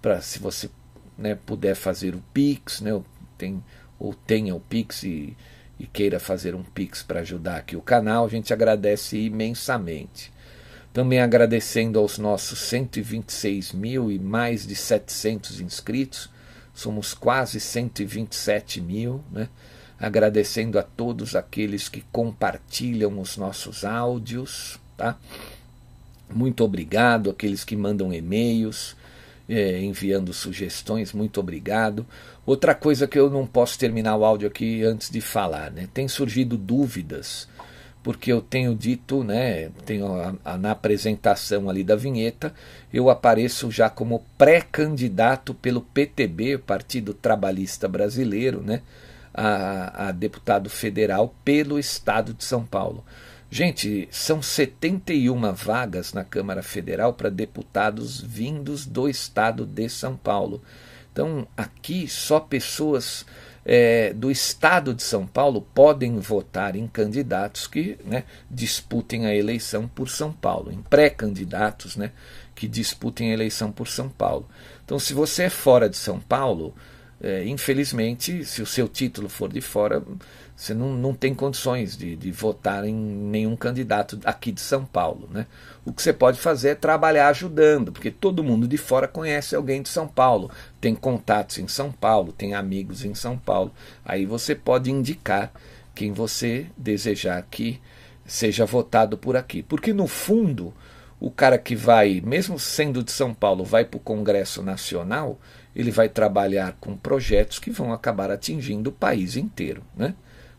para 0.00 0.22
se 0.22 0.38
você 0.38 0.70
né, 1.16 1.34
puder 1.34 1.74
fazer 1.74 2.14
o 2.14 2.22
Pix, 2.32 2.80
né, 2.80 3.00
tem, 3.38 3.62
ou 3.98 4.14
tenha 4.14 4.54
o 4.54 4.60
Pix 4.60 5.02
e, 5.02 5.36
e 5.78 5.86
queira 5.86 6.18
fazer 6.18 6.54
um 6.54 6.62
Pix 6.62 7.02
para 7.02 7.20
ajudar 7.20 7.56
aqui 7.56 7.76
o 7.76 7.82
canal, 7.82 8.24
a 8.24 8.28
gente 8.28 8.52
agradece 8.52 9.18
imensamente. 9.18 10.32
Também 10.92 11.20
agradecendo 11.20 11.98
aos 11.98 12.18
nossos 12.18 12.60
126 12.60 13.72
mil 13.72 14.12
e 14.12 14.18
mais 14.18 14.66
de 14.66 14.76
700 14.76 15.60
inscritos, 15.60 16.30
somos 16.72 17.14
quase 17.14 17.58
127 17.58 18.80
mil, 18.80 19.24
né? 19.30 19.48
agradecendo 19.98 20.78
a 20.78 20.82
todos 20.82 21.34
aqueles 21.34 21.88
que 21.88 22.02
compartilham 22.12 23.18
os 23.20 23.36
nossos 23.36 23.84
áudios, 23.84 24.78
tá? 24.96 25.16
Muito 26.28 26.64
obrigado, 26.64 27.30
aqueles 27.30 27.64
que 27.64 27.76
mandam 27.76 28.12
e-mails, 28.12 28.96
é, 29.48 29.80
enviando 29.80 30.32
sugestões, 30.32 31.12
muito 31.12 31.40
obrigado. 31.40 32.06
Outra 32.46 32.74
coisa 32.74 33.06
que 33.06 33.18
eu 33.18 33.30
não 33.30 33.46
posso 33.46 33.78
terminar 33.78 34.16
o 34.16 34.24
áudio 34.24 34.48
aqui 34.48 34.82
antes 34.82 35.10
de 35.10 35.20
falar, 35.20 35.70
né? 35.70 35.88
Tem 35.92 36.08
surgido 36.08 36.56
dúvidas, 36.56 37.48
porque 38.02 38.32
eu 38.32 38.40
tenho 38.40 38.74
dito, 38.74 39.24
né? 39.24 39.70
Tenho 39.86 40.14
a, 40.14 40.34
a, 40.44 40.58
na 40.58 40.70
apresentação 40.70 41.70
ali 41.70 41.82
da 41.82 41.96
vinheta, 41.96 42.54
eu 42.92 43.10
apareço 43.10 43.70
já 43.70 43.88
como 43.88 44.24
pré-candidato 44.36 45.54
pelo 45.54 45.80
PTB, 45.80 46.58
Partido 46.58 47.14
Trabalhista 47.14 47.88
Brasileiro, 47.88 48.62
né? 48.62 48.82
a, 49.34 50.08
a 50.08 50.12
deputado 50.12 50.70
federal 50.70 51.34
pelo 51.44 51.78
estado 51.78 52.32
de 52.32 52.44
São 52.44 52.64
Paulo. 52.64 53.04
Gente, 53.56 54.08
são 54.10 54.42
71 54.42 55.52
vagas 55.52 56.12
na 56.12 56.24
Câmara 56.24 56.60
Federal 56.60 57.14
para 57.14 57.30
deputados 57.30 58.20
vindos 58.20 58.84
do 58.84 59.08
estado 59.08 59.64
de 59.64 59.88
São 59.88 60.16
Paulo. 60.16 60.60
Então, 61.12 61.46
aqui 61.56 62.08
só 62.08 62.40
pessoas 62.40 63.24
é, 63.64 64.12
do 64.12 64.28
estado 64.28 64.92
de 64.92 65.04
São 65.04 65.24
Paulo 65.24 65.62
podem 65.72 66.18
votar 66.18 66.74
em 66.74 66.88
candidatos 66.88 67.68
que 67.68 67.96
né, 68.04 68.24
disputem 68.50 69.24
a 69.24 69.32
eleição 69.32 69.86
por 69.86 70.08
São 70.08 70.32
Paulo, 70.32 70.72
em 70.72 70.82
pré-candidatos 70.82 71.94
né, 71.94 72.10
que 72.56 72.66
disputem 72.66 73.30
a 73.30 73.34
eleição 73.34 73.70
por 73.70 73.86
São 73.86 74.08
Paulo. 74.08 74.48
Então, 74.84 74.98
se 74.98 75.14
você 75.14 75.44
é 75.44 75.48
fora 75.48 75.88
de 75.88 75.96
São 75.96 76.18
Paulo, 76.18 76.74
é, 77.24 77.42
infelizmente, 77.46 78.44
se 78.44 78.60
o 78.60 78.66
seu 78.66 78.88
título 78.88 79.28
for 79.28 79.50
de 79.50 79.60
fora, 79.60 80.02
você 80.56 80.72
não, 80.72 80.92
não 80.94 81.12
tem 81.12 81.34
condições 81.34 81.96
de, 81.96 82.14
de 82.14 82.30
votar 82.30 82.84
em 82.84 82.94
nenhum 82.94 83.56
candidato 83.56 84.20
aqui 84.24 84.52
de 84.52 84.60
São 84.60 84.84
Paulo. 84.84 85.28
Né? 85.30 85.46
O 85.84 85.92
que 85.92 86.00
você 86.00 86.12
pode 86.12 86.38
fazer 86.38 86.68
é 86.70 86.74
trabalhar 86.74 87.28
ajudando, 87.28 87.90
porque 87.90 88.10
todo 88.10 88.44
mundo 88.44 88.68
de 88.68 88.76
fora 88.76 89.08
conhece 89.08 89.56
alguém 89.56 89.82
de 89.82 89.88
São 89.88 90.06
Paulo, 90.06 90.50
tem 90.80 90.94
contatos 90.94 91.58
em 91.58 91.66
São 91.66 91.90
Paulo, 91.90 92.32
tem 92.32 92.54
amigos 92.54 93.04
em 93.04 93.14
São 93.14 93.36
Paulo. 93.36 93.72
Aí 94.04 94.24
você 94.24 94.54
pode 94.54 94.90
indicar 94.90 95.52
quem 95.94 96.12
você 96.12 96.66
desejar 96.76 97.42
que 97.50 97.80
seja 98.24 98.64
votado 98.64 99.18
por 99.18 99.36
aqui. 99.36 99.62
Porque 99.62 99.92
no 99.92 100.06
fundo, 100.06 100.72
o 101.18 101.30
cara 101.30 101.58
que 101.58 101.74
vai, 101.74 102.22
mesmo 102.24 102.58
sendo 102.58 103.02
de 103.02 103.10
São 103.10 103.34
Paulo, 103.34 103.64
vai 103.64 103.84
para 103.84 103.98
o 103.98 104.00
Congresso 104.00 104.62
Nacional, 104.62 105.38
ele 105.74 105.90
vai 105.90 106.08
trabalhar 106.08 106.76
com 106.80 106.96
projetos 106.96 107.58
que 107.58 107.70
vão 107.70 107.92
acabar 107.92 108.30
atingindo 108.30 108.90
o 108.90 108.92
país 108.92 109.36
inteiro, 109.36 109.82
né? 109.96 110.14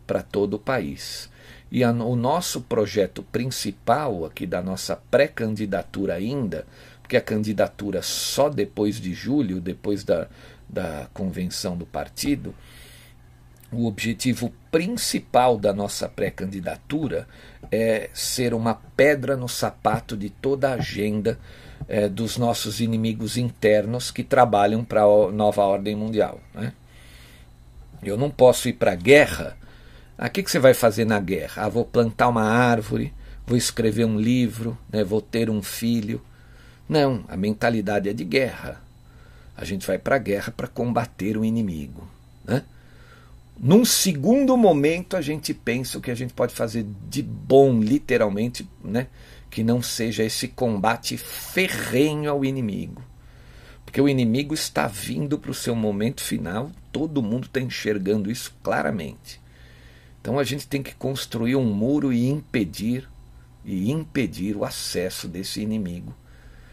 Para 0.06 0.22
todo 0.22 0.56
o 0.56 0.60
país. 0.60 1.30
E 1.72 1.84
a, 1.84 1.92
o 1.92 2.16
nosso 2.16 2.62
projeto 2.62 3.24
principal 3.24 4.26
aqui 4.26 4.46
da 4.46 4.62
nossa 4.62 4.96
pré-candidatura 4.96 6.16
ainda, 6.16 6.66
porque 7.02 7.18
a 7.18 7.22
candidatura 7.22 8.02
só 8.02 8.50
depois 8.50 9.00
de 9.00 9.14
julho, 9.14 9.60
depois 9.60 10.04
da, 10.04 10.28
da 10.70 11.08
convenção 11.14 11.78
do 11.78 11.86
partido, 11.86 12.54
o 13.72 13.88
objetivo 13.88 14.54
principal 14.72 15.58
da 15.58 15.74
nossa 15.74 16.08
pré-candidatura 16.08 17.28
é 17.72 18.10
ser 18.14 18.54
uma 18.54 18.76
pedra 18.96 19.36
no 19.36 19.50
sapato 19.50 20.16
de 20.16 20.30
toda 20.30 20.70
a 20.70 20.76
agenda 20.76 21.38
é, 21.88 22.08
dos 22.08 22.38
nossos 22.38 22.80
inimigos 22.80 23.38
internos 23.38 24.12
que 24.12 24.24
trabalham 24.24 24.84
para 24.84 25.02
a 25.02 25.32
nova 25.32 25.64
ordem 25.64 25.96
mundial. 25.96 26.40
Né? 26.54 26.74
Eu 28.04 28.18
não 28.18 28.30
posso 28.30 28.70
ir 28.70 28.74
para 28.74 28.92
a 28.92 28.96
guerra. 28.96 29.58
Ah, 30.18 30.28
o 30.28 30.30
que, 30.30 30.44
que 30.44 30.50
você 30.50 30.60
vai 30.60 30.74
fazer 30.74 31.06
na 31.06 31.20
guerra? 31.20 31.66
Ah, 31.66 31.70
vou 31.70 31.84
plantar 31.84 32.30
uma 32.30 32.44
árvore, 32.44 33.14
vou 33.46 33.58
escrever 33.58 34.06
um 34.06 34.20
livro, 34.20 34.78
né, 34.90 35.04
vou 35.04 35.22
ter 35.22 35.50
um 35.50 35.62
filho. 35.62 36.22
Não, 36.88 37.26
a 37.28 37.36
mentalidade 37.36 38.08
é 38.08 38.14
de 38.14 38.24
guerra. 38.24 38.82
A 39.58 39.66
gente 39.66 39.86
vai 39.86 39.98
para 39.98 40.16
a 40.16 40.20
guerra 40.20 40.54
para 40.56 40.68
combater 40.68 41.38
o 41.38 41.44
inimigo. 41.44 42.08
Né? 42.46 42.64
Num 43.58 43.84
segundo 43.84 44.56
momento, 44.56 45.18
a 45.18 45.22
gente 45.22 45.54
pensa 45.54 45.98
o 45.98 46.02
que 46.02 46.12
a 46.12 46.16
gente 46.16 46.34
pode 46.34 46.54
fazer 46.54 46.86
de 47.10 47.22
bom, 47.22 47.80
literalmente, 47.80 48.68
né? 48.84 49.08
que 49.50 49.64
não 49.64 49.82
seja 49.82 50.24
esse 50.24 50.50
combate 50.50 51.18
ferrenho 51.18 52.30
ao 52.30 52.44
inimigo. 52.44 53.02
Porque 53.86 54.02
o 54.02 54.10
inimigo 54.10 54.54
está 54.54 54.88
vindo 54.88 55.38
para 55.40 55.52
o 55.52 55.54
seu 55.54 55.76
momento 55.76 56.22
final, 56.22 56.70
todo 56.92 57.24
mundo 57.24 57.46
está 57.46 57.62
enxergando 57.62 58.30
isso 58.30 58.54
claramente. 58.62 59.40
Então 60.26 60.40
a 60.40 60.44
gente 60.44 60.68
tem 60.68 60.82
que 60.82 60.96
construir 60.96 61.56
um 61.56 61.72
muro 61.72 62.12
e 62.12 62.28
impedir 62.28 63.08
e 63.64 63.92
impedir 63.92 64.58
o 64.58 64.66
acesso 64.66 65.28
desse 65.28 65.62
inimigo. 65.62 66.16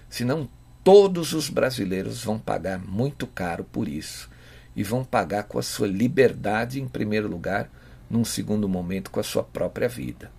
Senão 0.08 0.48
todos 0.82 1.34
os 1.34 1.50
brasileiros 1.50 2.24
vão 2.24 2.38
pagar 2.38 2.78
muito 2.78 3.26
caro 3.26 3.62
por 3.62 3.88
isso 3.88 4.30
e 4.74 4.82
vão 4.82 5.04
pagar 5.04 5.42
com 5.42 5.58
a 5.58 5.62
sua 5.62 5.86
liberdade 5.86 6.80
em 6.80 6.88
primeiro 6.88 7.28
lugar, 7.28 7.70
num 8.08 8.24
segundo 8.24 8.66
momento 8.66 9.10
com 9.10 9.20
a 9.20 9.24
sua 9.24 9.42
própria 9.42 9.88
vida 9.88 10.30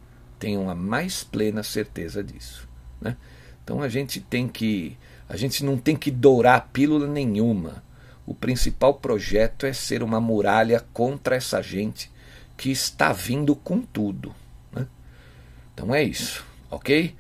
tenham 0.44 0.70
a 0.70 0.76
mais 0.76 1.24
plena 1.24 1.64
certeza 1.64 2.22
disso. 2.22 2.68
Né? 3.00 3.16
Então 3.64 3.82
a 3.82 3.88
gente 3.88 4.20
tem 4.20 4.46
que. 4.46 4.98
A 5.30 5.38
gente 5.38 5.64
não 5.64 5.78
tem 5.78 5.96
que 5.96 6.12
dourar 6.12 6.70
pílula 6.74 7.08
nenhuma. 7.08 7.82
O 8.26 8.36
principal 8.36 8.96
projeto 8.96 9.66
é 9.66 9.72
ser 9.72 10.04
uma 10.04 10.20
muralha 10.20 10.84
contra 10.92 11.38
essa 11.38 11.62
gente 11.62 12.12
que 12.58 12.72
está 12.72 13.12
vindo 13.12 13.56
com 13.56 13.82
tudo. 13.82 14.34
Né? 14.72 14.88
Então 15.74 15.94
é 15.94 16.04
isso, 16.04 16.46
ok? 16.70 17.16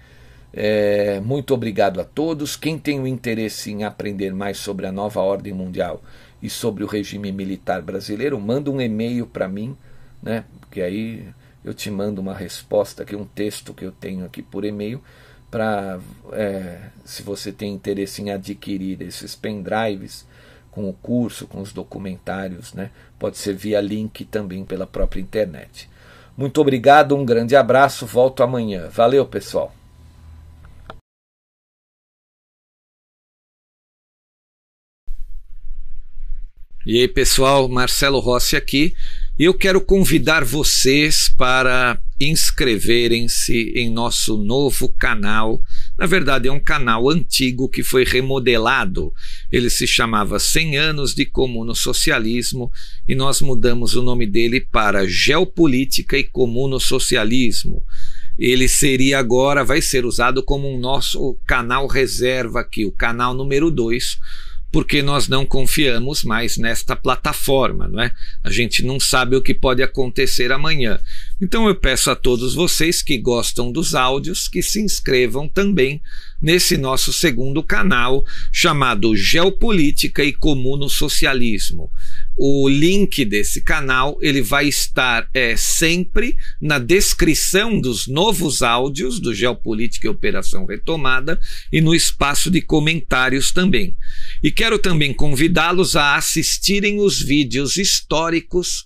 É, 0.53 1.19
muito 1.19 1.53
obrigado 1.53 1.99
a 1.99 2.03
todos. 2.03 2.55
Quem 2.55 2.77
tem 2.77 2.99
o 2.99 3.07
interesse 3.07 3.71
em 3.71 3.83
aprender 3.83 4.33
mais 4.33 4.57
sobre 4.57 4.85
a 4.85 4.91
nova 4.91 5.19
ordem 5.19 5.51
mundial 5.51 6.01
e 6.41 6.49
sobre 6.49 6.83
o 6.83 6.87
regime 6.87 7.31
militar 7.31 7.81
brasileiro, 7.81 8.39
manda 8.39 8.69
um 8.69 8.79
e-mail 8.79 9.25
para 9.25 9.47
mim, 9.47 9.75
né? 10.21 10.43
Porque 10.59 10.81
aí 10.81 11.25
eu 11.63 11.73
te 11.73 11.89
mando 11.89 12.21
uma 12.21 12.33
resposta 12.33 13.03
aqui, 13.03 13.15
um 13.15 13.25
texto 13.25 13.73
que 13.73 13.85
eu 13.85 13.91
tenho 13.91 14.25
aqui 14.25 14.41
por 14.41 14.65
e-mail, 14.65 15.01
para 15.49 15.99
é, 16.33 16.89
se 17.05 17.23
você 17.23 17.51
tem 17.51 17.73
interesse 17.73 18.21
em 18.21 18.31
adquirir 18.31 19.01
esses 19.01 19.35
pendrives 19.35 20.25
com 20.73 20.89
o 20.89 20.93
curso, 20.93 21.47
com 21.47 21.61
os 21.61 21.71
documentários, 21.71 22.73
né? 22.73 22.89
Pode 23.19 23.37
ser 23.37 23.53
via 23.53 23.79
link 23.79 24.25
também 24.25 24.65
pela 24.65 24.87
própria 24.87 25.21
internet. 25.21 25.89
Muito 26.35 26.59
obrigado, 26.59 27.15
um 27.15 27.23
grande 27.23 27.55
abraço, 27.55 28.07
volto 28.07 28.41
amanhã. 28.41 28.89
Valeu, 28.89 29.25
pessoal. 29.25 29.73
E 36.85 36.99
aí, 36.99 37.07
pessoal, 37.07 37.69
Marcelo 37.69 38.19
Rossi 38.19 38.57
aqui. 38.57 38.93
Eu 39.39 39.53
quero 39.53 39.79
convidar 39.79 40.43
vocês 40.43 41.29
para 41.29 41.97
inscreverem-se 42.27 43.73
em 43.75 43.89
nosso 43.89 44.37
novo 44.37 44.89
canal. 44.89 45.61
Na 45.97 46.05
verdade, 46.05 46.47
é 46.47 46.51
um 46.51 46.59
canal 46.59 47.09
antigo 47.09 47.69
que 47.69 47.83
foi 47.83 48.03
remodelado. 48.03 49.13
Ele 49.51 49.69
se 49.69 49.87
chamava 49.87 50.39
100 50.39 50.77
anos 50.77 51.15
de 51.15 51.25
comuno 51.25 51.75
socialismo 51.75 52.71
e 53.07 53.15
nós 53.15 53.41
mudamos 53.41 53.95
o 53.95 54.01
nome 54.01 54.25
dele 54.25 54.61
para 54.61 55.07
Geopolítica 55.07 56.17
e 56.17 56.23
Comuno 56.23 56.79
Socialismo. 56.79 57.83
Ele 58.37 58.67
seria 58.67 59.19
agora, 59.19 59.63
vai 59.63 59.81
ser 59.81 60.05
usado 60.05 60.41
como 60.43 60.67
um 60.67 60.79
nosso 60.79 61.37
canal 61.45 61.87
reserva 61.87 62.61
aqui, 62.61 62.85
o 62.85 62.91
canal 62.91 63.33
número 63.33 63.69
2 63.69 64.17
porque 64.73 65.03
nós 65.03 65.27
não 65.27 65.45
confiamos 65.45 66.23
mais 66.23 66.57
nesta 66.57 66.95
plataforma, 66.95 67.87
não 67.87 68.01
é? 68.01 68.11
A 68.43 68.49
gente 68.49 68.83
não 68.83 68.99
sabe 68.99 69.35
o 69.35 69.41
que 69.41 69.53
pode 69.53 69.83
acontecer 69.83 70.51
amanhã. 70.51 70.99
Então 71.41 71.67
eu 71.67 71.75
peço 71.75 72.09
a 72.09 72.15
todos 72.15 72.53
vocês 72.53 73.01
que 73.01 73.17
gostam 73.17 73.71
dos 73.71 73.95
áudios 73.95 74.47
que 74.47 74.61
se 74.61 74.81
inscrevam 74.81 75.47
também 75.47 76.01
nesse 76.41 76.77
nosso 76.77 77.13
segundo 77.13 77.63
canal 77.63 78.25
chamado 78.51 79.15
Geopolítica 79.15 80.23
e 80.23 80.33
Comuno 80.33 80.89
Socialismo. 80.89 81.89
O 82.35 82.67
link 82.67 83.23
desse 83.25 83.61
canal 83.61 84.17
ele 84.21 84.41
vai 84.41 84.67
estar 84.67 85.29
é, 85.33 85.55
sempre 85.55 86.35
na 86.61 86.79
descrição 86.79 87.79
dos 87.79 88.07
novos 88.07 88.61
áudios 88.61 89.19
do 89.19 89.33
Geopolítica 89.33 90.07
e 90.07 90.09
Operação 90.09 90.65
Retomada 90.65 91.39
e 91.71 91.79
no 91.79 91.95
espaço 91.95 92.51
de 92.51 92.61
comentários 92.61 93.51
também. 93.51 93.95
E 94.41 94.51
quero 94.51 94.77
também 94.77 95.13
convidá-los 95.13 95.95
a 95.95 96.15
assistirem 96.15 96.99
os 96.99 97.21
vídeos 97.21 97.77
históricos 97.77 98.85